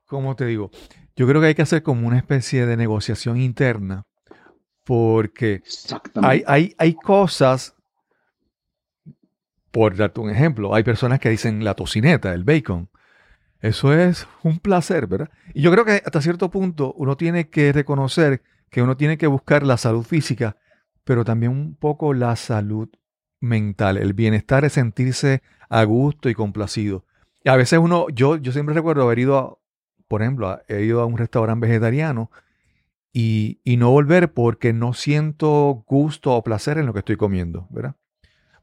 ¿cómo 0.09 0.35
te 0.35 0.45
digo? 0.45 0.71
Yo 1.15 1.27
creo 1.27 1.39
que 1.39 1.47
hay 1.47 1.55
que 1.55 1.61
hacer 1.61 1.83
como 1.83 2.07
una 2.07 2.17
especie 2.17 2.65
de 2.65 2.75
negociación 2.75 3.37
interna, 3.37 4.07
porque 4.83 5.61
hay, 6.15 6.43
hay, 6.47 6.75
hay 6.77 6.95
cosas, 6.95 7.75
por 9.71 9.95
darte 9.95 10.19
un 10.19 10.31
ejemplo, 10.31 10.73
hay 10.73 10.83
personas 10.83 11.19
que 11.19 11.29
dicen 11.29 11.63
la 11.63 11.75
tocineta, 11.75 12.33
el 12.33 12.43
bacon. 12.43 12.89
Eso 13.61 13.93
es 13.93 14.27
un 14.41 14.59
placer, 14.59 15.05
¿verdad? 15.05 15.29
Y 15.53 15.61
yo 15.61 15.71
creo 15.71 15.85
que 15.85 16.01
hasta 16.03 16.21
cierto 16.21 16.49
punto 16.49 16.93
uno 16.93 17.15
tiene 17.15 17.49
que 17.49 17.71
reconocer 17.71 18.41
que 18.71 18.81
uno 18.81 18.97
tiene 18.97 19.17
que 19.17 19.27
buscar 19.27 19.63
la 19.63 19.77
salud 19.77 20.03
física, 20.03 20.57
pero 21.03 21.23
también 21.23 21.51
un 21.51 21.75
poco 21.75 22.13
la 22.13 22.35
salud 22.35 22.89
mental. 23.39 23.97
El 23.97 24.13
bienestar 24.13 24.65
es 24.65 24.73
sentirse 24.73 25.43
a 25.69 25.83
gusto 25.83 26.29
y 26.29 26.33
complacido. 26.33 27.05
Y 27.43 27.49
a 27.49 27.55
veces 27.55 27.79
uno, 27.79 28.07
yo, 28.09 28.37
yo 28.37 28.51
siempre 28.51 28.73
recuerdo 28.73 29.03
haber 29.03 29.19
ido, 29.19 29.37
a, 29.37 29.58
por 30.09 30.21
ejemplo, 30.21 30.59
he 30.67 30.83
ido 30.83 30.99
a 30.99 31.05
un 31.05 31.17
restaurante 31.17 31.65
vegetariano 31.65 32.29
y, 33.13 33.59
y, 33.63 33.77
no 33.77 33.91
volver 33.91 34.33
porque 34.33 34.73
no 34.73 34.93
siento 34.93 35.85
gusto 35.87 36.33
o 36.33 36.43
placer 36.43 36.77
en 36.77 36.85
lo 36.85 36.93
que 36.93 36.99
estoy 36.99 37.15
comiendo, 37.15 37.65
¿verdad? 37.69 37.95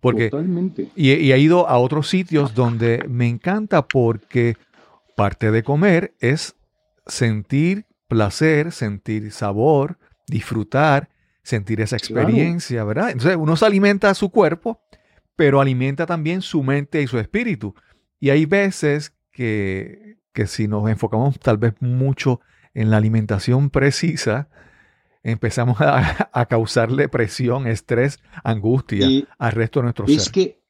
Porque, 0.01 0.29
Totalmente. 0.29 0.91
Y, 0.95 1.13
y 1.13 1.33
he 1.33 1.39
ido 1.39 1.69
a 1.69 1.79
otros 1.79 2.09
sitios 2.09 2.55
donde 2.55 3.05
me 3.09 3.27
encanta 3.27 3.89
porque 3.89 4.57
Parte 5.17 5.51
de 5.51 5.63
comer 5.63 6.15
es 6.21 6.57
sentir 7.07 7.87
placer, 8.07 8.71
sentir 8.71 9.33
sabor, 9.33 9.99
disfrutar, 10.27 11.09
sentir 11.43 11.81
esa 11.81 11.97
experiencia, 11.97 12.85
¿verdad? 12.85 13.11
Entonces 13.11 13.37
uno 13.39 13.57
se 13.57 13.65
alimenta 13.65 14.11
a 14.11 14.15
su 14.15 14.29
cuerpo, 14.29 14.79
pero 15.35 15.59
alimenta 15.59 16.05
también 16.05 16.43
su 16.43 16.63
mente 16.63 17.01
y 17.01 17.07
su 17.07 17.19
espíritu. 17.19 17.75
Y 18.21 18.29
hay 18.29 18.45
veces 18.45 19.15
que, 19.33 20.19
que 20.37 20.47
si 20.47 20.69
nos 20.69 20.89
enfocamos 20.91 21.41
tal 21.41 21.57
vez 21.57 21.73
mucho 21.81 22.41
en 22.75 22.91
la 22.91 22.99
alimentación 22.99 23.71
precisa, 23.71 24.51
empezamos 25.23 25.79
a, 25.81 26.47
causarle 26.47 27.09
presión, 27.09 27.67
estrés, 27.67 28.21
angustia 28.45 29.09
al 29.39 29.53
resto 29.53 29.81
de 29.81 29.85
nuestro 29.85 30.05
es 30.07 30.25
ser. 30.25 30.33
Que 30.33 30.61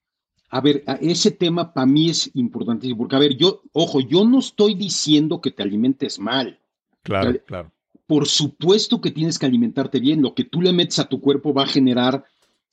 a 0.51 0.61
ver, 0.61 0.85
ese 1.01 1.33
tema 1.33 1.75
para 1.75 1.85
mí 1.85 2.11
es 2.11 2.31
importantísimo, 2.35 2.99
porque 2.99 3.17
a 3.17 3.19
ver, 3.19 3.37
yo, 3.37 3.63
ojo, 3.73 3.99
yo 3.99 4.25
no 4.25 4.39
estoy 4.39 4.75
diciendo 4.75 5.41
que 5.41 5.51
te 5.51 5.65
alimentes 5.65 6.21
mal. 6.21 6.61
Claro, 7.03 7.37
claro. 7.45 7.73
Por 8.07 8.29
supuesto 8.29 9.01
que 9.01 9.11
tienes 9.11 9.37
que 9.37 9.47
alimentarte 9.47 9.99
bien, 9.99 10.23
lo 10.23 10.33
que 10.33 10.45
tú 10.45 10.63
le 10.63 10.73
metes 10.73 11.01
a 11.01 11.09
tu 11.09 11.21
cuerpo 11.21 11.53
va 11.53 11.65
a 11.65 11.67
generar 11.67 12.25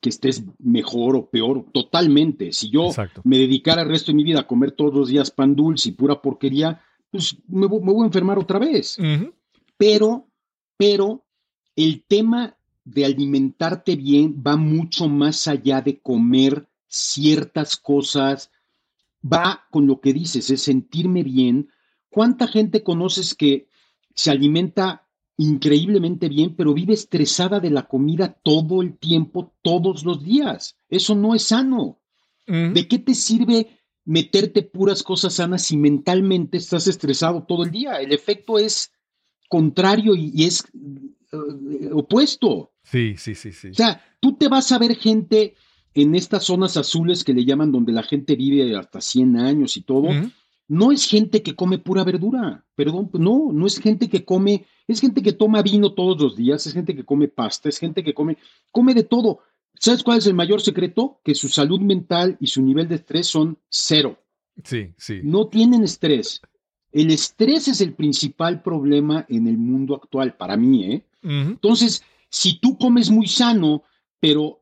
que 0.03 0.09
estés 0.09 0.43
mejor 0.59 1.15
o 1.15 1.29
peor, 1.29 1.65
totalmente. 1.71 2.51
Si 2.51 2.69
yo 2.69 2.89
me 3.23 3.37
dedicara 3.37 3.83
el 3.83 3.87
resto 3.87 4.11
de 4.11 4.17
mi 4.17 4.25
vida 4.25 4.41
a 4.41 4.47
comer 4.47 4.73
todos 4.73 4.93
los 4.93 5.07
días 5.07 5.31
pan 5.31 5.55
dulce 5.55 5.87
y 5.89 5.91
pura 5.93 6.21
porquería, 6.21 6.81
pues 7.09 7.37
me, 7.47 7.67
voy 7.67 8.03
a 8.03 8.07
enfermar 8.07 8.37
otra 8.37 8.59
vez. 8.59 8.97
Pero, 9.77 10.27
pero 10.75 11.23
el 11.77 12.03
tema 12.05 12.57
de 12.83 13.05
alimentarte 13.05 13.95
bien 13.95 14.43
va 14.45 14.57
mucho 14.57 15.07
más 15.07 15.47
allá 15.47 15.79
de 15.79 16.01
comer 16.01 16.67
ciertas 16.85 17.77
cosas, 17.77 18.51
va 19.23 19.63
con 19.71 19.87
lo 19.87 20.01
que 20.01 20.11
dices, 20.11 20.49
es 20.49 20.63
sentirme 20.63 21.23
bien. 21.23 21.69
¿Cuánta 22.09 22.45
gente 22.45 22.83
conoces 22.83 23.35
que 23.35 23.69
se 24.13 24.31
alimenta 24.31 25.02
increíblemente 25.38 26.29
bien, 26.29 26.55
pero 26.55 26.73
vive 26.73 26.93
estresada 26.93 27.59
de 27.59 27.69
la 27.69 27.88
comida 27.88 28.38
todo 28.43 28.81
el 28.81 28.97
tiempo, 28.97 29.53
todos 29.61 30.03
los 30.03 30.23
días? 30.23 30.77
Eso 30.89 31.15
no 31.15 31.36
es 31.36 31.43
sano. 31.43 31.99
¿De 32.45 32.88
qué 32.89 32.99
te 32.99 33.15
sirve 33.15 33.79
meterte 34.03 34.63
puras 34.63 35.01
cosas 35.01 35.36
sanas 35.36 35.61
si 35.61 35.77
mentalmente 35.77 36.57
estás 36.57 36.88
estresado 36.88 37.43
todo 37.43 37.63
el 37.63 37.71
día? 37.71 38.01
El 38.01 38.11
efecto 38.11 38.59
es 38.59 38.91
contrario 39.47 40.13
y, 40.13 40.43
es 40.43 40.65
eh, 41.31 41.89
opuesto. 41.93 42.73
Sí, 42.84 43.15
sí, 43.17 43.34
sí, 43.34 43.53
sí. 43.53 43.69
O 43.69 43.73
sea, 43.73 44.03
tú 44.19 44.36
te 44.36 44.49
vas 44.49 44.73
a 44.73 44.77
ver 44.77 44.95
gente 44.95 45.55
en 45.93 46.15
estas 46.15 46.43
zonas 46.43 46.75
azules 46.75 47.23
que 47.23 47.34
le 47.34 47.45
llaman 47.45 47.71
donde 47.71 47.93
la 47.93 48.03
gente 48.03 48.36
vive 48.36 48.75
hasta 48.75 48.99
100 48.99 49.38
años 49.38 49.77
y 49.77 49.81
todo, 49.81 50.09
no 50.68 50.91
es 50.91 51.07
gente 51.07 51.43
que 51.43 51.55
come 51.55 51.78
pura 51.78 52.03
verdura, 52.03 52.66
perdón, 52.76 53.09
no, 53.14 53.51
no 53.51 53.68
es 53.68 53.80
gente 53.80 54.09
que 54.09 54.24
come, 54.26 54.66
es 54.88 55.01
gente 55.01 55.22
que 55.22 55.34
toma 55.34 55.61
vino 55.61 55.93
todos 55.93 56.22
los 56.22 56.36
días, 56.36 56.66
es 56.66 56.74
gente 56.74 56.95
que 56.95 57.03
come 57.03 57.28
pasta, 57.28 57.70
es 57.70 57.78
gente 57.78 58.03
que 58.03 58.14
come, 58.14 58.38
come 58.72 58.93
de 58.93 59.03
todo. 59.03 59.39
¿Sabes 59.80 60.03
cuál 60.03 60.20
es 60.20 60.28
el 60.28 60.34
mayor 60.34 60.61
secreto? 60.61 61.20
Que 61.24 61.36
su 61.36 61.49
salud 61.49 61.82
mental 61.82 62.38
y 62.39 62.47
su 62.47 62.61
nivel 62.61 62.88
de 62.88 62.95
estrés 62.95 63.28
son 63.28 63.57
cero. 63.70 64.20
Sí, 64.64 64.93
sí. 64.97 65.22
No 65.24 65.47
tienen 65.47 65.84
estrés. 65.84 66.41
El 66.91 67.09
estrés 67.09 67.68
es 67.68 67.82
el 67.82 67.93
principal 67.93 68.61
problema 68.61 69.26
en 69.28 69.47
el 69.47 69.57
mundo 69.57 69.95
actual, 69.95 70.38
para 70.38 70.55
mí, 70.55 70.86
¿eh? 70.86 71.05
Entonces, 71.24 72.03
si 72.30 72.59
tú 72.59 72.78
comes 72.78 73.09
muy 73.09 73.28
sano, 73.28 73.84
pero 74.20 74.61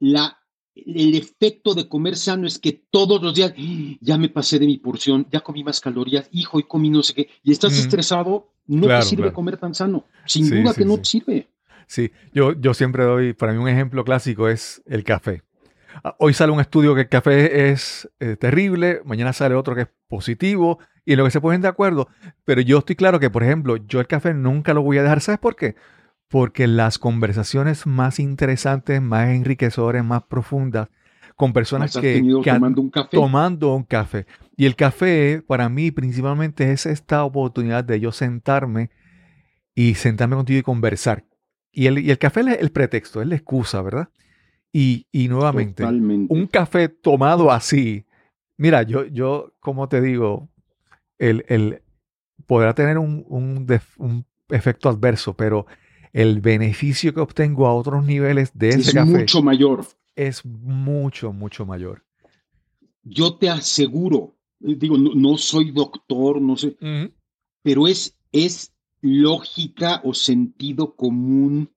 la 0.00 0.41
el 0.74 1.14
efecto 1.14 1.74
de 1.74 1.88
comer 1.88 2.16
sano 2.16 2.46
es 2.46 2.58
que 2.58 2.72
todos 2.90 3.22
los 3.22 3.34
días, 3.34 3.52
¡Ah! 3.56 3.96
ya 4.00 4.18
me 4.18 4.28
pasé 4.28 4.58
de 4.58 4.66
mi 4.66 4.78
porción, 4.78 5.26
ya 5.30 5.40
comí 5.40 5.64
más 5.64 5.80
calorías, 5.80 6.28
hijo, 6.32 6.58
y 6.58 6.64
comí 6.64 6.90
no 6.90 7.02
sé 7.02 7.14
qué, 7.14 7.28
y 7.42 7.52
estás 7.52 7.78
estresado, 7.78 8.48
no 8.66 8.86
te 8.86 9.02
sirve 9.02 9.32
comer 9.32 9.56
tan 9.56 9.74
sano. 9.74 10.04
Sin 10.26 10.48
duda 10.48 10.74
que 10.74 10.84
no 10.84 10.98
te 10.98 11.04
sirve. 11.04 11.48
Sí, 11.86 12.10
yo, 12.32 12.52
yo 12.58 12.74
siempre 12.74 13.04
doy, 13.04 13.32
para 13.34 13.52
mí 13.52 13.58
un 13.58 13.68
ejemplo 13.68 14.04
clásico 14.04 14.48
es 14.48 14.82
el 14.86 15.04
café. 15.04 15.42
Ah, 16.02 16.16
hoy 16.18 16.32
sale 16.32 16.52
un 16.52 16.60
estudio 16.60 16.94
que 16.94 17.02
el 17.02 17.08
café 17.08 17.70
es 17.70 18.08
eh, 18.18 18.36
terrible, 18.36 19.02
mañana 19.04 19.32
sale 19.32 19.54
otro 19.54 19.74
que 19.74 19.82
es 19.82 19.88
positivo 20.08 20.78
y 21.04 21.12
en 21.12 21.18
lo 21.18 21.24
que 21.24 21.30
se 21.30 21.40
ponen 21.40 21.60
de 21.60 21.68
acuerdo. 21.68 22.08
Pero 22.44 22.60
yo 22.62 22.78
estoy 22.78 22.96
claro 22.96 23.20
que, 23.20 23.28
por 23.28 23.42
ejemplo, 23.42 23.76
yo 23.76 24.00
el 24.00 24.06
café 24.06 24.32
nunca 24.32 24.72
lo 24.72 24.82
voy 24.82 24.98
a 24.98 25.02
dejar. 25.02 25.20
¿Sabes 25.20 25.40
por 25.40 25.56
qué? 25.56 25.74
Porque 26.32 26.66
las 26.66 26.98
conversaciones 26.98 27.86
más 27.86 28.18
interesantes, 28.18 29.00
más 29.00 29.28
enriquecedoras, 29.28 30.04
más 30.04 30.24
profundas, 30.24 30.88
con 31.36 31.52
personas 31.52 31.96
que, 31.96 32.20
tomando 32.44 32.80
un 32.80 32.90
café. 32.90 33.16
tomando 33.16 33.74
un 33.74 33.84
café. 33.84 34.26
Y 34.56 34.66
el 34.66 34.74
café, 34.74 35.42
para 35.46 35.68
mí, 35.68 35.90
principalmente 35.90 36.72
es 36.72 36.86
esta 36.86 37.22
oportunidad 37.24 37.84
de 37.84 38.00
yo 38.00 38.10
sentarme 38.12 38.90
y 39.74 39.94
sentarme 39.94 40.36
contigo 40.36 40.58
y 40.58 40.62
conversar. 40.62 41.24
Y 41.70 41.86
el, 41.86 41.98
y 41.98 42.10
el 42.10 42.18
café 42.18 42.40
es 42.40 42.60
el 42.60 42.70
pretexto, 42.72 43.22
es 43.22 43.28
la 43.28 43.36
excusa, 43.36 43.80
¿verdad? 43.82 44.08
Y, 44.72 45.06
nuevamente, 45.28 45.84
un 45.84 46.48
café 46.50 46.88
tomado 46.88 47.52
así, 47.52 48.06
mira, 48.56 48.82
yo, 48.82 49.04
yo 49.04 49.52
como 49.60 49.86
te 49.88 50.00
digo, 50.00 50.48
el, 51.18 51.44
el 51.48 51.82
podrá 52.46 52.74
tener 52.74 52.96
un, 52.98 53.24
un, 53.28 53.66
un, 53.98 54.26
efecto 54.48 54.88
adverso, 54.88 55.34
pero 55.34 55.66
el 56.12 56.40
beneficio 56.40 57.14
que 57.14 57.20
obtengo 57.20 57.66
a 57.66 57.74
otros 57.74 58.04
niveles 58.04 58.50
de 58.54 58.70
ese 58.70 58.92
café 58.92 59.12
es 59.12 59.18
mucho 59.18 59.42
mayor. 59.42 59.86
Es 60.14 60.44
mucho, 60.44 61.32
mucho 61.32 61.64
mayor. 61.64 62.04
Yo 63.02 63.34
te 63.36 63.48
aseguro, 63.48 64.36
digo, 64.60 64.96
no, 64.96 65.36
soy 65.36 65.70
doctor, 65.72 66.40
no 66.40 66.56
sé, 66.56 66.76
pero 67.62 67.88
es, 67.88 68.16
es 68.30 68.72
lógica 69.00 70.00
o 70.04 70.14
sentido 70.14 70.94
común 70.94 71.70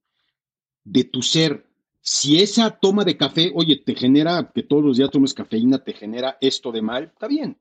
de 0.84 1.04
tu 1.04 1.22
ser 1.22 1.66
si 2.08 2.40
esa 2.40 2.70
toma 2.70 3.04
de 3.04 3.18
café, 3.18 3.52
oye, 3.56 3.78
te 3.78 3.96
genera 3.96 4.52
que 4.54 4.62
todos 4.62 4.84
los 4.84 4.98
días 4.98 5.10
tomes 5.10 5.34
cafeína, 5.34 5.84
te 5.84 5.92
genera 5.92 6.38
esto 6.40 6.72
de 6.72 6.84
mal, 6.84 7.06
está 7.06 7.28
bien. 7.28 7.58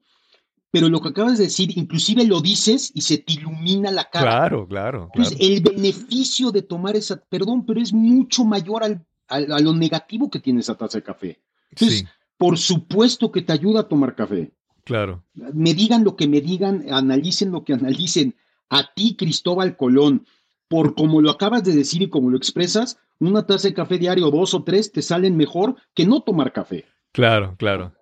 Pero 0.75 0.89
lo 0.89 1.01
que 1.01 1.11
acabas 1.11 1.39
de 1.39 1.45
decir, 1.45 1.79
inclusive 1.79 2.25
lo 2.25 2.41
dices 2.41 2.91
y 2.95 3.03
se 3.03 3.19
te 3.19 3.35
ilumina 3.35 3.93
la 3.93 4.11
cara. 4.11 4.27
Claro, 4.27 4.67
claro. 4.67 5.09
Entonces, 5.15 5.39
el 5.39 5.63
beneficio 5.63 6.51
de 6.51 6.63
tomar 6.63 6.97
esa, 6.97 7.23
perdón, 7.29 7.65
pero 7.65 7.81
es 7.81 7.93
mucho 7.93 8.45
mayor 8.45 8.83
al, 8.83 9.07
a 9.29 9.61
lo 9.61 9.73
negativo 9.73 10.29
que 10.29 10.41
tiene 10.41 10.59
esa 10.59 10.75
taza 10.75 10.99
de 10.99 11.05
café. 11.05 11.41
Entonces, 11.71 12.07
por 12.37 12.59
supuesto 12.59 13.31
que 13.31 13.43
te 13.43 13.53
ayuda 13.53 13.83
a 13.83 13.89
tomar 13.89 14.17
café. 14.17 14.51
Claro. 14.83 15.23
Me 15.35 15.75
digan 15.75 16.03
lo 16.03 16.17
que 16.17 16.27
me 16.27 16.41
digan, 16.41 16.85
analicen 16.91 17.53
lo 17.53 17.63
que 17.63 17.75
analicen. 17.75 18.35
A 18.69 18.93
ti, 18.95 19.15
Cristóbal 19.15 19.77
Colón, 19.77 20.27
por 20.67 20.97
como 20.97 21.21
lo 21.21 21.31
acabas 21.31 21.63
de 21.63 21.73
decir 21.73 22.03
y 22.03 22.09
como 22.09 22.31
lo 22.31 22.37
expresas, 22.37 22.99
una 23.21 23.47
taza 23.47 23.69
de 23.69 23.75
café 23.75 23.97
diario, 23.97 24.29
dos 24.33 24.55
o 24.55 24.65
tres, 24.65 24.91
te 24.91 25.03
salen 25.03 25.37
mejor 25.37 25.77
que 25.95 26.05
no 26.05 26.23
tomar 26.23 26.53
café. 26.53 26.85
Claro, 27.13 27.55
claro. 27.57 27.93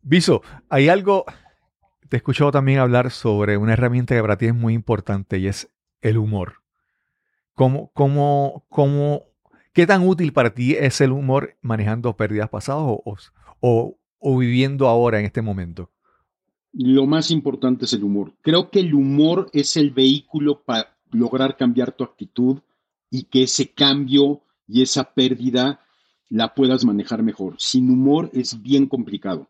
Viso, 0.00 0.42
hay 0.68 0.88
algo, 0.88 1.24
te 2.08 2.16
he 2.16 2.18
escuchado 2.18 2.50
también 2.50 2.78
hablar 2.78 3.10
sobre 3.10 3.56
una 3.56 3.72
herramienta 3.72 4.14
que 4.14 4.20
para 4.20 4.38
ti 4.38 4.46
es 4.46 4.54
muy 4.54 4.74
importante 4.74 5.38
y 5.38 5.46
es 5.46 5.70
el 6.00 6.18
humor. 6.18 6.62
¿Cómo, 7.54 7.90
cómo, 7.94 8.66
cómo, 8.68 9.22
¿Qué 9.72 9.86
tan 9.86 10.06
útil 10.06 10.32
para 10.32 10.54
ti 10.54 10.74
es 10.74 11.00
el 11.00 11.12
humor 11.12 11.56
manejando 11.62 12.16
pérdidas 12.16 12.48
pasadas 12.48 12.82
o, 12.82 13.02
o, 13.60 13.98
o 14.18 14.38
viviendo 14.38 14.88
ahora 14.88 15.18
en 15.18 15.26
este 15.26 15.42
momento? 15.42 15.90
Lo 16.72 17.06
más 17.06 17.30
importante 17.30 17.86
es 17.86 17.92
el 17.94 18.04
humor. 18.04 18.34
Creo 18.42 18.70
que 18.70 18.80
el 18.80 18.94
humor 18.94 19.48
es 19.52 19.76
el 19.76 19.90
vehículo 19.90 20.62
para 20.62 20.96
lograr 21.10 21.56
cambiar 21.56 21.92
tu 21.92 22.04
actitud 22.04 22.60
y 23.10 23.24
que 23.24 23.44
ese 23.44 23.72
cambio 23.72 24.42
y 24.68 24.82
esa 24.82 25.14
pérdida 25.14 25.80
la 26.28 26.54
puedas 26.54 26.84
manejar 26.84 27.22
mejor. 27.22 27.54
Sin 27.58 27.90
humor 27.90 28.30
es 28.32 28.60
bien 28.60 28.86
complicado. 28.86 29.48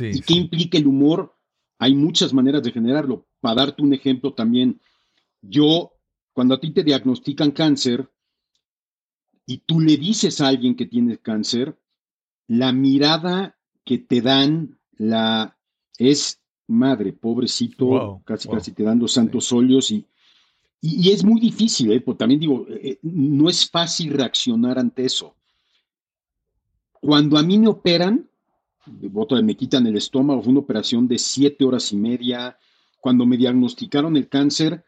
¿Y 0.00 0.20
qué 0.22 0.34
implica 0.34 0.78
el 0.78 0.86
humor? 0.86 1.34
Hay 1.78 1.94
muchas 1.94 2.32
maneras 2.32 2.62
de 2.62 2.72
generarlo. 2.72 3.26
Para 3.40 3.66
darte 3.66 3.82
un 3.82 3.92
ejemplo 3.92 4.32
también, 4.32 4.80
yo, 5.42 5.92
cuando 6.32 6.54
a 6.54 6.60
ti 6.60 6.70
te 6.70 6.84
diagnostican 6.84 7.50
cáncer 7.50 8.10
y 9.46 9.58
tú 9.58 9.80
le 9.80 9.96
dices 9.96 10.40
a 10.40 10.48
alguien 10.48 10.74
que 10.74 10.86
tiene 10.86 11.18
cáncer, 11.18 11.78
la 12.46 12.72
mirada 12.72 13.56
que 13.84 13.98
te 13.98 14.20
dan 14.20 14.78
la 14.96 15.58
es 15.98 16.40
madre, 16.66 17.12
pobrecito, 17.12 18.22
casi 18.24 18.48
casi 18.48 18.72
te 18.72 18.82
dan 18.82 18.98
los 18.98 19.12
santos 19.12 19.52
óleos 19.52 19.90
y 19.90 20.06
y, 20.86 21.12
es 21.12 21.24
muy 21.24 21.40
difícil, 21.40 21.92
¿eh? 21.92 22.00
Porque 22.02 22.18
también 22.18 22.40
digo, 22.40 22.66
eh, 22.68 22.80
eh, 22.82 22.98
no 23.00 23.48
es 23.48 23.70
fácil 23.70 24.12
reaccionar 24.12 24.78
ante 24.78 25.06
eso. 25.06 25.34
Cuando 26.92 27.38
a 27.38 27.42
mí 27.42 27.58
me 27.58 27.68
operan, 27.68 28.28
me 28.86 29.56
quitan 29.56 29.86
el 29.86 29.96
estómago, 29.96 30.42
fue 30.42 30.52
una 30.52 30.60
operación 30.60 31.08
de 31.08 31.18
siete 31.18 31.64
horas 31.64 31.92
y 31.92 31.96
media. 31.96 32.56
Cuando 33.00 33.26
me 33.26 33.36
diagnosticaron 33.36 34.16
el 34.16 34.28
cáncer, 34.28 34.84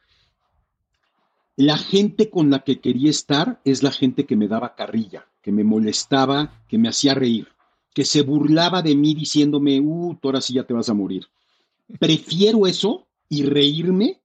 la 1.56 1.78
gente 1.78 2.30
con 2.30 2.50
la 2.50 2.60
que 2.60 2.80
quería 2.80 3.10
estar 3.10 3.60
es 3.64 3.82
la 3.82 3.90
gente 3.90 4.26
que 4.26 4.36
me 4.36 4.48
daba 4.48 4.74
carrilla, 4.74 5.26
que 5.42 5.52
me 5.52 5.64
molestaba, 5.64 6.64
que 6.68 6.78
me 6.78 6.88
hacía 6.88 7.14
reír, 7.14 7.48
que 7.94 8.04
se 8.04 8.22
burlaba 8.22 8.82
de 8.82 8.94
mí 8.94 9.14
diciéndome, 9.14 9.80
uh, 9.80 10.16
tú 10.20 10.28
ahora 10.28 10.40
sí 10.40 10.54
ya 10.54 10.64
te 10.64 10.74
vas 10.74 10.88
a 10.88 10.94
morir. 10.94 11.26
Prefiero 11.98 12.66
eso 12.66 13.06
y 13.28 13.44
reírme 13.44 14.20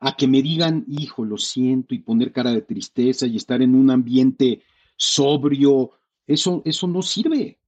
a 0.00 0.16
que 0.16 0.26
me 0.26 0.42
digan, 0.42 0.84
hijo, 0.88 1.24
lo 1.24 1.38
siento, 1.38 1.94
y 1.94 2.00
poner 2.00 2.32
cara 2.32 2.50
de 2.50 2.62
tristeza 2.62 3.26
y 3.26 3.36
estar 3.36 3.62
en 3.62 3.74
un 3.74 3.90
ambiente 3.90 4.62
sobrio, 4.96 5.92
eso, 6.26 6.62
eso 6.64 6.86
no 6.86 7.02
sirve. 7.02 7.58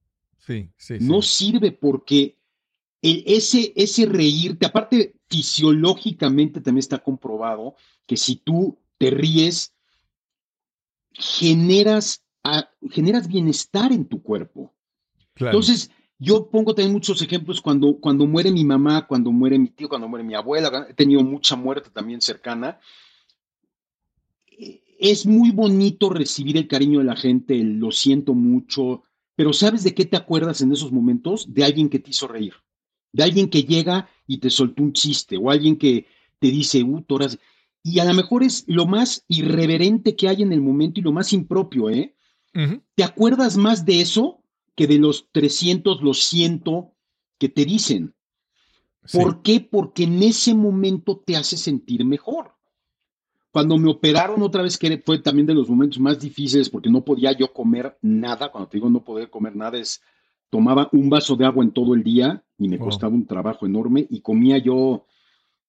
Sí, 0.49 0.71
sí. 0.77 0.97
No 1.01 1.21
sirve 1.21 1.71
porque 1.71 2.39
ese, 3.03 3.71
ese 3.75 4.07
reírte, 4.07 4.65
aparte 4.65 5.13
fisiológicamente 5.29 6.59
también 6.59 6.79
está 6.79 6.97
comprobado 6.97 7.75
que 8.07 8.17
si 8.17 8.37
tú 8.37 8.79
te 8.97 9.11
ríes, 9.11 9.75
generas, 11.13 12.25
generas 12.89 13.27
bienestar 13.27 13.91
en 13.91 14.05
tu 14.05 14.23
cuerpo. 14.23 14.73
Entonces, 15.35 15.91
yo 16.17 16.49
pongo 16.49 16.73
también 16.73 16.93
muchos 16.93 17.21
ejemplos 17.21 17.61
cuando, 17.61 17.99
cuando 17.99 18.25
muere 18.25 18.51
mi 18.51 18.65
mamá, 18.65 19.05
cuando 19.05 19.31
muere 19.31 19.59
mi 19.59 19.67
tío, 19.67 19.87
cuando 19.87 20.07
muere 20.07 20.25
mi 20.25 20.33
abuela, 20.33 20.87
he 20.89 20.95
tenido 20.95 21.23
mucha 21.23 21.55
muerte 21.55 21.91
también 21.91 22.21
cercana. 22.21 22.79
Es 24.97 25.27
muy 25.27 25.51
bonito 25.51 26.09
recibir 26.09 26.57
el 26.57 26.67
cariño 26.67 26.97
de 26.97 27.05
la 27.05 27.15
gente, 27.15 27.55
lo 27.63 27.91
siento 27.91 28.33
mucho, 28.33 29.03
pero 29.39 29.53
¿sabes 29.53 29.85
de 29.85 29.95
qué 29.95 30.03
te 30.03 30.17
acuerdas 30.17 30.59
en 30.59 30.73
esos 30.73 30.91
momentos? 30.91 31.53
De 31.53 31.63
alguien 31.63 31.87
que 31.87 31.99
te 31.99 32.09
hizo 32.09 32.27
reír, 32.27 32.55
de 33.13 33.23
alguien 33.23 33.49
que 33.49 33.63
llega 33.63 34.09
y 34.27 34.39
te 34.39 34.49
soltó 34.49 34.83
un 34.83 34.91
chiste, 34.91 35.37
o 35.37 35.49
alguien 35.49 35.77
que 35.77 36.07
te 36.39 36.51
dice, 36.51 36.83
uh, 36.83 37.01
toras. 37.03 37.39
Y 37.81 37.99
a 37.99 38.03
lo 38.03 38.13
mejor 38.13 38.43
es 38.43 38.65
lo 38.67 38.85
más 38.85 39.23
irreverente 39.29 40.17
que 40.17 40.27
hay 40.27 40.41
en 40.41 40.51
el 40.51 40.59
momento 40.59 40.99
y 40.99 41.03
lo 41.03 41.13
más 41.13 41.31
impropio, 41.31 41.89
¿eh? 41.89 42.17
¿Te 42.95 43.03
acuerdas 43.05 43.55
más 43.55 43.85
de 43.85 44.01
eso 44.01 44.43
que 44.75 44.87
de 44.87 44.99
los 44.99 45.29
300, 45.31 46.01
los 46.01 46.21
100 46.25 46.61
que 47.37 47.47
te 47.47 47.63
dicen. 47.63 48.13
¿Por 49.13 49.41
qué? 49.41 49.61
Porque 49.61 50.03
en 50.03 50.21
ese 50.21 50.53
momento 50.53 51.23
te 51.25 51.37
hace 51.37 51.55
sentir 51.55 52.03
mejor. 52.03 52.57
Cuando 53.51 53.77
me 53.77 53.89
operaron 53.89 54.41
otra 54.43 54.61
vez, 54.61 54.77
que 54.77 55.01
fue 55.03 55.19
también 55.19 55.47
de 55.47 55.55
los 55.55 55.69
momentos 55.69 55.99
más 55.99 56.19
difíciles 56.19 56.69
porque 56.69 56.89
no 56.89 57.03
podía 57.03 57.31
yo 57.31 57.51
comer 57.51 57.97
nada, 58.01 58.51
cuando 58.51 58.69
te 58.69 58.77
digo 58.77 58.89
no 58.89 59.03
poder 59.03 59.29
comer 59.29 59.55
nada 59.55 59.77
es, 59.77 60.01
tomaba 60.49 60.89
un 60.91 61.09
vaso 61.09 61.35
de 61.35 61.45
agua 61.45 61.63
en 61.63 61.71
todo 61.71 61.93
el 61.93 62.03
día 62.03 62.43
y 62.57 62.67
me 62.67 62.77
costaba 62.77 63.13
un 63.13 63.25
trabajo 63.25 63.65
enorme 63.65 64.05
y 64.09 64.21
comía 64.21 64.57
yo 64.57 65.05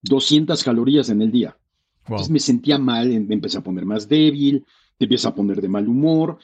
200 0.03 0.63
calorías 0.63 1.09
en 1.09 1.23
el 1.23 1.31
día. 1.31 1.57
Entonces 2.01 2.31
me 2.31 2.39
sentía 2.39 2.79
mal, 2.79 3.09
me 3.09 3.35
empecé 3.35 3.59
a 3.59 3.63
poner 3.63 3.85
más 3.85 4.09
débil, 4.09 4.65
te 4.99 5.05
empieza 5.05 5.29
a 5.29 5.35
poner 5.35 5.61
de 5.61 5.69
mal 5.69 5.89
humor 5.89 6.39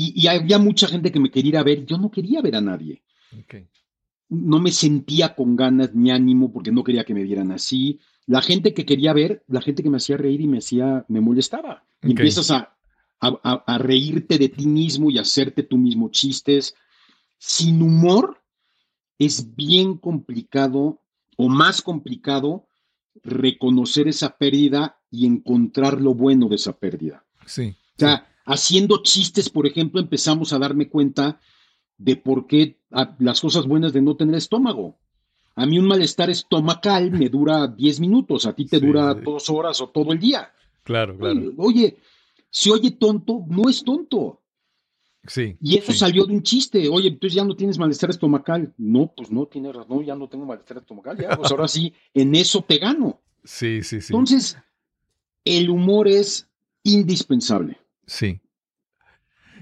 y, 0.00 0.28
había 0.28 0.58
mucha 0.58 0.86
gente 0.86 1.10
que 1.10 1.18
me 1.18 1.28
quería 1.28 1.48
ir 1.48 1.56
a 1.56 1.64
ver, 1.64 1.84
yo 1.84 1.98
no 1.98 2.08
quería 2.08 2.40
ver 2.40 2.54
a 2.54 2.60
nadie. 2.60 3.02
No 4.28 4.60
me 4.60 4.70
sentía 4.70 5.34
con 5.34 5.56
ganas 5.56 5.92
ni 5.92 6.12
ánimo 6.12 6.52
porque 6.52 6.70
no 6.70 6.84
quería 6.84 7.02
que 7.02 7.14
me 7.14 7.24
vieran 7.24 7.50
así. 7.50 7.98
La 8.28 8.42
gente 8.42 8.74
que 8.74 8.84
quería 8.84 9.14
ver, 9.14 9.42
la 9.48 9.62
gente 9.62 9.82
que 9.82 9.88
me 9.88 9.96
hacía 9.96 10.18
reír 10.18 10.42
y 10.42 10.46
me 10.46 10.58
hacía, 10.58 11.06
me 11.08 11.22
molestaba. 11.22 11.82
Y 12.02 12.10
empiezas 12.10 12.50
a, 12.50 12.76
a, 13.20 13.78
reírte 13.78 14.36
de 14.36 14.50
ti 14.50 14.66
mismo 14.66 15.10
y 15.10 15.16
hacerte 15.16 15.62
tú 15.62 15.78
mismo 15.78 16.10
chistes. 16.10 16.74
Sin 17.38 17.80
humor 17.80 18.42
es 19.18 19.56
bien 19.56 19.96
complicado 19.96 21.00
o 21.38 21.48
más 21.48 21.80
complicado 21.80 22.66
reconocer 23.24 24.08
esa 24.08 24.36
pérdida 24.36 25.00
y 25.10 25.24
encontrar 25.24 25.98
lo 25.98 26.12
bueno 26.12 26.48
de 26.48 26.56
esa 26.56 26.78
pérdida. 26.78 27.24
Sí. 27.46 27.74
O 27.96 27.98
sea, 27.98 28.28
haciendo 28.44 29.02
chistes, 29.02 29.48
por 29.48 29.66
ejemplo, 29.66 30.02
empezamos 30.02 30.52
a 30.52 30.58
darme 30.58 30.90
cuenta 30.90 31.40
de 31.96 32.16
por 32.16 32.46
qué 32.46 32.78
las 33.18 33.40
cosas 33.40 33.66
buenas 33.66 33.94
de 33.94 34.02
no 34.02 34.16
tener 34.16 34.34
estómago. 34.34 34.98
A 35.58 35.66
mí 35.66 35.76
un 35.76 35.86
malestar 35.86 36.30
estomacal 36.30 37.10
me 37.10 37.28
dura 37.28 37.66
10 37.66 37.98
minutos, 37.98 38.46
a 38.46 38.54
ti 38.54 38.64
te 38.66 38.78
dura 38.78 39.12
dos 39.14 39.50
horas 39.50 39.80
o 39.80 39.88
todo 39.88 40.12
el 40.12 40.20
día. 40.20 40.52
Claro, 40.84 41.18
claro. 41.18 41.52
Oye, 41.56 41.98
si 42.48 42.70
oye 42.70 42.92
tonto, 42.92 43.44
no 43.48 43.68
es 43.68 43.82
tonto. 43.82 44.40
Sí. 45.26 45.56
Y 45.60 45.76
eso 45.76 45.92
salió 45.92 46.26
de 46.26 46.32
un 46.34 46.44
chiste. 46.44 46.88
Oye, 46.88 47.08
entonces 47.08 47.34
ya 47.34 47.44
no 47.44 47.56
tienes 47.56 47.76
malestar 47.76 48.10
estomacal. 48.10 48.72
No, 48.78 49.12
pues 49.16 49.32
no, 49.32 49.46
tienes 49.46 49.74
razón, 49.74 50.04
ya 50.04 50.14
no 50.14 50.28
tengo 50.28 50.46
malestar 50.46 50.78
estomacal. 50.78 51.18
Ya, 51.18 51.36
pues 51.36 51.50
ahora 51.50 51.66
sí, 51.66 51.92
en 52.14 52.36
eso 52.36 52.62
te 52.62 52.78
gano. 52.78 53.20
Sí, 53.42 53.82
sí, 53.82 54.00
sí. 54.00 54.12
Entonces, 54.12 54.56
el 55.44 55.70
humor 55.70 56.06
es 56.06 56.48
indispensable. 56.84 57.78
Sí. 58.06 58.40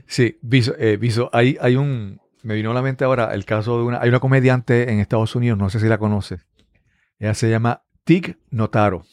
Sí, 0.06 0.36
Viso, 0.42 0.74
eh, 0.78 0.98
Viso 0.98 1.30
hay, 1.32 1.56
hay 1.58 1.76
un, 1.76 2.20
me 2.46 2.54
vino 2.54 2.70
a 2.70 2.74
la 2.74 2.82
mente 2.82 3.04
ahora 3.04 3.34
el 3.34 3.44
caso 3.44 3.76
de 3.76 3.84
una, 3.84 4.00
hay 4.00 4.08
una 4.08 4.20
comediante 4.20 4.92
en 4.92 5.00
Estados 5.00 5.34
Unidos, 5.34 5.58
no 5.58 5.68
sé 5.68 5.80
si 5.80 5.88
la 5.88 5.98
conoces. 5.98 6.46
Ella 7.18 7.34
se 7.34 7.50
llama 7.50 7.82
Tig 8.04 8.38
Notaro. 8.50 9.04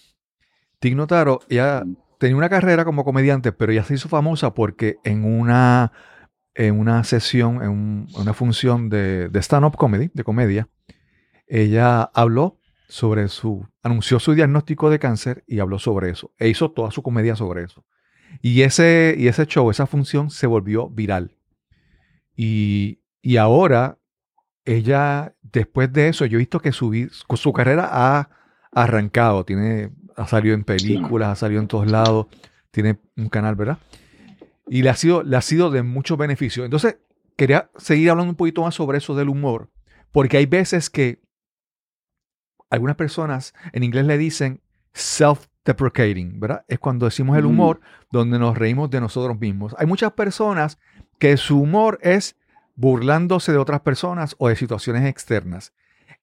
Tig 0.78 0.96
Notaro, 0.96 1.40
ella 1.50 1.84
tenía 2.20 2.38
una 2.38 2.50
carrera 2.50 2.86
como 2.86 3.04
comediante, 3.04 3.52
pero 3.52 3.72
ella 3.72 3.84
se 3.84 3.96
hizo 3.96 4.08
famosa 4.08 4.54
porque 4.54 4.98
en 5.04 5.26
una, 5.26 5.92
en 6.54 6.80
una 6.80 7.04
sesión, 7.06 7.64
en 7.64 8.08
una 8.16 8.36
función 8.36 8.90
de, 8.90 9.30
de 9.30 9.40
stand-up 9.42 9.78
comedy, 9.78 10.12
de 10.14 10.24
comedia, 10.24 10.70
ella 11.48 12.04
habló 12.04 12.60
sobre 12.88 13.30
su, 13.30 13.68
anunció 13.82 14.20
su 14.20 14.36
diagnóstico 14.36 14.92
de 14.92 15.00
cáncer 15.00 15.44
y 15.48 15.58
habló 15.58 15.80
sobre 15.80 16.12
eso. 16.12 16.32
E 16.38 16.50
hizo 16.50 16.70
toda 16.70 16.92
su 16.92 17.02
comedia 17.02 17.36
sobre 17.36 17.64
eso. 17.64 17.84
Y 18.44 18.62
ese, 18.62 19.16
y 19.18 19.28
ese 19.28 19.48
show, 19.48 19.72
esa 19.72 19.88
función 19.88 20.30
se 20.30 20.46
volvió 20.46 20.88
viral. 20.88 21.36
Y, 22.36 23.03
y 23.26 23.38
ahora, 23.38 23.98
ella, 24.66 25.34
después 25.42 25.92
de 25.94 26.10
eso, 26.10 26.26
yo 26.26 26.38
he 26.38 26.40
visto 26.40 26.60
que 26.60 26.74
su, 26.74 27.10
su 27.10 27.54
carrera 27.54 27.88
ha 27.90 28.30
arrancado. 28.74 29.46
Tiene, 29.46 29.92
ha 30.18 30.28
salido 30.28 30.54
en 30.54 30.66
películas, 30.66 31.30
ha 31.30 31.36
salido 31.38 31.62
en 31.62 31.70
todos 31.70 31.90
lados. 31.90 32.28
Tiene 32.70 33.00
un 33.16 33.30
canal, 33.30 33.56
¿verdad? 33.56 33.78
Y 34.68 34.82
le 34.82 34.90
ha 34.90 34.96
sido, 34.96 35.24
le 35.24 35.38
ha 35.38 35.42
sido 35.42 35.72
de 35.72 35.84
mucho 35.84 36.18
beneficio. 36.18 36.66
Entonces, 36.66 36.98
quería 37.38 37.70
seguir 37.78 38.10
hablando 38.10 38.30
un 38.30 38.36
poquito 38.36 38.62
más 38.62 38.76
sobre 38.76 38.98
eso 38.98 39.16
del 39.16 39.30
humor, 39.30 39.72
porque 40.12 40.36
hay 40.36 40.46
veces 40.46 40.90
que 40.90 41.22
algunas 42.70 42.98
personas 42.98 43.54
en 43.72 43.84
inglés 43.84 44.06
le 44.06 44.18
dicen 44.18 44.62
self-deprecating, 44.94 46.42
¿verdad? 46.42 46.66
Es 46.68 46.78
cuando 46.78 47.06
decimos 47.06 47.38
el 47.38 47.46
humor 47.46 47.80
donde 48.12 48.38
nos 48.38 48.58
reímos 48.58 48.90
de 48.90 49.00
nosotros 49.00 49.40
mismos. 49.40 49.74
Hay 49.78 49.88
muchas 49.88 50.12
personas 50.12 50.78
que 51.20 51.38
su 51.38 51.62
humor 51.62 52.00
es 52.02 52.36
burlándose 52.76 53.52
de 53.52 53.58
otras 53.58 53.82
personas 53.82 54.36
o 54.40 54.50
de 54.50 54.56
situaciones 54.56 55.06
externas. 55.06 55.74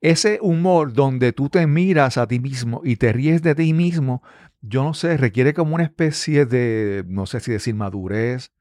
Ese 0.00 0.38
humor 0.40 0.92
donde 0.92 1.32
tú 1.32 1.48
te 1.48 1.66
miras 1.66 2.16
a 2.16 2.26
ti 2.26 2.40
mismo 2.40 2.80
y 2.84 2.96
te 2.96 3.12
ríes 3.12 3.42
de 3.42 3.54
ti 3.54 3.72
mismo, 3.74 4.22
yo 4.62 4.82
no 4.82 4.94
sé, 4.94 5.16
requiere 5.16 5.54
como 5.54 5.74
una 5.74 5.84
especie 5.84 6.46
de, 6.46 7.04
no 7.06 7.26
sé 7.26 7.40
si 7.40 7.52
decir 7.52 7.74
madurez 7.74 8.52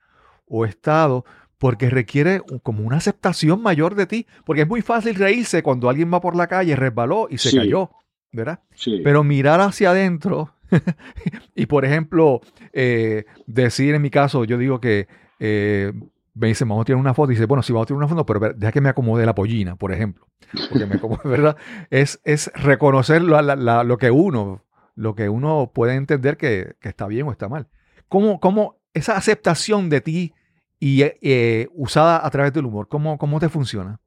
o 0.46 0.66
estado, 0.66 1.26
porque 1.58 1.90
requiere 1.90 2.42
como 2.64 2.84
una 2.84 2.98
aceptación 2.98 3.62
mayor 3.62 3.96
de 3.96 4.08
ti, 4.08 4.28
porque 4.46 4.64
es 4.64 4.68
muy 4.68 4.82
fácil 4.82 5.16
reírse 5.16 5.62
cuando 5.62 5.90
alguien 5.90 6.12
va 6.12 6.22
por 6.22 6.36
la 6.36 6.48
calle, 6.48 6.76
resbaló 6.76 7.28
y 7.30 7.38
se 7.38 7.56
cayó, 7.56 7.90
¿verdad? 8.32 8.62
Pero 9.04 9.24
mirar 9.24 9.60
hacia 9.62 9.92
adentro 9.92 10.54
y, 11.56 11.66
por 11.66 11.86
ejemplo, 11.86 12.42
eh, 12.74 13.26
decir 13.46 13.96
en 13.96 14.02
mi 14.02 14.10
caso, 14.10 14.46
yo 14.46 14.58
digo 14.58 14.80
que 14.80 15.08
eh, 15.40 15.94
me 16.40 16.48
dice, 16.48 16.64
vamos 16.64 16.84
a 16.84 16.86
tirar 16.86 17.00
una 17.00 17.14
foto, 17.14 17.32
y 17.32 17.36
dice, 17.36 17.46
bueno, 17.46 17.62
sí, 17.62 17.74
vamos 17.74 17.86
a 17.86 17.88
tirar 17.88 17.98
una 17.98 18.08
foto, 18.08 18.26
pero 18.26 18.54
deja 18.54 18.72
que 18.72 18.82
me 18.82 18.90
acomode 18.90 19.26
la 19.26 19.36
pollina, 19.36 19.76
por 19.76 19.92
ejemplo. 19.92 20.28
Porque 20.70 20.86
me 20.86 21.00
¿verdad? 21.30 21.58
Es, 21.90 22.22
es 22.24 22.52
reconocer 22.56 23.22
lo, 23.22 23.98
que 23.98 24.12
uno, 24.12 24.64
lo 24.96 25.16
que 25.16 25.30
uno 25.30 25.72
puede 25.74 25.96
entender 25.96 26.38
que, 26.38 26.76
está 26.82 27.08
bien 27.08 27.28
o 27.28 27.32
está 27.32 27.50
mal. 27.50 27.68
¿Cómo, 28.08 28.40
cómo 28.40 28.78
esa 28.94 29.18
aceptación 29.18 29.90
de 29.90 30.02
ti 30.02 30.34
y 30.80 31.02
eh, 31.04 31.68
usada 31.74 32.26
a 32.26 32.30
través 32.30 32.54
del 32.54 32.66
humor, 32.66 32.88
¿cómo, 32.88 33.18
cómo 33.18 33.40
te 33.40 33.50
funciona? 33.50 34.00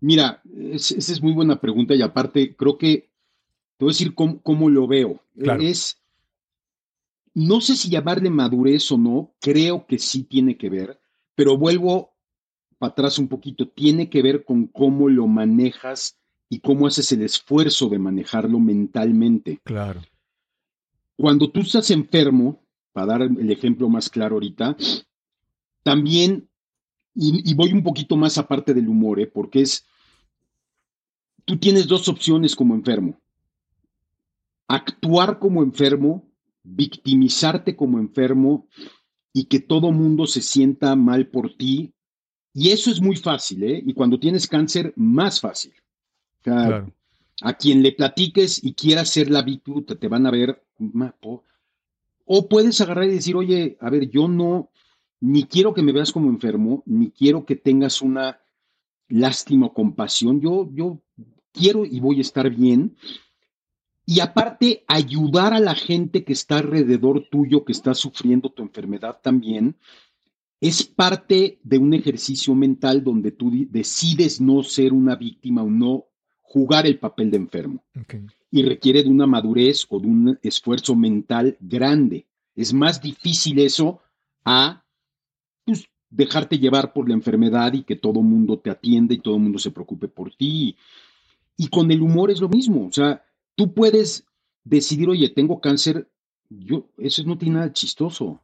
Mira, 0.00 0.42
esa 0.72 0.96
es 0.98 1.22
muy 1.22 1.32
buena 1.32 1.60
pregunta 1.60 1.94
y 1.94 2.02
aparte 2.02 2.54
creo 2.56 2.76
que 2.76 3.08
te 3.78 3.84
voy 3.84 3.90
a 3.90 3.94
decir 3.94 4.14
cómo, 4.14 4.68
lo 4.68 4.86
veo. 4.86 5.20
Es, 5.60 6.00
no 7.34 7.60
sé 7.60 7.76
si 7.76 7.88
llamarle 7.88 8.30
madurez 8.30 8.90
o 8.92 8.98
no, 8.98 9.32
creo 9.40 9.86
que 9.86 9.98
sí 9.98 10.24
tiene 10.24 10.56
que 10.56 10.68
ver, 10.70 11.00
pero 11.34 11.56
vuelvo 11.56 12.14
para 12.78 12.92
atrás 12.92 13.18
un 13.18 13.28
poquito, 13.28 13.68
tiene 13.68 14.10
que 14.10 14.22
ver 14.22 14.44
con 14.44 14.66
cómo 14.66 15.08
lo 15.08 15.26
manejas 15.26 16.18
y 16.48 16.60
cómo 16.60 16.86
haces 16.86 17.10
el 17.12 17.22
esfuerzo 17.22 17.88
de 17.88 17.98
manejarlo 17.98 18.58
mentalmente. 18.58 19.60
Claro. 19.64 20.02
Cuando 21.16 21.50
tú 21.50 21.60
estás 21.60 21.90
enfermo, 21.90 22.64
para 22.92 23.06
dar 23.06 23.22
el 23.22 23.50
ejemplo 23.50 23.88
más 23.88 24.08
claro 24.08 24.36
ahorita, 24.36 24.76
también, 25.82 26.48
y, 27.14 27.54
voy 27.54 27.72
un 27.72 27.82
poquito 27.82 28.16
más 28.16 28.38
aparte 28.38 28.74
del 28.74 28.88
humor, 28.88 29.20
¿eh? 29.20 29.26
porque 29.26 29.62
es, 29.62 29.86
tú 31.44 31.58
tienes 31.58 31.86
dos 31.86 32.08
opciones 32.08 32.56
como 32.56 32.74
enfermo. 32.74 33.20
Actuar 34.66 35.38
como 35.38 35.62
enfermo, 35.62 36.28
victimizarte 36.62 37.76
como 37.76 37.98
enfermo 37.98 38.66
y 39.36 39.46
que 39.46 39.58
todo 39.60 39.92
mundo 39.92 40.26
se 40.26 40.40
sienta 40.40 40.94
mal 40.96 41.26
por 41.26 41.54
ti. 41.54 41.92
Y 42.54 42.70
eso 42.70 42.90
es 42.90 43.02
muy 43.02 43.16
fácil, 43.16 43.64
¿eh? 43.64 43.82
Y 43.84 43.92
cuando 43.92 44.18
tienes 44.18 44.46
cáncer, 44.46 44.94
más 44.96 45.40
fácil. 45.40 45.72
A 47.42 47.54
quien 47.54 47.82
le 47.82 47.90
platiques 47.92 48.62
y 48.62 48.74
quieras 48.74 49.10
ser 49.10 49.28
la 49.28 49.42
víctima, 49.42 49.82
te 49.82 50.08
van 50.08 50.24
a 50.26 50.30
ver. 50.30 50.64
O 52.24 52.48
puedes 52.48 52.80
agarrar 52.80 53.06
y 53.06 53.14
decir, 53.14 53.34
oye, 53.34 53.76
a 53.80 53.90
ver, 53.90 54.08
yo 54.08 54.28
no, 54.28 54.70
ni 55.20 55.42
quiero 55.44 55.74
que 55.74 55.82
me 55.82 55.92
veas 55.92 56.12
como 56.12 56.30
enfermo, 56.30 56.84
ni 56.86 57.10
quiero 57.10 57.44
que 57.44 57.56
tengas 57.56 58.00
una 58.02 58.40
lástima 59.08 59.66
o 59.66 59.74
compasión. 59.74 60.40
Yo, 60.40 60.70
yo 60.72 61.00
quiero 61.52 61.84
y 61.84 61.98
voy 61.98 62.18
a 62.18 62.22
estar 62.22 62.48
bien. 62.50 62.96
Y 64.06 64.20
aparte, 64.20 64.84
ayudar 64.86 65.54
a 65.54 65.60
la 65.60 65.74
gente 65.74 66.24
que 66.24 66.34
está 66.34 66.58
alrededor 66.58 67.26
tuyo, 67.30 67.64
que 67.64 67.72
está 67.72 67.94
sufriendo 67.94 68.50
tu 68.50 68.62
enfermedad 68.62 69.18
también, 69.22 69.76
es 70.60 70.82
parte 70.82 71.58
de 71.62 71.78
un 71.78 71.94
ejercicio 71.94 72.54
mental 72.54 73.02
donde 73.02 73.32
tú 73.32 73.50
decides 73.70 74.40
no 74.40 74.62
ser 74.62 74.92
una 74.92 75.16
víctima 75.16 75.62
o 75.62 75.70
no 75.70 76.06
jugar 76.40 76.86
el 76.86 76.98
papel 76.98 77.30
de 77.30 77.36
enfermo. 77.36 77.84
Y 78.50 78.62
requiere 78.62 79.02
de 79.02 79.08
una 79.08 79.26
madurez 79.26 79.86
o 79.88 79.98
de 79.98 80.06
un 80.06 80.38
esfuerzo 80.42 80.94
mental 80.94 81.56
grande. 81.60 82.26
Es 82.54 82.72
más 82.72 83.02
difícil 83.02 83.58
eso 83.58 84.00
a 84.44 84.84
pues, 85.64 85.88
dejarte 86.08 86.58
llevar 86.58 86.92
por 86.92 87.08
la 87.08 87.14
enfermedad 87.14 87.72
y 87.72 87.82
que 87.82 87.96
todo 87.96 88.22
mundo 88.22 88.58
te 88.58 88.70
atienda 88.70 89.14
y 89.14 89.18
todo 89.18 89.36
el 89.36 89.42
mundo 89.42 89.58
se 89.58 89.70
preocupe 89.70 90.08
por 90.08 90.34
ti. 90.34 90.76
Y 91.56 91.68
con 91.68 91.90
el 91.90 92.00
humor 92.02 92.30
es 92.30 92.40
lo 92.40 92.48
mismo. 92.48 92.86
O 92.86 92.92
sea, 92.92 93.24
Tú 93.54 93.74
puedes 93.74 94.26
decidir, 94.64 95.08
oye, 95.08 95.28
tengo 95.28 95.60
cáncer, 95.60 96.08
yo, 96.48 96.88
eso 96.98 97.22
no 97.24 97.38
tiene 97.38 97.56
nada 97.56 97.72
chistoso. 97.72 98.40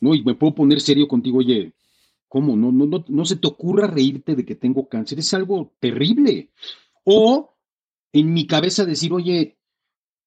No, 0.00 0.14
y 0.14 0.22
me 0.22 0.34
puedo 0.34 0.54
poner 0.54 0.80
serio 0.80 1.08
contigo, 1.08 1.38
oye, 1.38 1.74
¿cómo? 2.28 2.56
No, 2.56 2.70
no, 2.70 2.86
no, 2.86 3.04
no 3.08 3.24
se 3.24 3.36
te 3.36 3.48
ocurra 3.48 3.86
reírte 3.86 4.36
de 4.36 4.44
que 4.44 4.54
tengo 4.54 4.88
cáncer, 4.88 5.18
es 5.18 5.34
algo 5.34 5.72
terrible. 5.80 6.50
O 7.04 7.54
en 8.12 8.32
mi 8.32 8.46
cabeza 8.46 8.84
decir, 8.84 9.12
oye, 9.12 9.58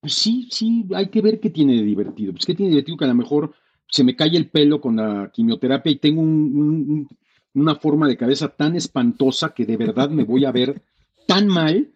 pues 0.02 0.14
sí, 0.14 0.48
sí, 0.52 0.86
hay 0.94 1.10
que 1.10 1.22
ver 1.22 1.40
qué 1.40 1.50
tiene 1.50 1.76
de 1.76 1.84
divertido. 1.84 2.34
Pues 2.34 2.46
qué 2.46 2.56
tiene 2.56 2.70
de 2.70 2.76
divertido 2.76 2.98
que 2.98 3.06
a 3.06 3.10
lo 3.10 3.16
mejor 3.16 3.54
se 3.88 4.04
me 4.04 4.16
cae 4.16 4.36
el 4.36 4.50
pelo 4.50 4.82
con 4.82 4.96
la 4.96 5.32
quimioterapia 5.34 5.92
y 5.92 5.98
tengo 5.98 6.22
una 6.22 7.76
forma 7.76 8.08
de 8.08 8.18
cabeza 8.18 8.50
tan 8.50 8.76
espantosa 8.76 9.54
que 9.54 9.66
de 9.66 9.78
verdad 9.78 10.10
me 10.10 10.24
voy 10.24 10.46
a 10.46 10.52
ver 10.52 10.82
tan 11.28 11.48
mal 11.48 11.94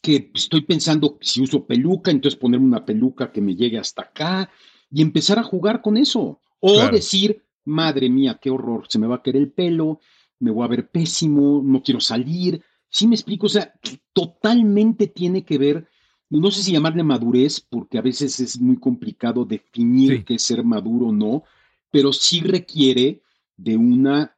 que 0.00 0.30
estoy 0.34 0.62
pensando 0.62 1.18
si 1.20 1.42
uso 1.42 1.66
peluca, 1.66 2.10
entonces 2.10 2.38
ponerme 2.38 2.66
una 2.66 2.84
peluca 2.84 3.30
que 3.30 3.40
me 3.40 3.54
llegue 3.54 3.78
hasta 3.78 4.02
acá 4.02 4.50
y 4.90 5.02
empezar 5.02 5.38
a 5.38 5.42
jugar 5.42 5.82
con 5.82 5.96
eso. 5.96 6.40
O 6.60 6.88
decir, 6.90 7.42
madre 7.64 8.08
mía, 8.10 8.38
qué 8.40 8.50
horror, 8.50 8.86
se 8.88 8.98
me 8.98 9.06
va 9.06 9.16
a 9.16 9.22
caer 9.22 9.36
el 9.36 9.50
pelo, 9.50 10.00
me 10.38 10.50
voy 10.50 10.64
a 10.64 10.68
ver 10.68 10.90
pésimo, 10.90 11.62
no 11.64 11.82
quiero 11.82 12.00
salir. 12.00 12.62
Sí 12.88 13.06
me 13.06 13.14
explico, 13.14 13.46
o 13.46 13.50
sea, 13.50 13.72
totalmente 14.12 15.06
tiene 15.06 15.44
que 15.44 15.58
ver, 15.58 15.88
no 16.28 16.50
sé 16.50 16.62
si 16.62 16.72
llamarle 16.72 17.02
madurez, 17.02 17.60
porque 17.60 17.98
a 17.98 18.02
veces 18.02 18.40
es 18.40 18.60
muy 18.60 18.78
complicado 18.78 19.44
definir 19.44 20.24
qué 20.24 20.34
es 20.34 20.42
ser 20.42 20.64
maduro 20.64 21.06
o 21.06 21.12
no, 21.12 21.44
pero 21.90 22.12
sí 22.12 22.40
requiere 22.40 23.22
de 23.56 23.76
un 23.76 24.28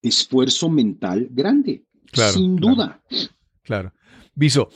esfuerzo 0.00 0.68
mental 0.68 1.28
grande, 1.30 1.84
sin 2.12 2.56
duda. 2.56 3.02
Claro. 3.62 3.92
Viso, 4.34 4.68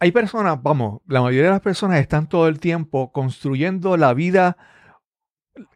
hay 0.00 0.12
personas, 0.12 0.60
vamos, 0.62 1.02
la 1.06 1.20
mayoría 1.20 1.44
de 1.44 1.50
las 1.50 1.60
personas 1.60 2.00
están 2.00 2.26
todo 2.26 2.48
el 2.48 2.58
tiempo 2.58 3.12
construyendo 3.12 3.98
la 3.98 4.14
vida 4.14 4.56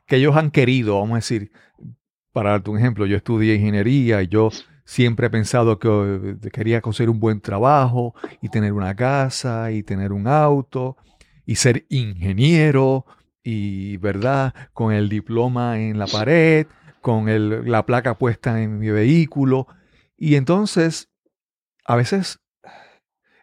que 0.07 0.17
ellos 0.17 0.35
han 0.35 0.51
querido, 0.51 0.99
vamos 0.99 1.13
a 1.13 1.17
decir, 1.17 1.53
para 2.33 2.51
darte 2.51 2.71
un 2.71 2.79
ejemplo, 2.79 3.05
yo 3.05 3.19
estudié 3.19 3.55
ingeniería 3.55 4.23
y 4.23 4.29
yo 4.29 4.49
siempre 4.87 5.27
he 5.27 5.31
pensado 5.31 5.79
que 5.79 6.39
eh, 6.43 6.51
quería 6.51 6.81
conseguir 6.81 7.11
un 7.11 7.21
buen 7.21 7.43
trabajo 7.43 8.15
y 8.41 8.49
tener 8.49 8.73
una 8.73 8.97
casa 8.97 9.71
y 9.71 9.83
tener 9.83 10.11
un 10.11 10.27
auto 10.27 10.97
y 11.45 11.57
ser 11.57 11.85
ingeniero 11.91 13.05
y, 13.43 13.99
¿verdad? 13.99 14.55
Con 14.73 14.95
el 14.95 15.11
diploma 15.11 15.79
en 15.79 15.99
la 15.99 16.07
pared, 16.07 16.67
con 17.03 17.27
la 17.71 17.85
placa 17.85 18.17
puesta 18.17 18.63
en 18.63 18.79
mi 18.79 18.91
vehículo. 18.91 19.67
Y 20.17 20.37
entonces, 20.37 21.11
a 21.85 21.97
veces, 21.97 22.41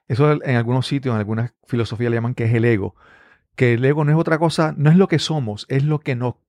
eso 0.08 0.32
en 0.44 0.56
algunos 0.56 0.88
sitios, 0.88 1.14
en 1.14 1.20
algunas 1.20 1.54
filosofías 1.66 2.10
le 2.10 2.18
llaman 2.18 2.36
que 2.36 2.46
es 2.46 2.54
el 2.54 2.66
ego. 2.66 2.96
Que 3.56 3.74
el 3.74 3.86
ego 3.86 4.04
no 4.04 4.12
es 4.12 4.18
otra 4.18 4.38
cosa, 4.40 4.74
no 4.78 4.90
es 4.90 4.96
lo 4.96 5.08
que 5.08 5.20
somos, 5.20 5.66
es 5.70 5.84
lo 5.84 6.00
que 6.00 6.16
no 6.16 6.40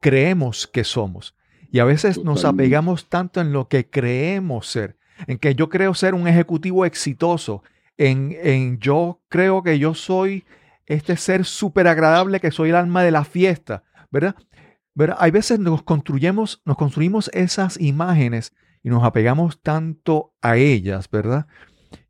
creemos 0.00 0.66
que 0.66 0.84
somos. 0.84 1.34
Y 1.70 1.80
a 1.80 1.84
veces 1.84 2.24
nos 2.24 2.44
apegamos 2.44 3.08
tanto 3.08 3.40
en 3.40 3.52
lo 3.52 3.68
que 3.68 3.88
creemos 3.88 4.66
ser, 4.66 4.96
en 5.26 5.38
que 5.38 5.54
yo 5.54 5.68
creo 5.68 5.94
ser 5.94 6.14
un 6.14 6.26
ejecutivo 6.26 6.84
exitoso, 6.86 7.62
en, 7.96 8.36
en 8.42 8.78
yo 8.78 9.20
creo 9.28 9.62
que 9.62 9.78
yo 9.78 9.94
soy 9.94 10.44
este 10.86 11.16
ser 11.16 11.44
súper 11.44 11.88
agradable, 11.88 12.40
que 12.40 12.50
soy 12.50 12.70
el 12.70 12.76
alma 12.76 13.02
de 13.02 13.10
la 13.10 13.24
fiesta, 13.24 13.84
¿verdad? 14.10 14.36
¿verdad? 14.94 15.16
Hay 15.20 15.30
veces 15.30 15.60
nos 15.60 15.82
construyemos, 15.82 16.60
nos 16.64 16.76
construimos 16.76 17.30
esas 17.32 17.80
imágenes 17.80 18.52
y 18.82 18.88
nos 18.88 19.04
apegamos 19.04 19.62
tanto 19.62 20.32
a 20.42 20.56
ellas, 20.56 21.08
¿verdad? 21.08 21.46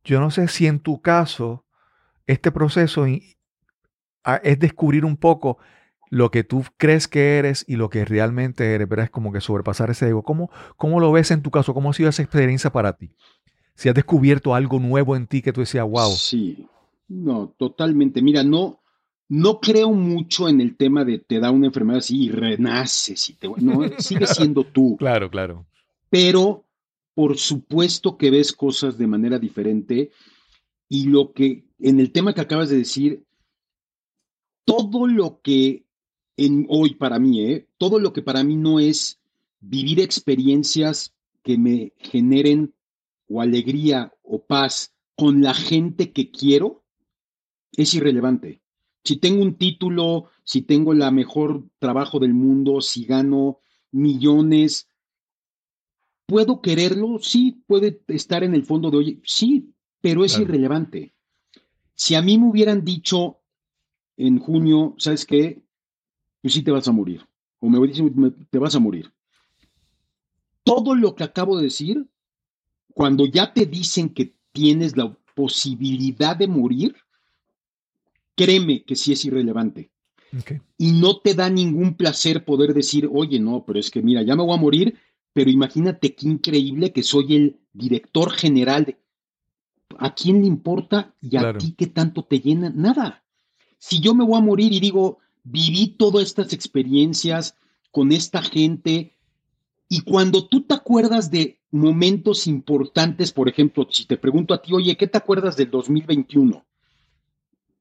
Yo 0.08 0.20
no 0.20 0.30
sé 0.30 0.48
si 0.48 0.66
en 0.66 0.80
tu 0.80 1.02
caso 1.02 1.66
este 2.26 2.50
proceso 2.50 3.04
es 3.04 4.58
descubrir 4.58 5.04
un 5.04 5.18
poco 5.18 5.58
lo 6.08 6.30
que 6.30 6.44
tú 6.44 6.64
crees 6.78 7.08
que 7.08 7.36
eres 7.36 7.62
y 7.68 7.76
lo 7.76 7.90
que 7.90 8.06
realmente 8.06 8.74
eres, 8.74 8.88
¿verdad? 8.88 9.04
Es 9.04 9.10
como 9.10 9.32
que 9.32 9.42
sobrepasar 9.42 9.90
ese 9.90 10.08
ego. 10.08 10.22
¿Cómo, 10.22 10.50
¿Cómo 10.78 10.98
lo 10.98 11.12
ves 11.12 11.30
en 11.30 11.42
tu 11.42 11.50
caso? 11.50 11.74
¿Cómo 11.74 11.90
ha 11.90 11.92
sido 11.92 12.08
esa 12.08 12.22
experiencia 12.22 12.72
para 12.72 12.94
ti? 12.94 13.10
Si 13.74 13.90
has 13.90 13.94
descubierto 13.94 14.54
algo 14.54 14.78
nuevo 14.78 15.14
en 15.14 15.26
ti 15.26 15.42
que 15.42 15.52
tú 15.52 15.60
decías, 15.60 15.86
wow. 15.86 16.10
Sí, 16.10 16.66
no, 17.06 17.52
totalmente. 17.58 18.22
Mira, 18.22 18.42
no, 18.42 18.80
no 19.28 19.60
creo 19.60 19.92
mucho 19.92 20.48
en 20.48 20.62
el 20.62 20.74
tema 20.74 21.04
de 21.04 21.18
te 21.18 21.38
da 21.38 21.50
una 21.50 21.66
enfermedad 21.66 21.98
así 21.98 22.24
y 22.24 22.30
renaces 22.30 23.28
y 23.28 23.34
te, 23.34 23.46
no, 23.58 23.90
sigue 23.98 24.26
siendo 24.26 24.64
tú. 24.72 24.96
Claro, 24.98 25.30
claro. 25.30 25.66
Pero 26.08 26.64
por 27.18 27.36
supuesto 27.36 28.16
que 28.16 28.30
ves 28.30 28.52
cosas 28.52 28.96
de 28.96 29.08
manera 29.08 29.40
diferente 29.40 30.12
y 30.88 31.08
lo 31.08 31.32
que 31.32 31.64
en 31.80 31.98
el 31.98 32.12
tema 32.12 32.32
que 32.32 32.42
acabas 32.42 32.68
de 32.68 32.76
decir, 32.76 33.24
todo 34.64 35.08
lo 35.08 35.40
que 35.42 35.84
en 36.36 36.64
hoy 36.68 36.94
para 36.94 37.18
mí, 37.18 37.42
¿eh? 37.42 37.66
todo 37.76 37.98
lo 37.98 38.12
que 38.12 38.22
para 38.22 38.44
mí 38.44 38.54
no 38.54 38.78
es 38.78 39.18
vivir 39.58 39.98
experiencias 39.98 41.12
que 41.42 41.58
me 41.58 41.92
generen 41.96 42.72
o 43.28 43.40
alegría 43.40 44.14
o 44.22 44.44
paz 44.44 44.94
con 45.16 45.42
la 45.42 45.54
gente 45.54 46.12
que 46.12 46.30
quiero, 46.30 46.84
es 47.72 47.94
irrelevante. 47.94 48.62
Si 49.02 49.16
tengo 49.16 49.42
un 49.42 49.56
título, 49.56 50.26
si 50.44 50.62
tengo 50.62 50.92
el 50.92 51.00
mejor 51.10 51.64
trabajo 51.80 52.20
del 52.20 52.34
mundo, 52.34 52.80
si 52.80 53.06
gano 53.06 53.58
millones, 53.90 54.87
¿puedo 56.28 56.60
quererlo? 56.60 57.18
Sí, 57.20 57.62
puede 57.66 58.02
estar 58.06 58.44
en 58.44 58.54
el 58.54 58.64
fondo 58.64 58.90
de 58.90 58.96
hoy, 58.98 59.22
sí, 59.24 59.72
pero 60.00 60.24
es 60.24 60.38
irrelevante. 60.38 61.14
Si 61.94 62.14
a 62.14 62.22
mí 62.22 62.38
me 62.38 62.48
hubieran 62.48 62.84
dicho 62.84 63.38
en 64.16 64.38
junio, 64.38 64.94
¿sabes 64.98 65.24
qué? 65.24 65.62
pues 66.42 66.54
sí 66.54 66.62
te 66.62 66.70
vas 66.70 66.86
a 66.86 66.92
morir. 66.92 67.26
O 67.60 67.68
me 67.68 67.84
dicen, 67.86 68.46
te 68.50 68.58
vas 68.58 68.74
a 68.74 68.78
morir. 68.78 69.12
Todo 70.62 70.94
lo 70.94 71.14
que 71.14 71.24
acabo 71.24 71.56
de 71.56 71.64
decir, 71.64 72.06
cuando 72.94 73.26
ya 73.26 73.52
te 73.52 73.66
dicen 73.66 74.10
que 74.10 74.34
tienes 74.52 74.96
la 74.96 75.16
posibilidad 75.34 76.36
de 76.36 76.46
morir, 76.46 76.94
créeme 78.36 78.84
que 78.84 78.94
sí 78.94 79.12
es 79.12 79.24
irrelevante. 79.24 79.90
Y 80.76 80.92
no 80.92 81.20
te 81.20 81.34
da 81.34 81.48
ningún 81.48 81.96
placer 81.96 82.44
poder 82.44 82.74
decir, 82.74 83.08
oye, 83.10 83.40
no, 83.40 83.64
pero 83.66 83.80
es 83.80 83.90
que 83.90 84.02
mira, 84.02 84.22
ya 84.22 84.36
me 84.36 84.44
voy 84.44 84.54
a 84.54 84.60
morir, 84.60 84.98
pero 85.38 85.50
imagínate 85.50 86.16
qué 86.16 86.26
increíble 86.26 86.92
que 86.92 87.04
soy 87.04 87.36
el 87.36 87.60
director 87.72 88.32
general 88.32 88.86
de... 88.86 88.98
¿A 89.96 90.12
quién 90.12 90.40
le 90.40 90.48
importa 90.48 91.14
y 91.20 91.36
a 91.36 91.56
ti 91.56 91.76
qué 91.78 91.86
tanto 91.86 92.24
te 92.24 92.40
llena? 92.40 92.72
Nada. 92.74 93.22
Si 93.78 94.00
yo 94.00 94.16
me 94.16 94.24
voy 94.24 94.36
a 94.36 94.42
morir 94.42 94.72
y 94.72 94.80
digo, 94.80 95.18
viví 95.44 95.94
todas 95.96 96.24
estas 96.24 96.52
experiencias 96.52 97.54
con 97.92 98.10
esta 98.10 98.42
gente 98.42 99.16
y 99.88 100.00
cuando 100.00 100.44
tú 100.44 100.62
te 100.62 100.74
acuerdas 100.74 101.30
de 101.30 101.60
momentos 101.70 102.48
importantes, 102.48 103.30
por 103.32 103.48
ejemplo, 103.48 103.86
si 103.92 104.06
te 104.06 104.16
pregunto 104.16 104.54
a 104.54 104.60
ti, 104.60 104.72
oye, 104.74 104.96
¿qué 104.96 105.06
te 105.06 105.18
acuerdas 105.18 105.56
del 105.56 105.70
2021? 105.70 106.66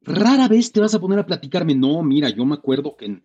Rara 0.04 0.48
vez 0.48 0.72
te 0.72 0.80
vas 0.80 0.94
a 0.94 1.00
poner 1.00 1.18
a 1.18 1.26
platicarme, 1.26 1.74
no, 1.74 2.04
mira, 2.04 2.30
yo 2.30 2.46
me 2.46 2.54
acuerdo 2.54 2.96
que 2.96 3.06
en 3.06 3.24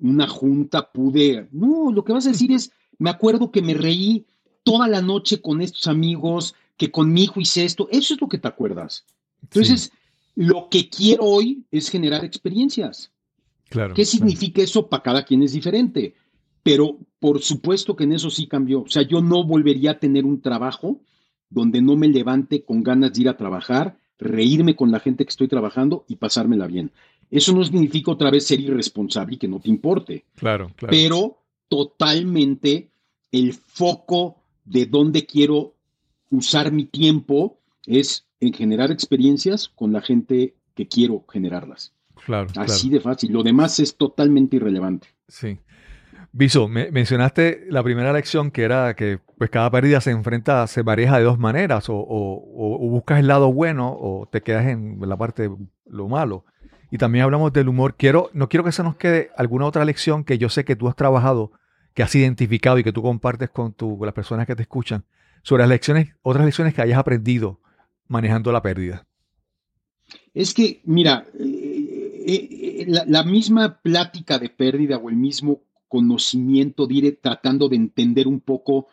una 0.00 0.26
junta 0.26 0.90
pude, 0.90 1.48
no, 1.52 1.92
lo 1.92 2.02
que 2.02 2.12
vas 2.12 2.26
a 2.26 2.30
decir 2.30 2.50
es, 2.58 2.72
me 2.98 3.10
acuerdo 3.10 3.50
que 3.50 3.62
me 3.62 3.74
reí 3.74 4.26
toda 4.62 4.88
la 4.88 5.00
noche 5.00 5.40
con 5.40 5.62
estos 5.62 5.86
amigos, 5.86 6.54
que 6.76 6.90
con 6.90 7.12
mi 7.12 7.24
hijo 7.24 7.40
hice 7.40 7.64
esto, 7.64 7.88
eso 7.90 8.14
es 8.14 8.20
lo 8.20 8.28
que 8.28 8.38
te 8.38 8.48
acuerdas. 8.48 9.04
Entonces, 9.42 9.92
lo 10.34 10.68
que 10.68 10.88
quiero 10.88 11.24
hoy 11.24 11.64
es 11.70 11.88
generar 11.88 12.24
experiencias. 12.24 13.10
¿Qué 13.94 14.04
significa 14.04 14.62
eso? 14.62 14.88
Para 14.88 15.02
cada 15.02 15.24
quien 15.24 15.42
es 15.42 15.52
diferente. 15.52 16.14
Pero 16.62 16.98
por 17.18 17.40
supuesto 17.40 17.96
que 17.96 18.04
en 18.04 18.12
eso 18.12 18.30
sí 18.30 18.46
cambió. 18.46 18.82
O 18.82 18.88
sea, 18.88 19.02
yo 19.02 19.20
no 19.20 19.44
volvería 19.44 19.92
a 19.92 19.98
tener 19.98 20.24
un 20.24 20.40
trabajo 20.40 21.00
donde 21.50 21.80
no 21.80 21.96
me 21.96 22.08
levante 22.08 22.62
con 22.62 22.82
ganas 22.82 23.12
de 23.12 23.22
ir 23.22 23.28
a 23.28 23.36
trabajar, 23.36 23.96
reírme 24.18 24.76
con 24.76 24.90
la 24.90 25.00
gente 25.00 25.24
que 25.24 25.30
estoy 25.30 25.48
trabajando 25.48 26.04
y 26.08 26.16
pasármela 26.16 26.66
bien. 26.66 26.90
Eso 27.30 27.52
no 27.52 27.64
significa 27.64 28.10
otra 28.10 28.30
vez 28.30 28.46
ser 28.46 28.60
irresponsable 28.60 29.34
y 29.34 29.38
que 29.38 29.48
no 29.48 29.60
te 29.60 29.68
importe. 29.68 30.24
Claro, 30.34 30.70
claro. 30.76 30.90
Pero 30.90 31.37
totalmente 31.68 32.90
el 33.32 33.52
foco 33.52 34.42
de 34.64 34.86
dónde 34.86 35.26
quiero 35.26 35.74
usar 36.30 36.72
mi 36.72 36.84
tiempo 36.84 37.58
es 37.86 38.26
en 38.40 38.52
generar 38.52 38.90
experiencias 38.90 39.68
con 39.68 39.92
la 39.92 40.00
gente 40.00 40.54
que 40.74 40.86
quiero 40.86 41.24
generarlas. 41.28 41.92
Así 42.56 42.90
de 42.90 43.00
fácil. 43.00 43.32
Lo 43.32 43.42
demás 43.42 43.80
es 43.80 43.96
totalmente 43.96 44.56
irrelevante. 44.56 45.08
Sí. 45.28 45.58
Viso, 46.32 46.68
me, 46.68 46.90
mencionaste 46.90 47.66
la 47.70 47.82
primera 47.82 48.12
lección 48.12 48.50
que 48.50 48.62
era 48.62 48.94
que 48.94 49.18
pues 49.38 49.50
cada 49.50 49.70
pérdida 49.70 50.00
se 50.00 50.10
enfrenta, 50.10 50.66
se 50.66 50.82
maneja 50.82 51.18
de 51.18 51.24
dos 51.24 51.38
maneras, 51.38 51.86
o, 51.88 52.78
buscas 52.90 53.20
el 53.20 53.28
lado 53.28 53.52
bueno 53.52 53.96
o 53.98 54.28
te 54.30 54.42
quedas 54.42 54.66
en 54.66 54.98
la 55.00 55.16
parte 55.16 55.50
lo 55.86 56.08
malo. 56.08 56.44
Y 56.90 56.98
también 56.98 57.24
hablamos 57.24 57.52
del 57.52 57.68
humor. 57.68 57.96
Quiero, 57.96 58.30
no 58.32 58.48
quiero 58.48 58.64
que 58.64 58.72
se 58.72 58.82
nos 58.82 58.96
quede 58.96 59.30
alguna 59.36 59.66
otra 59.66 59.84
lección 59.84 60.24
que 60.24 60.38
yo 60.38 60.48
sé 60.48 60.64
que 60.64 60.76
tú 60.76 60.88
has 60.88 60.96
trabajado, 60.96 61.52
que 61.94 62.02
has 62.02 62.14
identificado 62.14 62.78
y 62.78 62.84
que 62.84 62.92
tú 62.92 63.02
compartes 63.02 63.50
con, 63.50 63.72
tu, 63.72 63.98
las 64.04 64.14
personas 64.14 64.46
que 64.46 64.56
te 64.56 64.62
escuchan, 64.62 65.04
sobre 65.42 65.62
las 65.62 65.70
lecciones, 65.70 66.14
otras 66.22 66.44
lecciones 66.44 66.74
que 66.74 66.82
hayas 66.82 66.98
aprendido 66.98 67.60
manejando 68.08 68.52
la 68.52 68.62
pérdida. 68.62 69.06
Es 70.34 70.54
que, 70.54 70.80
mira, 70.84 71.26
eh, 71.38 72.18
eh, 72.26 72.86
la, 72.86 73.22
misma 73.22 73.80
plática 73.80 74.38
de 74.38 74.48
pérdida 74.48 74.96
o 74.96 75.08
el 75.08 75.16
mismo 75.16 75.62
conocimiento, 75.88 76.86
diré, 76.86 77.12
tratando 77.12 77.68
de 77.68 77.76
entender 77.76 78.26
un 78.26 78.40
poco 78.40 78.88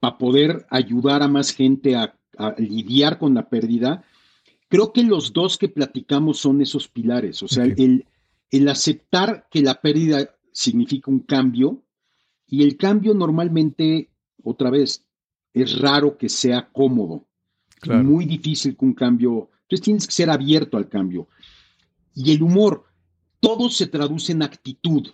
para 0.00 0.18
poder 0.18 0.66
ayudar 0.70 1.22
a 1.22 1.28
más 1.28 1.52
gente 1.52 1.96
a, 1.96 2.14
lidiar 2.58 3.18
con 3.18 3.32
la 3.32 3.48
pérdida, 3.48 4.04
creo 4.76 4.92
que 4.92 5.02
los 5.04 5.32
dos 5.32 5.56
que 5.56 5.70
platicamos 5.70 6.38
son 6.38 6.60
esos 6.60 6.86
pilares, 6.86 7.42
o 7.42 7.48
sea, 7.48 7.64
el, 7.64 8.04
el 8.50 8.68
aceptar 8.68 9.48
que 9.50 9.62
la 9.62 9.80
pérdida 9.80 10.36
significa 10.52 11.10
un 11.10 11.20
cambio 11.20 11.82
y 12.46 12.62
el 12.62 12.76
cambio 12.76 13.14
normalmente, 13.14 14.10
otra 14.44 14.68
vez, 14.68 15.06
es 15.54 15.78
raro 15.78 16.18
que 16.18 16.28
sea 16.28 16.68
cómodo, 16.70 17.24
muy 17.86 18.26
difícil 18.26 18.76
que 18.76 18.84
un 18.84 18.92
cambio, 18.92 19.48
entonces 19.62 19.80
tienes 19.82 20.06
que 20.06 20.12
ser 20.12 20.28
abierto 20.28 20.76
al 20.76 20.90
cambio. 20.90 21.26
Y 22.14 22.32
el 22.32 22.42
humor, 22.42 22.84
todo 23.40 23.70
se 23.70 23.86
traduce 23.86 24.32
en 24.32 24.42
actitud. 24.42 25.08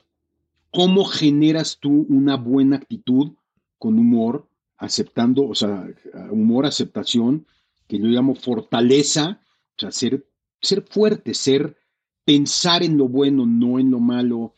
¿Cómo 0.72 1.04
generas 1.04 1.78
tú 1.78 2.04
una 2.08 2.36
buena 2.36 2.76
actitud 2.76 3.34
con 3.78 3.96
humor, 3.96 4.48
aceptando, 4.76 5.46
o 5.46 5.54
sea, 5.54 5.86
humor, 6.32 6.66
aceptación, 6.66 7.46
que 7.86 8.00
yo 8.00 8.06
llamo 8.06 8.34
fortaleza, 8.34 9.38
sea, 9.82 9.92
ser, 9.92 10.26
ser 10.60 10.82
fuerte, 10.82 11.34
ser, 11.34 11.76
pensar 12.24 12.82
en 12.82 12.96
lo 12.96 13.08
bueno, 13.08 13.46
no 13.46 13.78
en 13.78 13.90
lo 13.90 14.00
malo. 14.00 14.54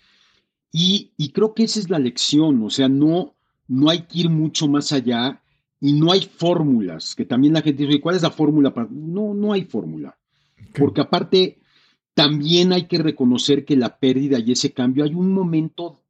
Y, 0.73 1.13
creo 1.33 1.55
que 1.55 1.65
esa 1.65 1.81
es 1.81 1.89
la 1.89 1.99
lección, 1.99 2.63
o 2.63 2.71
sea, 2.71 2.89
no, 2.89 3.35
no 3.69 3.91
hay 3.91 4.03
que 4.03 4.21
ir 4.21 4.31
mucho 4.31 4.69
más 4.69 4.93
allá 4.93 5.41
y 5.81 5.93
no 5.93 6.11
hay 6.11 6.23
fórmulas, 6.23 7.15
que 7.15 7.25
también 7.25 7.55
la 7.55 7.63
gente 7.63 7.87
dice, 7.87 8.01
¿cuál 8.01 8.17
es 8.17 8.23
la 8.23 8.31
fórmula? 8.31 8.75
Para... 8.75 8.89
No, 8.91 9.35
no 9.35 9.53
hay 9.53 9.65
fórmula. 9.65 10.17
Porque 10.77 11.01
aparte, 11.01 11.59
también 12.15 12.73
hay 12.73 12.87
que 12.87 12.99
reconocer 12.99 13.65
que 13.65 13.77
la 13.77 13.99
pérdida 13.99 14.39
y 14.39 14.53
ese 14.53 14.73
cambio, 14.73 15.05
hay 15.05 15.15
un 15.15 15.33
momento 15.33 16.01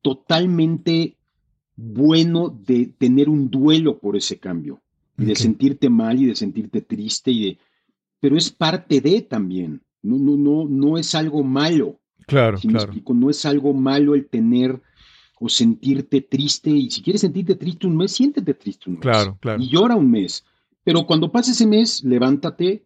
totalmente 0.00 1.16
bueno 1.76 2.48
de 2.48 2.86
tener 2.86 3.28
un 3.28 3.50
duelo 3.50 3.98
por 3.98 4.16
ese 4.16 4.38
cambio 4.38 4.80
y 5.16 5.24
de 5.26 5.36
sentirte 5.36 5.88
mal 5.88 6.20
y 6.20 6.26
de 6.26 6.34
sentirte 6.34 6.80
triste 6.80 7.30
y 7.30 7.44
de 7.44 7.58
pero 8.20 8.36
es 8.36 8.50
parte 8.50 9.00
de 9.00 9.22
también. 9.22 9.82
No 10.02 10.16
no 10.16 10.36
no 10.36 10.66
no 10.68 10.98
es 10.98 11.14
algo 11.14 11.42
malo. 11.42 11.98
Claro 12.26 12.58
claro. 12.58 12.92
no 13.14 13.30
es 13.30 13.44
algo 13.46 13.72
malo 13.72 14.14
el 14.14 14.26
tener 14.26 14.80
o 15.40 15.48
sentirte 15.48 16.20
triste 16.20 16.70
y 16.70 16.90
si 16.90 17.00
quieres 17.00 17.22
sentirte 17.22 17.54
triste 17.54 17.86
un 17.86 17.96
mes 17.96 18.12
siéntete 18.12 18.54
triste 18.54 18.90
un 18.90 18.94
mes. 18.94 19.02
Claro 19.02 19.38
claro. 19.40 19.62
Y 19.62 19.68
llora 19.68 19.96
un 19.96 20.10
mes. 20.10 20.44
Pero 20.84 21.06
cuando 21.06 21.30
pase 21.30 21.52
ese 21.52 21.66
mes 21.66 22.02
levántate 22.04 22.84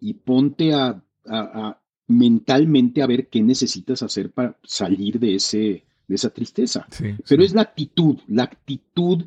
y 0.00 0.14
ponte 0.14 0.72
a, 0.72 1.02
a 1.26 1.78
mentalmente 2.08 3.02
a 3.02 3.06
ver 3.06 3.28
qué 3.28 3.42
necesitas 3.42 4.02
hacer 4.02 4.30
para 4.30 4.56
salir 4.62 5.18
de 5.18 5.36
ese 5.36 5.84
de 6.08 6.14
esa 6.14 6.30
tristeza. 6.30 6.86
Pero 7.28 7.42
es 7.42 7.54
la 7.54 7.62
actitud, 7.62 8.18
la 8.28 8.44
actitud 8.44 9.24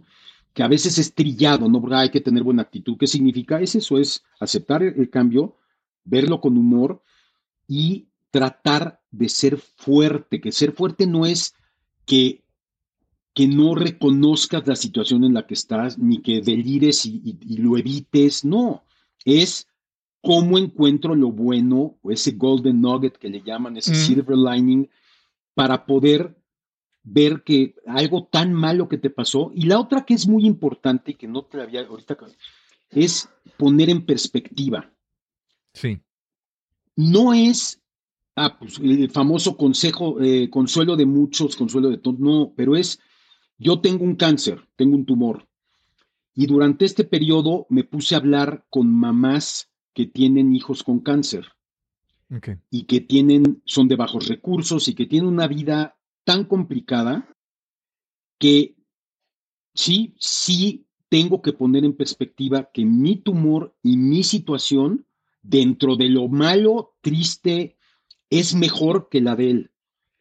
que 0.56 0.64
a 0.64 0.70
veces 0.70 0.98
es 0.98 1.14
trillado, 1.14 1.70
¿no? 1.70 1.82
Porque 1.82 1.96
hay 1.98 2.10
que 2.10 2.22
tener 2.22 2.42
buena 2.42 2.62
actitud. 2.62 2.96
¿Qué 2.98 3.08
significa? 3.08 3.60
Es 3.60 3.76
eso, 3.76 3.98
es 3.98 4.24
aceptar 4.40 4.82
el 4.82 5.10
cambio, 5.10 5.58
verlo 6.06 6.40
con 6.40 6.58
humor 6.58 7.04
y 7.68 8.08
tratar 8.32 9.02
de 9.12 9.28
ser 9.28 9.58
fuerte, 9.58 10.40
que 10.40 10.54
ser 10.54 10.72
fuerte 10.72 11.08
no 11.08 11.26
es 11.26 11.56
que, 12.06 12.42
que 13.34 13.48
no 13.50 13.76
reconozcas 13.76 14.66
la 14.66 14.78
situación 14.78 15.26
en 15.26 15.34
la 15.34 15.46
que 15.46 15.56
estás, 15.56 16.00
ni 16.00 16.22
que 16.22 16.40
delires 16.40 17.06
y, 17.06 17.38
lo 17.58 17.78
evites, 17.78 18.46
no, 18.46 18.86
es 19.26 19.68
cómo 20.22 20.58
encuentro 20.58 21.16
lo 21.16 21.34
bueno, 21.34 21.98
o 22.02 22.12
ese 22.12 22.32
golden 22.32 22.80
nugget 22.80 23.18
que 23.18 23.30
le 23.30 23.42
llaman, 23.42 23.76
ese 23.76 23.94
silver 23.94 24.38
lining, 24.38 24.90
para 25.54 25.86
poder 25.86 26.34
ver 27.06 27.44
que 27.44 27.76
algo 27.86 28.28
tan 28.30 28.52
malo 28.52 28.90
que 28.90 28.98
te 28.98 29.10
pasó. 29.10 29.52
Y 29.54 29.68
la 29.68 29.80
otra 29.80 30.04
que 30.04 30.16
es 30.16 30.28
muy 30.28 30.46
importante 30.46 31.12
y 31.12 31.16
que 31.16 31.28
no 31.28 31.44
te 31.44 31.62
había 31.62 31.82
ahorita, 31.82 32.18
es 32.90 33.30
poner 33.58 33.90
en 33.90 34.06
perspectiva. 34.06 34.92
Sí. 35.74 36.02
No 36.96 37.34
es 37.34 37.82
ah, 38.36 38.58
pues, 38.58 38.80
el 38.80 39.10
famoso 39.12 39.56
consejo, 39.56 40.22
eh, 40.22 40.50
consuelo 40.50 40.96
de 40.96 41.06
muchos, 41.06 41.56
consuelo 41.56 41.90
de 41.90 41.98
todos, 41.98 42.20
no, 42.20 42.54
pero 42.56 42.76
es, 42.76 43.00
yo 43.58 43.80
tengo 43.80 44.04
un 44.04 44.16
cáncer, 44.16 44.68
tengo 44.76 44.96
un 44.96 45.06
tumor. 45.06 45.48
Y 46.34 46.48
durante 46.48 46.86
este 46.86 47.06
periodo 47.06 47.66
me 47.70 47.84
puse 47.84 48.16
a 48.16 48.18
hablar 48.18 48.66
con 48.70 48.92
mamás 48.92 49.70
que 49.94 50.06
tienen 50.06 50.54
hijos 50.54 50.84
con 50.84 51.00
cáncer. 51.00 51.48
Y 52.70 52.84
que 52.84 53.00
tienen, 53.00 53.62
son 53.66 53.88
de 53.88 53.96
bajos 53.96 54.28
recursos 54.28 54.88
y 54.90 54.96
que 54.96 55.06
tienen 55.06 55.30
una 55.30 55.48
vida 55.48 55.96
tan 56.26 56.44
complicada 56.44 57.34
que 58.38 58.76
sí, 59.74 60.16
sí 60.20 60.86
tengo 61.08 61.42
que 61.42 61.54
poner 61.54 61.86
en 61.86 61.96
perspectiva 61.96 62.70
que 62.74 62.84
mi 62.84 63.16
tumor 63.16 63.74
y 63.82 63.96
mi 63.96 64.24
situación, 64.24 65.06
dentro 65.42 65.96
de 65.96 66.10
lo 66.10 66.28
malo, 66.28 66.96
triste, 67.02 67.78
es 68.30 68.56
mejor 68.56 69.08
que 69.10 69.22
la 69.22 69.36
de 69.36 69.52
él. 69.52 69.72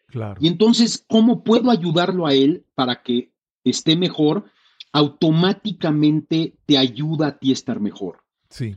Claro. 0.07 0.41
Y 0.41 0.47
entonces, 0.47 1.05
¿cómo 1.09 1.43
puedo 1.43 1.71
ayudarlo 1.71 2.27
a 2.27 2.35
él 2.35 2.67
para 2.75 3.03
que 3.03 3.33
esté 3.65 3.97
mejor? 3.97 4.45
Automáticamente 4.93 6.57
te 6.67 6.79
ayuda 6.79 7.29
a 7.29 7.39
ti 7.39 7.51
a 7.51 7.55
estar 7.55 7.81
mejor. 7.81 8.23
Sí. 8.49 8.77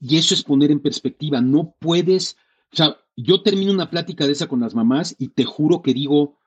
Y 0.00 0.16
eso 0.16 0.32
es 0.32 0.42
poner 0.42 0.70
en 0.70 0.80
perspectiva. 0.80 1.42
No 1.42 1.74
puedes, 1.78 2.36
o 2.72 2.76
sea, 2.76 2.96
yo 3.16 3.42
termino 3.42 3.72
una 3.72 3.90
plática 3.90 4.26
de 4.26 4.32
esa 4.32 4.46
con 4.46 4.60
las 4.60 4.74
mamás 4.74 5.16
y 5.18 5.28
te 5.28 5.44
juro 5.44 5.82
que 5.82 5.92
digo, 5.92 6.37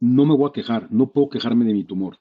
no 0.00 0.24
me 0.24 0.34
voy 0.34 0.48
a 0.48 0.52
quejar, 0.52 0.90
no 0.90 1.12
puedo 1.12 1.28
quejarme 1.28 1.64
de 1.64 1.74
mi 1.74 1.84
tumor. 1.84 2.18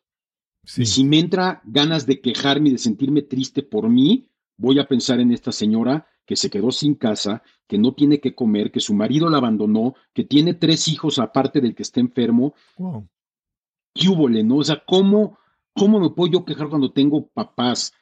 Si 0.66 1.04
me 1.04 1.20
entra 1.20 1.62
ganas 1.66 2.06
de 2.06 2.22
quejarme 2.22 2.70
y 2.70 2.74
de 2.74 2.78
sentirme 2.78 3.24
triste 3.24 3.64
por 3.64 3.90
mí, 3.90 4.30
voy 4.58 4.78
a 4.78 4.88
pensar 4.88 5.20
en 5.20 5.32
esta 5.32 5.52
señora 5.52 6.08
que 6.26 6.36
se 6.36 6.52
quedó 6.52 6.72
sin 6.72 6.94
casa, 6.94 7.42
que 7.66 7.80
no 7.80 7.94
tiene 7.96 8.20
que 8.20 8.36
comer, 8.36 8.72
que 8.72 8.80
su 8.80 8.94
marido 8.94 9.30
la 9.30 9.38
abandonó, 9.38 9.96
que 10.14 10.26
tiene 10.26 10.54
tres 10.54 10.88
hijos 10.88 11.18
aparte 11.18 11.60
del 11.60 11.74
que 11.74 11.82
está 11.82 12.02
enfermo. 12.02 12.54
Wow. 12.78 13.08
¿Qué 13.96 14.10
hubo, 14.10 14.30
no? 14.30 14.58
O 14.58 14.64
sea, 14.64 14.84
¿cómo, 14.86 15.40
¿cómo 15.74 16.00
me 16.00 16.12
puedo 16.12 16.32
yo 16.34 16.46
quejar 16.46 16.70
cuando 16.70 16.92
tengo 16.92 17.28
papás, 17.30 17.94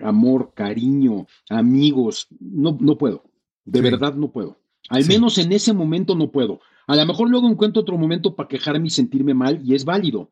amor, 0.00 0.52
cariño, 0.54 1.26
amigos? 1.50 2.28
No, 2.40 2.78
no 2.80 2.96
puedo. 2.96 3.24
De 3.66 3.82
verdad 3.82 4.14
no 4.14 4.30
puedo. 4.30 4.58
Al 4.88 5.06
menos 5.06 5.36
en 5.36 5.52
ese 5.52 5.74
momento 5.74 6.14
no 6.14 6.30
puedo. 6.30 6.60
A 6.88 6.96
lo 6.96 7.04
mejor 7.04 7.28
luego 7.28 7.48
encuentro 7.48 7.82
otro 7.82 7.98
momento 7.98 8.34
para 8.34 8.48
quejarme 8.48 8.86
y 8.86 8.90
sentirme 8.90 9.34
mal 9.34 9.60
y 9.62 9.74
es 9.74 9.84
válido. 9.84 10.30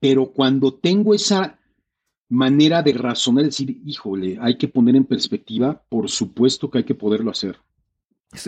Pero 0.00 0.32
cuando 0.32 0.74
tengo 0.74 1.14
esa 1.14 1.56
manera 2.28 2.82
de 2.82 2.92
razonar, 2.92 3.44
decir, 3.44 3.80
híjole, 3.86 4.38
hay 4.40 4.58
que 4.58 4.66
poner 4.66 4.96
en 4.96 5.04
perspectiva, 5.04 5.80
por 5.88 6.10
supuesto 6.10 6.68
que 6.68 6.78
hay 6.78 6.84
que 6.84 6.96
poderlo 6.96 7.30
hacer. 7.30 7.60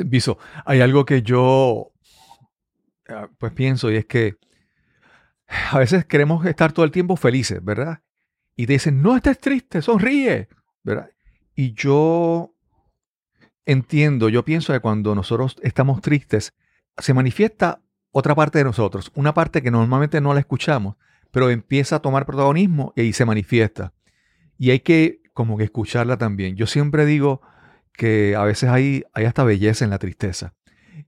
Viso, 0.07 0.39
hay 0.65 0.81
algo 0.81 1.05
que 1.05 1.23
yo 1.23 1.93
ah, 3.09 3.31
pues 3.39 3.53
pienso 3.53 3.93
y 3.93 3.97
es 3.97 4.07
que 4.07 4.37
a 5.71 5.79
veces 5.79 6.05
queremos 6.07 6.45
estar 6.47 6.73
todo 6.73 6.85
el 6.85 6.91
tiempo 6.91 7.17
felices, 7.17 7.65
¿verdad? 7.65 8.03
Y 8.57 8.67
te 8.67 8.75
dicen, 8.75 9.01
no 9.01 9.15
estés 9.15 9.39
triste, 9.39 9.83
sonríe, 9.83 10.49
¿verdad? 10.83 11.11
Y 11.55 11.75
yo 11.75 12.57
entiendo, 13.65 14.29
yo 14.29 14.45
pienso 14.45 14.73
que 14.73 14.81
cuando 14.81 15.15
nosotros 15.15 15.57
estamos 15.63 16.03
tristes, 16.03 16.55
se 16.99 17.15
manifiesta 17.15 17.83
otra 18.13 18.35
parte 18.35 18.59
de 18.59 18.65
nosotros, 18.65 19.13
una 19.15 19.35
parte 19.35 19.63
que 19.63 19.71
normalmente 19.71 20.21
no 20.21 20.35
la 20.35 20.41
escuchamos, 20.41 20.97
pero 21.31 21.51
empieza 21.51 21.97
a 21.97 22.03
tomar 22.03 22.27
protagonismo 22.27 22.93
y 22.97 23.03
ahí 23.03 23.13
se 23.13 23.25
manifiesta. 23.25 23.93
Y 24.59 24.71
hay 24.71 24.81
que 24.81 25.21
como 25.33 25.57
que 25.57 25.65
escucharla 25.65 26.19
también. 26.19 26.57
Yo 26.57 26.67
siempre 26.67 27.07
digo 27.07 27.41
que 27.93 28.35
a 28.37 28.45
veces 28.45 28.69
hay, 28.69 29.05
hay 29.15 29.25
hasta 29.25 29.45
belleza 29.45 29.85
en 29.85 29.91
la 29.91 29.99
tristeza. 29.99 30.55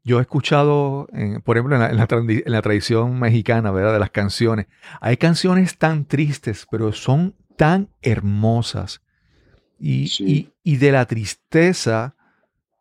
Yo 0.05 0.19
he 0.19 0.23
escuchado, 0.23 1.07
por 1.45 1.57
ejemplo, 1.57 1.77
en 1.77 1.97
la, 1.97 2.63
tradición 2.63 3.21
mexicana, 3.21 3.71
¿verdad? 3.71 3.93
De 3.93 3.99
las 3.99 4.11
canciones. 4.11 4.67
Hay 5.01 5.17
canciones 5.17 5.77
tan 5.77 6.07
tristes, 6.07 6.67
pero 6.71 6.93
son 6.93 7.37
tan 7.57 7.91
hermosas. 8.01 9.03
Y, 9.79 10.51
y 10.63 10.77
de 10.77 10.93
la 10.93 11.07
tristeza, 11.07 12.17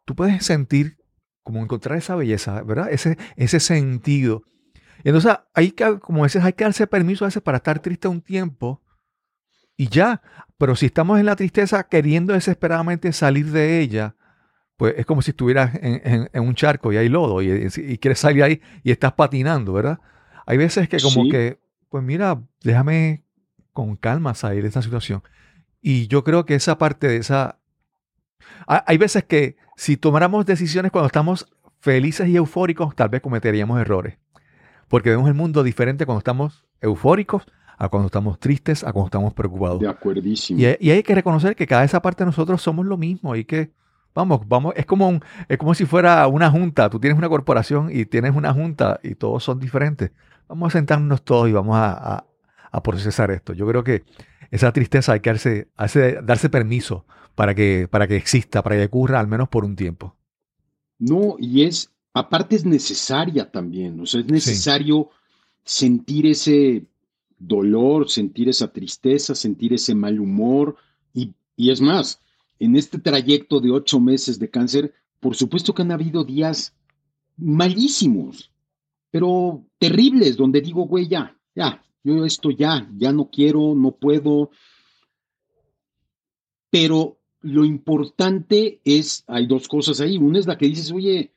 tú 0.06 0.16
puedes 0.16 0.46
sentir 0.46 0.98
como 1.44 1.62
encontrar 1.62 1.98
esa 1.98 2.16
belleza, 2.16 2.62
¿verdad? 2.64 2.92
Ese, 2.92 3.18
ese 3.36 3.60
sentido. 3.60 4.44
Entonces, 5.04 5.34
hay 5.54 5.72
que, 5.72 6.00
como 6.00 6.24
dices, 6.24 6.44
hay 6.44 6.54
que 6.54 6.64
darse 6.64 6.88
permiso 6.88 7.26
a 7.26 7.28
veces 7.28 7.42
para 7.42 7.58
estar 7.58 7.80
triste 7.80 8.08
un 8.08 8.22
tiempo 8.22 8.82
y 9.76 9.88
ya. 9.88 10.22
Pero 10.58 10.76
si 10.76 10.86
estamos 10.86 11.20
en 11.20 11.26
la 11.26 11.36
tristeza 11.36 11.84
queriendo 11.84 12.34
desesperadamente 12.34 13.12
salir 13.14 13.52
de 13.52 13.80
ella, 13.80 14.16
pues 14.78 14.96
es 14.98 15.06
como 15.06 15.22
si 15.22 15.32
estuvieras 15.32 15.72
en, 15.82 16.30
un 16.34 16.56
charco 16.56 16.92
y 16.92 16.98
hay 16.98 17.10
lodo 17.10 17.42
y, 17.42 17.98
quieres 18.00 18.20
salir 18.20 18.44
ahí 18.44 18.62
y 18.84 18.92
estás 18.92 19.14
patinando, 19.14 19.74
¿verdad? 19.74 20.00
Hay 20.46 20.58
veces 20.58 20.90
que 20.90 20.98
como 21.00 21.30
que, 21.30 21.60
pues 21.90 22.04
mira, 22.04 22.42
déjame 22.64 23.24
con 23.74 23.96
calma 23.96 24.34
salir 24.34 24.64
de 24.64 24.70
esta 24.70 24.82
situación. 24.82 25.24
Y 25.82 26.08
yo 26.08 26.24
creo 26.24 26.46
que 26.46 26.56
esa 26.56 26.78
parte 26.78 27.08
de 27.08 27.18
esa 27.18 27.61
hay 28.68 28.98
veces 28.98 29.24
que 29.24 29.58
si 29.76 29.98
tomáramos 29.98 30.46
decisiones 30.46 30.92
cuando 30.92 31.08
estamos 31.08 31.48
felices 31.80 32.28
y 32.28 32.36
eufóricos, 32.36 32.96
tal 32.96 33.10
vez 33.10 33.22
cometeríamos 33.22 33.80
errores. 33.82 34.18
Porque 34.88 35.10
vemos 35.10 35.28
el 35.28 35.34
mundo 35.34 35.64
diferente 35.64 36.06
cuando 36.06 36.20
estamos 36.20 36.66
eufóricos 36.82 37.46
a 37.78 37.90
cuando 37.90 38.08
estamos 38.08 38.40
tristes, 38.40 38.84
a 38.84 38.94
cuando 38.94 39.08
estamos 39.08 39.34
preocupados. 39.34 39.80
De 39.80 39.88
acuerdísimo. 39.88 40.60
Y, 40.60 40.92
hay 40.92 41.02
que 41.02 41.16
reconocer 41.16 41.56
que 41.56 41.66
cada 41.66 41.84
esa 41.84 42.02
parte 42.02 42.24
de 42.24 42.28
nosotros 42.28 42.62
somos 42.62 42.86
lo 42.86 42.96
mismo 42.96 43.36
y 43.36 43.44
que, 43.44 43.72
vamos, 44.14 44.48
vamos, 44.48 44.74
es 44.78 44.86
como, 44.86 45.10
un, 45.10 45.24
es 45.50 45.58
como 45.58 45.74
si 45.74 45.86
fuera 45.86 46.28
una 46.28 46.52
junta. 46.52 46.92
Tú 46.92 47.00
tienes 47.00 47.18
una 47.18 47.28
corporación 47.28 47.90
y 47.92 48.06
tienes 48.06 48.36
una 48.36 48.54
junta 48.54 49.00
y 49.02 49.16
todos 49.16 49.44
son 49.44 49.60
diferentes. 49.60 50.12
Vamos 50.48 50.74
a 50.74 50.78
sentarnos 50.78 51.24
todos 51.24 51.50
y 51.50 51.54
vamos 51.54 51.76
a, 51.80 52.24
procesar 52.84 53.32
esto. 53.32 53.54
Yo 53.54 53.68
creo 53.68 53.84
que 53.84 54.04
esa 54.52 54.72
tristeza 54.72 55.14
hay 55.14 55.22
que 55.22 55.32
darse, 55.32 55.68
darse 56.24 56.50
permiso 56.50 57.06
para 57.36 57.56
que, 57.56 57.88
para 57.90 58.08
que 58.08 58.16
exista, 58.16 58.62
para 58.62 58.76
que 58.76 58.86
ocurra 58.86 59.20
al 59.20 59.28
menos 59.28 59.50
por 59.50 59.66
un 59.66 59.76
tiempo. 59.76 60.16
No, 61.00 61.36
y 61.40 61.64
es, 61.64 61.92
aparte 62.14 62.56
es 62.56 62.66
necesaria 62.66 63.50
también, 63.50 64.00
o 64.00 64.06
sea, 64.06 64.22
es 64.22 64.28
necesario 64.28 65.10
sentir 65.64 66.28
ese 66.28 66.86
dolor, 67.38 68.10
sentir 68.10 68.50
esa 68.50 68.72
tristeza, 68.72 69.34
sentir 69.34 69.74
ese 69.74 69.96
mal 69.96 70.20
humor, 70.20 70.76
y, 71.14 71.34
y 71.56 71.72
es 71.72 71.82
más, 71.82 72.20
en 72.60 72.76
este 72.76 73.00
trayecto 73.00 73.60
de 73.60 73.72
ocho 73.72 74.00
meses 74.00 74.38
de 74.38 74.50
cáncer, 74.50 74.94
por 75.20 75.36
supuesto 75.36 75.74
que 75.74 75.82
han 75.82 75.92
habido 75.92 76.24
días 76.24 76.76
malísimos, 77.38 78.52
pero 79.10 79.66
terribles, 79.80 80.38
donde 80.38 80.62
digo, 80.62 80.86
güey, 80.86 81.08
ya, 81.08 81.36
ya, 81.56 81.84
yo 82.04 82.26
esto 82.26 82.52
ya, 82.52 82.90
ya 82.98 83.12
no 83.12 83.30
quiero, 83.30 83.76
no 83.76 83.92
puedo. 83.92 84.50
Pero 86.70 87.20
lo 87.42 87.66
importante 87.66 88.80
es, 88.86 89.24
hay 89.28 89.48
dos 89.48 89.68
cosas 89.68 90.00
ahí. 90.00 90.18
Una 90.18 90.40
es 90.40 90.48
la 90.48 90.58
que 90.58 90.68
dices, 90.68 90.92
oye, 90.92 91.32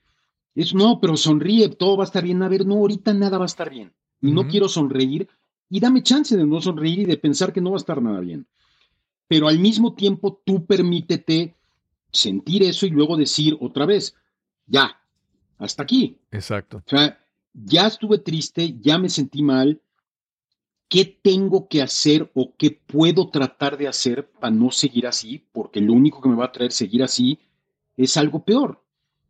es 0.54 0.74
no, 0.74 1.00
pero 1.00 1.16
sonríe, 1.16 1.68
todo 1.70 1.96
va 1.96 2.04
a 2.04 2.06
estar 2.06 2.24
bien. 2.24 2.42
A 2.42 2.48
ver, 2.48 2.66
no, 2.66 2.74
ahorita 2.74 3.12
nada 3.14 3.38
va 3.38 3.44
a 3.44 3.46
estar 3.46 3.70
bien. 3.70 3.92
y 4.20 4.30
no 4.30 4.48
quiero 4.48 4.68
sonreír, 4.70 5.28
y 5.68 5.80
dame 5.80 6.02
chance 6.02 6.34
de 6.34 6.46
no 6.46 6.60
sonreír 6.60 7.00
y 7.00 7.04
de 7.04 7.18
pensar 7.18 7.52
que 7.52 7.60
no 7.60 7.72
va 7.72 7.76
a 7.76 7.78
estar 7.78 8.00
nada 8.00 8.20
bien. 8.20 8.46
Pero 9.28 9.48
al 9.48 9.58
mismo 9.58 9.94
tiempo, 9.94 10.40
tú 10.44 10.64
permítete 10.64 11.54
sentir 12.10 12.62
eso 12.62 12.86
y 12.86 12.90
luego 12.90 13.16
decir 13.16 13.56
otra 13.60 13.84
vez, 13.84 14.14
ya, 14.66 14.98
hasta 15.58 15.82
aquí. 15.82 16.16
Exacto. 16.30 16.78
O 16.78 16.88
sea, 16.88 17.18
ya 17.52 17.86
estuve 17.86 18.18
triste, 18.18 18.76
ya 18.80 18.98
me 18.98 19.08
sentí 19.08 19.42
mal, 19.42 19.80
¿qué 20.94 21.04
tengo 21.04 21.66
que 21.66 21.82
hacer 21.82 22.30
o 22.34 22.52
qué 22.56 22.70
puedo 22.70 23.28
tratar 23.28 23.76
de 23.76 23.88
hacer 23.88 24.30
para 24.30 24.54
no 24.54 24.70
seguir 24.70 25.08
así? 25.08 25.42
Porque 25.50 25.80
lo 25.80 25.92
único 25.92 26.20
que 26.20 26.28
me 26.28 26.36
va 26.36 26.44
a 26.44 26.52
traer 26.52 26.70
seguir 26.70 27.02
así 27.02 27.36
es 27.96 28.16
algo 28.16 28.44
peor. 28.44 28.80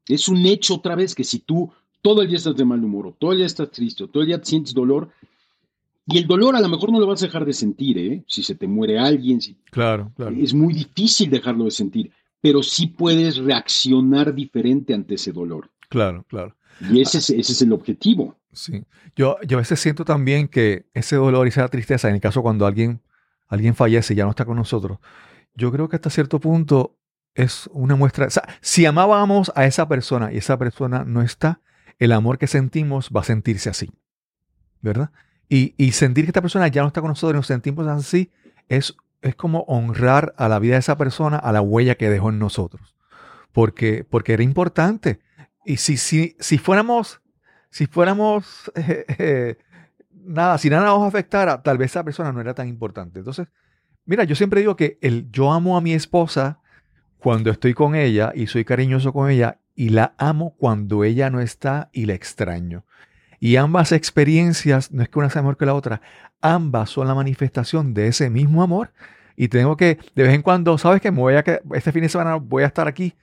Es 0.07 0.29
un 0.29 0.45
hecho 0.45 0.75
otra 0.75 0.95
vez 0.95 1.15
que 1.15 1.25
si 1.25 1.39
tú 1.39 1.73
todo 2.03 2.21
el 2.21 2.29
día 2.29 2.37
estás 2.37 2.55
de 2.55 2.67
mal 2.67 2.85
humor, 2.85 3.07
o 3.07 3.13
todo 3.13 3.33
el 3.33 3.39
día 3.39 3.47
estás 3.47 3.71
triste, 3.71 4.05
o 4.05 4.09
todo 4.09 4.23
el 4.23 4.27
día 4.27 4.41
sientes 4.43 4.75
dolor, 4.75 5.09
y 6.07 6.19
el 6.19 6.27
dolor 6.27 6.55
a 6.55 6.61
lo 6.61 6.69
mejor 6.69 6.93
no 6.93 7.01
lo 7.01 7.07
vas 7.07 7.23
a 7.23 7.27
dejar 7.29 7.47
de 7.47 7.55
sentir, 7.55 7.97
¿eh? 7.97 8.23
Si 8.29 8.43
se 8.43 8.57
te 8.57 8.69
muere 8.69 8.99
alguien, 8.99 9.41
si... 9.41 9.57
claro, 9.71 10.13
claro. 10.17 10.37
Es 10.39 10.53
muy 10.53 10.75
difícil 10.75 11.31
dejarlo 11.31 11.65
de 11.65 11.71
sentir, 11.71 12.13
pero 12.43 12.63
sí 12.63 12.89
puedes 12.89 13.39
reaccionar 13.39 14.35
diferente 14.35 14.93
ante 14.93 15.15
ese 15.15 15.33
dolor. 15.33 15.71
Claro, 15.89 16.27
claro. 16.29 16.55
Y 16.93 17.01
ese 17.01 17.17
es, 17.17 17.31
ese 17.31 17.53
es 17.53 17.63
el 17.63 17.73
objetivo. 17.73 18.37
Sí. 18.55 18.85
Yo, 19.17 19.37
yo 19.43 19.59
a 19.59 19.61
veces 19.61 19.81
siento 19.81 20.05
también 20.05 20.49
que 20.49 20.87
ese 20.95 21.17
dolor 21.17 21.47
y 21.47 21.51
esa 21.51 21.69
tristeza, 21.69 22.09
en 22.09 22.15
el 22.15 22.21
caso 22.21 22.43
cuando 22.43 22.67
alguien, 22.67 23.03
alguien 23.49 23.75
fallece 23.75 24.15
y 24.15 24.17
ya 24.17 24.25
no 24.25 24.31
está 24.31 24.45
con 24.45 24.57
nosotros, 24.57 24.99
yo 25.55 25.71
creo 25.71 25.89
que 25.89 25.97
hasta 25.97 26.11
cierto 26.11 26.41
punto 26.41 26.97
es 27.35 27.69
una 27.73 27.97
muestra. 27.97 28.29
Si 28.61 28.87
amábamos 28.87 29.53
a 29.55 29.67
esa 29.67 29.89
persona 29.89 30.33
y 30.33 30.39
esa 30.39 30.59
persona 30.59 31.05
no 31.05 31.23
está, 31.23 31.61
el 31.99 32.13
amor 32.13 32.39
que 32.39 32.47
sentimos 32.47 33.11
va 33.15 33.21
a 33.21 33.25
sentirse 33.25 33.71
así. 33.71 33.91
¿Verdad? 34.81 35.11
Y, 35.49 35.75
y 35.77 35.93
sentir 35.93 36.25
que 36.25 36.31
esta 36.31 36.43
persona 36.43 36.69
ya 36.69 36.83
no 36.83 36.89
está 36.89 37.01
con 37.01 37.09
nosotros 37.09 37.35
y 37.35 37.39
nos 37.39 37.47
sentimos 37.47 37.87
así 37.87 38.31
es, 38.69 38.95
es 39.23 39.35
como 39.35 39.61
honrar 39.61 40.35
a 40.37 40.49
la 40.49 40.59
vida 40.59 40.75
de 40.75 40.81
esa 40.81 40.97
persona, 40.97 41.39
a 41.39 41.53
la 41.53 41.61
huella 41.61 41.95
que 41.95 42.11
dejó 42.11 42.31
en 42.31 42.39
nosotros. 42.39 42.95
Porque, 43.53 44.05
porque 44.09 44.33
era 44.33 44.43
importante. 44.43 45.21
Y 45.65 45.79
si, 45.79 45.97
si, 45.97 46.37
si 46.39 46.59
fuéramos, 46.59 47.23
si 47.75 47.89
fuéramos, 47.89 48.71
nada, 50.25 50.59
si 50.59 50.71
nada 50.71 50.87
nos 50.87 51.03
afectara, 51.03 51.61
tal 51.61 51.77
vez 51.77 51.91
esa 51.91 52.05
persona 52.05 52.31
no 52.31 52.41
era 52.41 52.55
tan 52.55 52.69
importante. 52.69 53.19
Entonces, 53.19 53.49
mira, 54.07 54.23
yo 54.23 54.37
siempre 54.37 54.61
digo 54.61 54.77
que 54.77 54.97
el 55.01 55.29
yo 55.33 55.53
amo 55.53 55.77
a 55.77 55.81
mi 55.81 55.93
esposa 55.93 56.61
cuando 57.19 57.51
estoy 57.51 57.75
con 57.75 57.97
ella 57.97 58.31
y 58.33 58.47
soy 58.47 58.65
cariñoso 58.65 59.13
con 59.13 59.29
ella 59.29 59.59
y 59.75 59.89
la 59.89 60.15
amo 60.19 60.55
cuando 60.57 61.03
ella 61.03 61.31
no 61.31 61.41
está 61.41 61.91
y 61.93 62.07
la 62.07 62.15
extraño. 62.15 62.85
Y 63.41 63.57
ambas 63.57 63.91
experiencias, 63.91 64.93
no 64.93 65.03
es 65.03 65.09
que 65.09 65.19
una 65.19 65.29
sea 65.29 65.43
mejor 65.43 65.57
que 65.57 65.67
la 65.67 65.75
otra, 65.75 66.01
ambas 66.41 66.91
son 66.91 67.09
la 67.09 67.17
manifestación 67.17 67.93
de 67.93 68.07
ese 68.07 68.31
mismo 68.31 68.63
amor. 68.63 68.93
Y 69.35 69.49
tengo 69.49 69.77
que, 69.77 69.99
de 70.15 70.23
vez 70.23 70.33
en 70.33 70.43
cuando, 70.43 70.79
¿sabes 70.79 71.01
que 71.01 71.11
Me 71.11 71.19
voy 71.19 71.35
a 71.35 71.43
que 71.43 71.61
este 71.73 71.91
fin 71.91 72.03
de 72.03 72.09
semana 72.09 72.37
voy 72.37 72.63
a 72.63 72.67
estar 72.67 72.87
aquí 72.87 73.15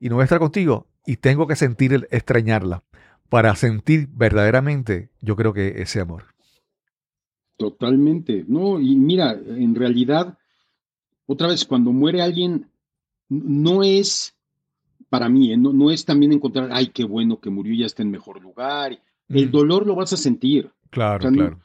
y 0.00 0.08
no 0.08 0.14
voy 0.14 0.22
a 0.22 0.24
estar 0.24 0.38
contigo. 0.38 0.86
Y 1.04 1.18
tengo 1.18 1.46
que 1.46 1.56
sentir, 1.56 2.08
extrañarla. 2.10 2.82
Para 3.28 3.54
sentir 3.56 4.08
verdaderamente, 4.12 5.10
yo 5.20 5.36
creo 5.36 5.52
que 5.52 5.82
ese 5.82 6.00
amor. 6.00 6.24
Totalmente. 7.56 8.44
No, 8.48 8.80
y 8.80 8.96
mira, 8.96 9.32
en 9.32 9.74
realidad, 9.74 10.38
otra 11.26 11.48
vez, 11.48 11.64
cuando 11.64 11.92
muere 11.92 12.22
alguien, 12.22 12.70
no 13.28 13.82
es 13.82 14.34
para 15.08 15.28
mí, 15.28 15.52
¿eh? 15.52 15.56
no, 15.56 15.90
es 15.90 16.04
también 16.04 16.32
encontrar, 16.32 16.68
ay, 16.72 16.88
qué 16.88 17.04
bueno 17.04 17.40
que 17.40 17.50
murió, 17.50 17.74
ya 17.74 17.86
está 17.86 18.02
en 18.02 18.10
mejor 18.10 18.40
lugar. 18.42 19.00
El 19.28 19.50
dolor 19.50 19.86
lo 19.86 19.94
vas 19.94 20.12
a 20.12 20.16
sentir. 20.16 20.70
Claro, 20.90 21.30
claro. 21.30 21.60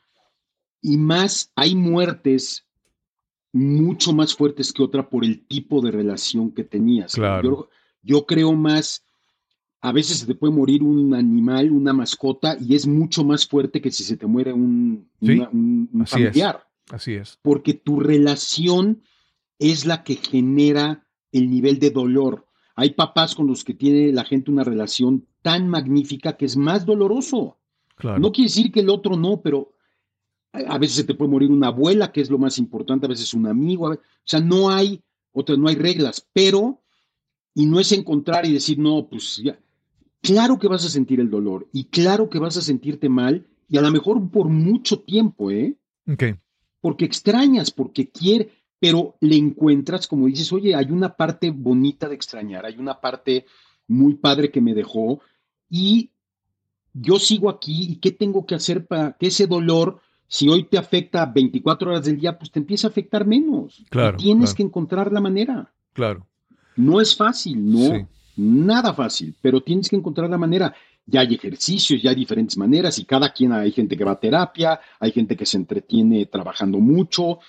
Y 0.81 0.97
más, 0.97 1.51
hay 1.55 1.75
muertes 1.75 2.65
mucho 3.53 4.13
más 4.13 4.35
fuertes 4.35 4.73
que 4.73 4.83
otra 4.83 5.07
por 5.09 5.23
el 5.23 5.45
tipo 5.45 5.81
de 5.81 5.91
relación 5.91 6.51
que 6.51 6.63
tenías. 6.63 7.13
Claro. 7.13 7.69
Yo, 8.01 8.25
creo 8.25 8.53
más, 8.53 9.02
a 9.83 9.91
veces 9.91 10.19
se 10.19 10.25
te 10.25 10.33
puede 10.33 10.53
morir 10.53 10.81
un 10.81 11.13
animal, 11.13 11.69
una 11.69 11.91
mascota, 11.91 12.55
y 12.57 12.73
es 12.73 12.87
mucho 12.87 13.25
más 13.25 13.45
fuerte 13.45 13.81
que 13.81 13.91
si 13.91 14.05
se 14.05 14.15
te 14.15 14.25
muere 14.25 14.53
un, 14.53 15.09
familiar. 16.05 16.65
Así 16.89 17.15
es. 17.15 17.37
Porque 17.41 17.73
tu 17.73 17.99
relación 17.99 19.03
es 19.59 19.85
la 19.85 20.05
que 20.05 20.15
genera 20.15 21.05
el 21.33 21.49
nivel 21.49 21.79
de 21.79 21.91
dolor. 21.91 22.47
Hay 22.77 22.91
papás 22.91 23.35
con 23.35 23.45
los 23.45 23.65
que 23.65 23.73
tiene 23.73 24.13
la 24.13 24.23
gente 24.23 24.51
una 24.51 24.63
relación 24.63 25.27
tan 25.41 25.67
magnífica 25.67 26.37
que 26.37 26.45
es 26.45 26.55
más 26.55 26.85
doloroso. 26.85 27.57
No 28.01 28.31
quiere 28.31 28.47
decir 28.47 28.71
que 28.71 28.79
el 28.79 28.89
otro 28.89 29.17
no, 29.17 29.41
pero 29.41 29.73
a 30.53 30.77
veces 30.77 30.95
se 30.95 31.03
te 31.03 31.13
puede 31.13 31.31
morir 31.31 31.51
una 31.51 31.67
abuela, 31.67 32.13
que 32.13 32.21
es 32.21 32.29
lo 32.29 32.37
más 32.37 32.57
importante, 32.57 33.05
a 33.05 33.09
veces 33.09 33.33
un 33.33 33.47
amigo. 33.47 33.89
o 33.89 33.99
sea, 34.23 34.39
no 34.39 34.69
hay, 34.69 35.03
otra, 35.33 35.57
no 35.57 35.67
hay 35.67 35.75
reglas, 35.75 36.25
pero, 36.31 36.81
y 37.53 37.65
no 37.65 37.81
es 37.81 37.91
encontrar 37.91 38.45
y 38.45 38.53
decir, 38.53 38.79
no, 38.79 39.09
pues 39.09 39.41
ya. 39.43 39.59
Claro 40.23 40.57
que 40.57 40.69
vas 40.69 40.85
a 40.85 40.89
sentir 40.89 41.19
el 41.19 41.29
dolor 41.29 41.67
y 41.73 41.83
claro 41.85 42.29
que 42.29 42.39
vas 42.39 42.55
a 42.55 42.61
sentirte 42.61 43.09
mal 43.09 43.45
y 43.67 43.77
a 43.77 43.81
lo 43.81 43.91
mejor 43.91 44.31
por 44.31 44.47
mucho 44.47 45.01
tiempo, 45.01 45.51
¿eh? 45.51 45.75
Ok. 46.09 46.23
Porque 46.79 47.03
extrañas, 47.03 47.71
porque 47.71 48.09
quieres, 48.09 48.47
pero 48.79 49.17
le 49.19 49.35
encuentras, 49.35 50.07
como 50.07 50.27
dices, 50.27 50.53
oye, 50.53 50.75
hay 50.75 50.91
una 50.91 51.17
parte 51.17 51.51
bonita 51.51 52.07
de 52.07 52.15
extrañar, 52.15 52.65
hay 52.65 52.77
una 52.77 53.01
parte 53.01 53.45
muy 53.85 54.13
padre 54.13 54.49
que 54.49 54.61
me 54.61 54.73
dejó 54.73 55.19
y 55.69 56.11
yo 56.93 57.19
sigo 57.19 57.49
aquí 57.49 57.91
y 57.91 57.95
qué 57.97 58.11
tengo 58.11 58.45
que 58.45 58.55
hacer 58.55 58.85
para 58.85 59.17
que 59.17 59.27
ese 59.27 59.45
dolor, 59.45 59.99
si 60.27 60.47
hoy 60.47 60.63
te 60.63 60.77
afecta 60.77 61.25
24 61.25 61.91
horas 61.91 62.05
del 62.05 62.17
día, 62.17 62.39
pues 62.39 62.49
te 62.49 62.59
empieza 62.59 62.87
a 62.87 62.91
afectar 62.91 63.27
menos. 63.27 63.83
Claro. 63.89 64.15
tienes 64.15 64.53
que 64.53 64.63
encontrar 64.63 65.11
la 65.11 65.19
manera. 65.19 65.73
Claro. 65.91 66.25
No 66.77 67.01
es 67.01 67.13
fácil, 67.13 67.69
no, 67.69 68.07
nada 68.35 68.93
fácil, 68.93 69.35
pero 69.41 69.61
tienes 69.61 69.89
que 69.89 69.95
encontrar 69.95 70.29
la 70.29 70.37
manera. 70.37 70.73
Ya 71.05 71.21
hay 71.21 71.35
ejercicios, 71.35 72.01
ya 72.01 72.11
hay 72.11 72.15
diferentes 72.15 72.57
maneras 72.57 72.97
y 72.97 73.05
cada 73.05 73.33
quien, 73.33 73.51
hay 73.51 73.71
gente 73.71 73.97
que 73.97 74.05
va 74.05 74.13
a 74.13 74.19
terapia, 74.19 74.79
hay 74.99 75.11
gente 75.11 75.35
que 75.35 75.45
se 75.45 75.57
entretiene 75.57 76.25
trabajando 76.27 76.79
mucho, 76.79 77.39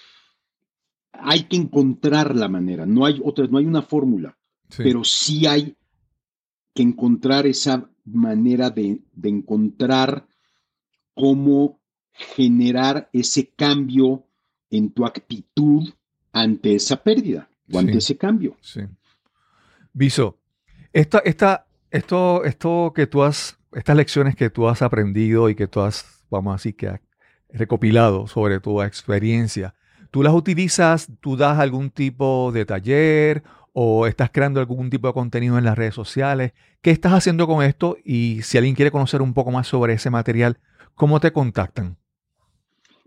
hay 1.13 1.45
que 1.45 1.57
encontrar 1.57 2.35
la 2.35 2.49
manera, 2.49 2.85
no 2.85 3.07
hay 3.07 3.21
otra, 3.25 3.47
no 3.47 3.59
hay 3.59 3.67
una 3.67 3.83
fórmula, 3.83 4.37
pero 4.77 5.05
sí 5.05 5.47
hay 5.47 5.77
que 6.75 6.83
encontrar 6.83 7.47
esa 7.47 7.89
manera 8.05 8.71
de, 8.71 9.01
encontrar 9.23 10.27
cómo 11.15 11.81
generar 12.13 13.09
ese 13.13 13.51
cambio 13.51 14.27
en 14.71 14.91
tu 14.91 15.07
actitud 15.07 15.89
ante 16.33 16.75
esa 16.75 17.03
pérdida 17.03 17.49
o 17.73 17.79
ante 17.79 17.99
ese 17.99 18.17
cambio. 18.17 18.57
Sí. 18.61 18.81
Viso, 19.93 20.39
esta, 20.95 21.19
esta, 21.19 21.67
esto, 21.91 22.45
esto 22.45 22.93
que 22.95 23.07
tú 23.07 23.23
has, 23.23 23.59
estas 23.73 23.97
lecciones 23.97 24.35
que 24.37 24.49
tú 24.49 24.69
has 24.69 24.81
aprendido 24.81 25.51
y 25.51 25.55
que 25.55 25.67
tú 25.67 25.81
has, 25.81 26.25
vamos 26.31 26.65
a 26.65 26.73
que 26.73 27.01
recopilado 27.51 28.27
sobre 28.27 28.61
tu 28.61 28.81
experiencia, 28.81 29.75
¿Tú 30.15 30.23
las 30.23 30.33
utilizas, 30.33 31.09
tú 31.21 31.37
das 31.37 31.59
algún 31.59 31.91
tipo 31.91 32.53
de 32.53 32.65
taller 32.65 33.43
o 33.73 34.07
estás 34.07 34.31
creando 34.31 34.61
algún 34.61 34.89
tipo 34.89 35.09
de 35.09 35.13
contenido 35.13 35.59
en 35.59 35.65
las 35.65 35.77
redes 35.77 35.97
sociales? 35.97 36.53
¿Qué 36.83 36.93
estás 36.93 37.15
haciendo 37.15 37.49
con 37.49 37.65
esto? 37.65 37.97
Y 38.05 38.41
si 38.43 38.57
alguien 38.57 38.77
quiere 38.77 38.93
conocer 38.93 39.23
un 39.23 39.35
poco 39.35 39.51
más 39.51 39.67
sobre 39.67 39.95
ese 39.95 40.11
material, 40.11 40.59
¿cómo 40.95 41.19
te 41.19 41.33
contactan? 41.33 41.97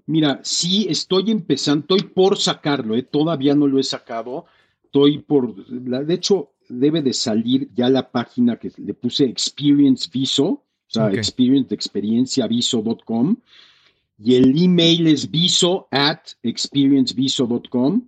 Mira, 0.06 0.42
sí, 0.44 0.88
estoy 0.90 1.32
empezando, 1.32 1.96
estoy 1.96 2.10
por 2.10 2.38
sacarlo, 2.38 2.94
¿eh? 2.94 3.04
todavía 3.04 3.56
no 3.56 3.68
lo 3.68 3.80
he 3.80 3.84
sacado, 3.84 4.46
estoy 4.84 5.20
por, 5.20 5.56
de 5.66 6.14
hecho, 6.14 6.52
debe 6.70 7.02
de 7.02 7.14
salir 7.14 7.70
ya 7.74 7.90
la 7.90 8.12
página 8.12 8.58
que 8.58 8.72
le 8.78 8.94
puse 8.94 9.26
Experience 9.26 10.10
Viso, 10.12 10.46
o 10.46 10.64
sea, 10.90 11.12
experience 11.12 11.70
de 11.70 11.76
experiencia 11.76 12.48
viso.com 12.48 13.38
y 14.20 14.36
el 14.36 14.62
email 14.62 15.08
es 15.08 15.30
viso 15.30 15.88
at 15.92 16.22
experienceviso.com, 16.42 18.02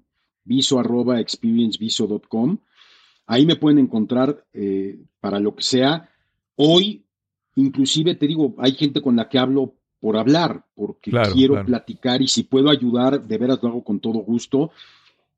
viso 0.43 0.79
arroba 0.79 1.19
experienceviso.com. 1.19 2.57
Ahí 3.27 3.45
me 3.45 3.55
pueden 3.55 3.79
encontrar 3.79 4.43
eh, 4.53 4.99
para 5.19 5.39
lo 5.39 5.55
que 5.55 5.61
sea. 5.61 6.09
Hoy, 6.55 7.03
inclusive 7.55 8.15
te 8.15 8.25
digo, 8.25 8.55
hay 8.57 8.71
gente 8.71 9.01
con 9.01 9.15
la 9.15 9.29
que 9.29 9.37
hablo 9.37 9.75
por 9.99 10.17
hablar, 10.17 10.65
porque 10.73 11.11
quiero 11.33 11.63
platicar 11.63 12.21
y 12.21 12.27
si 12.27 12.43
puedo 12.43 12.69
ayudar, 12.69 13.27
de 13.27 13.37
veras 13.37 13.59
lo 13.61 13.69
hago 13.69 13.83
con 13.83 13.99
todo 13.99 14.19
gusto. 14.19 14.71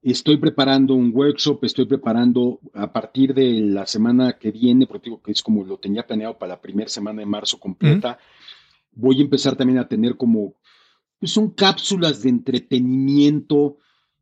Estoy 0.01 0.37
preparando 0.37 0.95
un 0.95 1.11
workshop, 1.13 1.63
estoy 1.63 1.85
preparando 1.85 2.59
a 2.73 2.91
partir 2.91 3.33
de 3.35 3.61
la 3.61 3.85
semana 3.85 4.33
que 4.33 4.51
viene, 4.51 4.87
porque 4.87 5.09
digo 5.09 5.21
que 5.21 5.31
es 5.31 5.43
como 5.43 5.63
lo 5.63 5.77
tenía 5.77 6.07
planeado 6.07 6.37
para 6.37 6.53
la 6.53 6.61
primera 6.61 6.89
semana 6.89 7.19
de 7.19 7.27
marzo 7.27 7.59
completa. 7.59 8.17
Voy 8.93 9.19
a 9.19 9.21
empezar 9.21 9.55
también 9.55 9.77
a 9.79 9.87
tener 9.87 10.17
como 10.17 10.55
pues 11.19 11.31
son 11.31 11.51
cápsulas 11.51 12.23
de 12.23 12.29
entretenimiento 12.29 13.77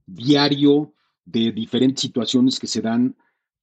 diario 0.06 0.94
de 1.24 1.54
diferentes 1.54 2.02
situaciones 2.02 2.60
que 2.60 2.68
se 2.68 2.82
dan. 2.82 3.16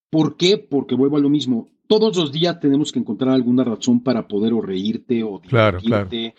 ¿Por 0.09 0.39
qué? 0.39 0.57
Porque 0.57 0.95
vuelvo 0.95 1.19
a 1.19 1.21
lo 1.21 1.29
mismo. 1.29 1.69
Todos 1.87 2.17
los 2.17 2.33
días 2.33 2.59
tenemos 2.59 2.91
que 2.93 2.99
encontrar 2.99 3.35
alguna 3.35 3.63
razón 3.63 4.03
para 4.03 4.27
poder 4.27 4.55
o 4.55 4.63
reírte 4.63 5.23
o 5.23 5.39
divertirte 5.39 6.35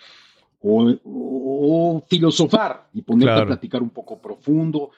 o, 0.60 2.04
filosofar 2.08 2.90
y 2.94 3.04
ponerte 3.04 3.42
a 3.42 3.46
platicar 3.46 3.84
un 3.84 3.92
poco 3.92 4.20
profundo, 4.20 4.90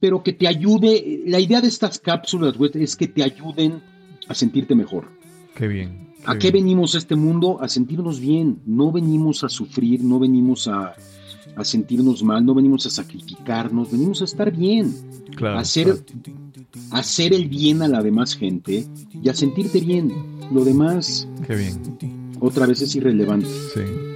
pero 0.00 0.22
que 0.22 0.32
te 0.32 0.48
ayude, 0.48 1.22
la 1.26 1.38
idea 1.38 1.60
de 1.60 1.68
estas 1.68 1.98
cápsulas 1.98 2.54
es 2.74 2.96
que 2.96 3.06
te 3.06 3.22
ayuden 3.22 3.82
a 4.26 4.34
sentirte 4.34 4.74
mejor. 4.74 5.08
Qué 5.54 5.68
bien. 5.68 6.10
¿A 6.24 6.38
qué 6.38 6.50
venimos 6.50 6.94
a 6.94 6.98
este 6.98 7.16
mundo? 7.16 7.58
A 7.60 7.68
sentirnos 7.68 8.18
bien. 8.18 8.60
No 8.66 8.90
venimos 8.90 9.44
a 9.44 9.48
sufrir, 9.48 10.02
no 10.02 10.18
venimos 10.18 10.68
a, 10.68 10.94
sentirnos 11.62 12.22
mal, 12.22 12.44
no 12.44 12.54
venimos 12.54 12.86
a 12.86 12.90
sacrificarnos, 12.90 13.90
venimos 13.90 14.22
a 14.22 14.24
estar 14.24 14.50
bien. 14.50 14.94
a, 15.42 15.58
hacer, 15.58 16.02
hacer 16.90 17.34
el 17.34 17.48
bien 17.48 17.82
a 17.82 17.88
la 17.88 18.02
demás 18.02 18.34
gente 18.34 18.86
y 19.22 19.28
a 19.28 19.34
sentirte 19.34 19.80
bien. 19.80 20.12
Lo 20.52 20.64
demás. 20.64 21.28
Qué 21.46 21.56
bien. 21.56 21.98
Otra 22.40 22.66
vez 22.66 22.80
es 22.80 22.94
irrelevante. 22.96 23.48
Sí. 23.74 24.09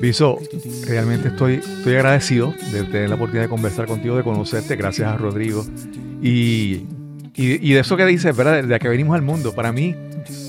Viso, 0.00 0.38
realmente 0.86 1.28
estoy, 1.28 1.54
estoy 1.54 1.94
agradecido 1.94 2.54
de 2.72 2.84
tener 2.84 3.08
la 3.08 3.16
oportunidad 3.16 3.44
de 3.44 3.48
conversar 3.48 3.86
contigo, 3.86 4.16
de 4.16 4.22
conocerte, 4.22 4.76
gracias 4.76 5.08
a 5.08 5.16
Rodrigo. 5.16 5.64
Y, 6.22 6.86
y, 7.34 7.72
de 7.72 7.80
eso 7.80 7.96
que 7.96 8.04
dices, 8.04 8.36
¿verdad? 8.36 8.64
De 8.64 8.78
que 8.78 8.88
venimos 8.88 9.14
al 9.14 9.22
mundo. 9.22 9.52
Para 9.54 9.72
mí, 9.72 9.94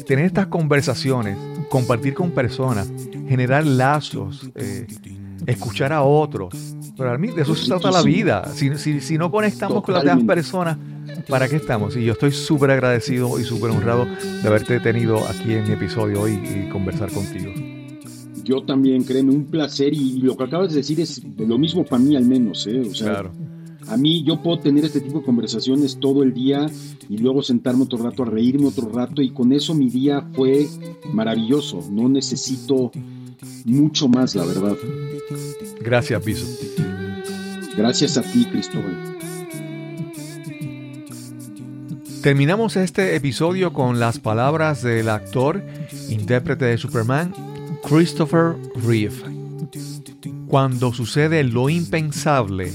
tener 0.06 0.26
estas 0.26 0.48
conversaciones, 0.48 1.38
compartir 1.70 2.14
con 2.14 2.32
personas, 2.32 2.92
generar 3.28 3.66
lazos, 3.66 4.50
eh, 4.56 4.88
escuchar 5.48 5.94
a 5.94 6.04
otros. 6.04 6.76
Para 6.98 7.18
mí, 7.18 7.30
de 7.30 7.42
eso 7.42 7.56
se 7.56 7.68
trata 7.68 7.92
la 7.92 8.02
vida. 8.02 8.46
Si, 8.54 8.78
si, 8.78 9.02
si 9.02 9.18
no 9.18 9.32
conectamos 9.32 9.84
con 9.84 9.96
las 9.96 10.04
demás 10.04 10.24
personas, 10.26 10.78
¿para 11.28 11.48
qué 11.48 11.56
estamos? 11.56 11.96
Y 11.96 12.06
yo 12.06 12.14
estoy 12.14 12.32
súper 12.32 12.72
agradecido 12.72 13.40
y 13.40 13.44
súper 13.44 13.72
honrado 13.72 14.06
de 14.06 14.48
haberte 14.48 14.80
tenido 14.80 15.18
aquí 15.28 15.54
en 15.54 15.64
mi 15.64 15.74
episodio 15.74 16.22
hoy 16.22 16.34
y 16.34 16.70
conversar 16.70 17.12
contigo. 17.12 17.52
Yo 18.44 18.64
también, 18.64 19.04
créeme, 19.04 19.34
un 19.34 19.46
placer 19.46 19.94
y, 19.94 20.20
lo 20.20 20.36
que 20.36 20.44
acabas 20.44 20.70
de 20.70 20.78
decir 20.78 21.00
es 21.00 21.22
lo 21.38 21.58
mismo 21.58 21.86
para 21.86 22.02
mí 22.02 22.16
al 22.16 22.26
menos, 22.26 22.68
¿eh? 22.68 22.82
O 22.82 22.94
sea, 22.94 23.10
claro. 23.10 23.32
A 23.88 23.98
mí 23.98 24.24
yo 24.24 24.42
puedo 24.42 24.60
tener 24.60 24.86
este 24.86 25.02
tipo 25.02 25.20
de 25.20 25.26
conversaciones 25.26 26.00
todo 26.00 26.24
el 26.24 26.34
día 26.34 26.68
y 27.10 27.18
luego 27.18 27.42
sentarme 27.42 27.84
otro 27.84 27.98
rato 27.98 28.24
a 28.24 28.26
reírme 28.26 28.68
otro 28.68 28.90
rato 28.90 29.22
y 29.22 29.32
con 29.32 29.52
eso 29.52 29.76
mi 29.76 29.90
día 29.90 30.26
fue 30.34 30.68
maravilloso. 31.12 31.86
No 31.92 32.08
necesito 32.08 32.92
mucho 33.66 34.08
más, 34.08 34.36
la 34.36 34.46
verdad. 34.46 34.78
Gracias, 35.82 36.24
Piso. 36.24 36.46
Gracias 37.76 38.18
a 38.18 38.22
ti, 38.22 38.46
Cristóbal. 38.46 39.14
Terminamos 42.22 42.78
este 42.78 43.18
episodio 43.18 43.74
con 43.74 44.00
las 44.00 44.20
palabras 44.20 44.82
del 44.82 45.10
actor, 45.10 45.62
intérprete 46.08 46.64
de 46.66 46.78
Superman, 46.78 47.34
Christopher 47.84 48.56
Reeve. 48.76 49.16
Cuando 50.48 50.94
sucede 50.94 51.44
lo 51.44 51.70
impensable, 51.70 52.72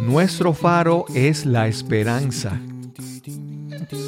nuestro 0.00 0.52
faro 0.52 1.04
es 1.14 1.46
la 1.46 1.68
esperanza. 1.68 2.60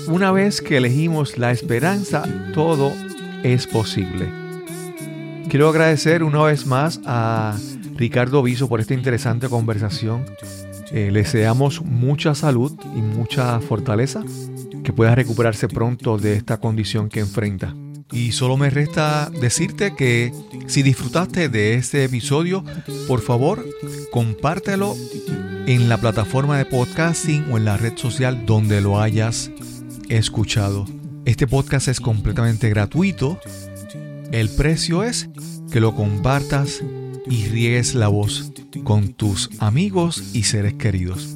Una 0.09 0.33
vez 0.33 0.61
que 0.61 0.79
elegimos 0.79 1.39
la 1.39 1.53
esperanza, 1.53 2.25
todo 2.55 2.93
es 3.43 3.67
posible. 3.67 4.29
Quiero 5.49 5.69
agradecer 5.69 6.23
una 6.23 6.43
vez 6.43 6.67
más 6.67 7.01
a 7.07 7.57
Ricardo 7.95 8.43
Viso 8.43 8.69
por 8.69 8.81
esta 8.81 8.95
interesante 8.95 9.49
conversación. 9.49 10.25
Eh, 10.93 11.11
le 11.13 11.21
deseamos 11.21 11.83
mucha 11.83 12.35
salud 12.35 12.73
y 12.97 13.01
mucha 13.01 13.61
fortaleza, 13.61 14.25
que 14.83 14.93
pueda 14.93 15.15
recuperarse 15.15 15.69
pronto 15.69 16.19
de 16.19 16.35
esta 16.35 16.59
condición 16.59 17.09
que 17.09 17.21
enfrenta. 17.21 17.75
Y 18.13 18.33
solo 18.33 18.57
me 18.57 18.71
resta 18.71 19.31
decirte 19.31 19.95
que 19.95 20.33
si 20.67 20.83
disfrutaste 20.83 21.49
de 21.49 21.75
este 21.75 22.05
episodio, 22.05 22.65
por 23.09 23.21
favor, 23.21 23.67
compártelo 24.11 24.95
en 25.67 25.89
la 25.89 25.99
plataforma 25.99 26.57
de 26.57 26.65
podcasting 26.65 27.47
o 27.51 27.59
en 27.59 27.65
la 27.65 27.77
red 27.77 27.97
social 27.97 28.47
donde 28.47 28.81
lo 28.81 29.01
hayas 29.01 29.51
escuchado. 30.09 30.87
Este 31.25 31.49
podcast 31.49 31.89
es 31.89 32.01
completamente 32.01 32.69
gratuito. 32.69 33.41
El 34.31 34.49
precio 34.51 35.03
es 35.03 35.29
que 35.73 35.81
lo 35.81 35.95
compartas 35.95 36.83
y 37.29 37.47
riegues 37.47 37.95
la 37.95 38.09
voz 38.09 38.53
con 38.85 39.13
tus 39.15 39.51
amigos 39.59 40.23
y 40.33 40.45
seres 40.45 40.75
queridos. 40.75 41.36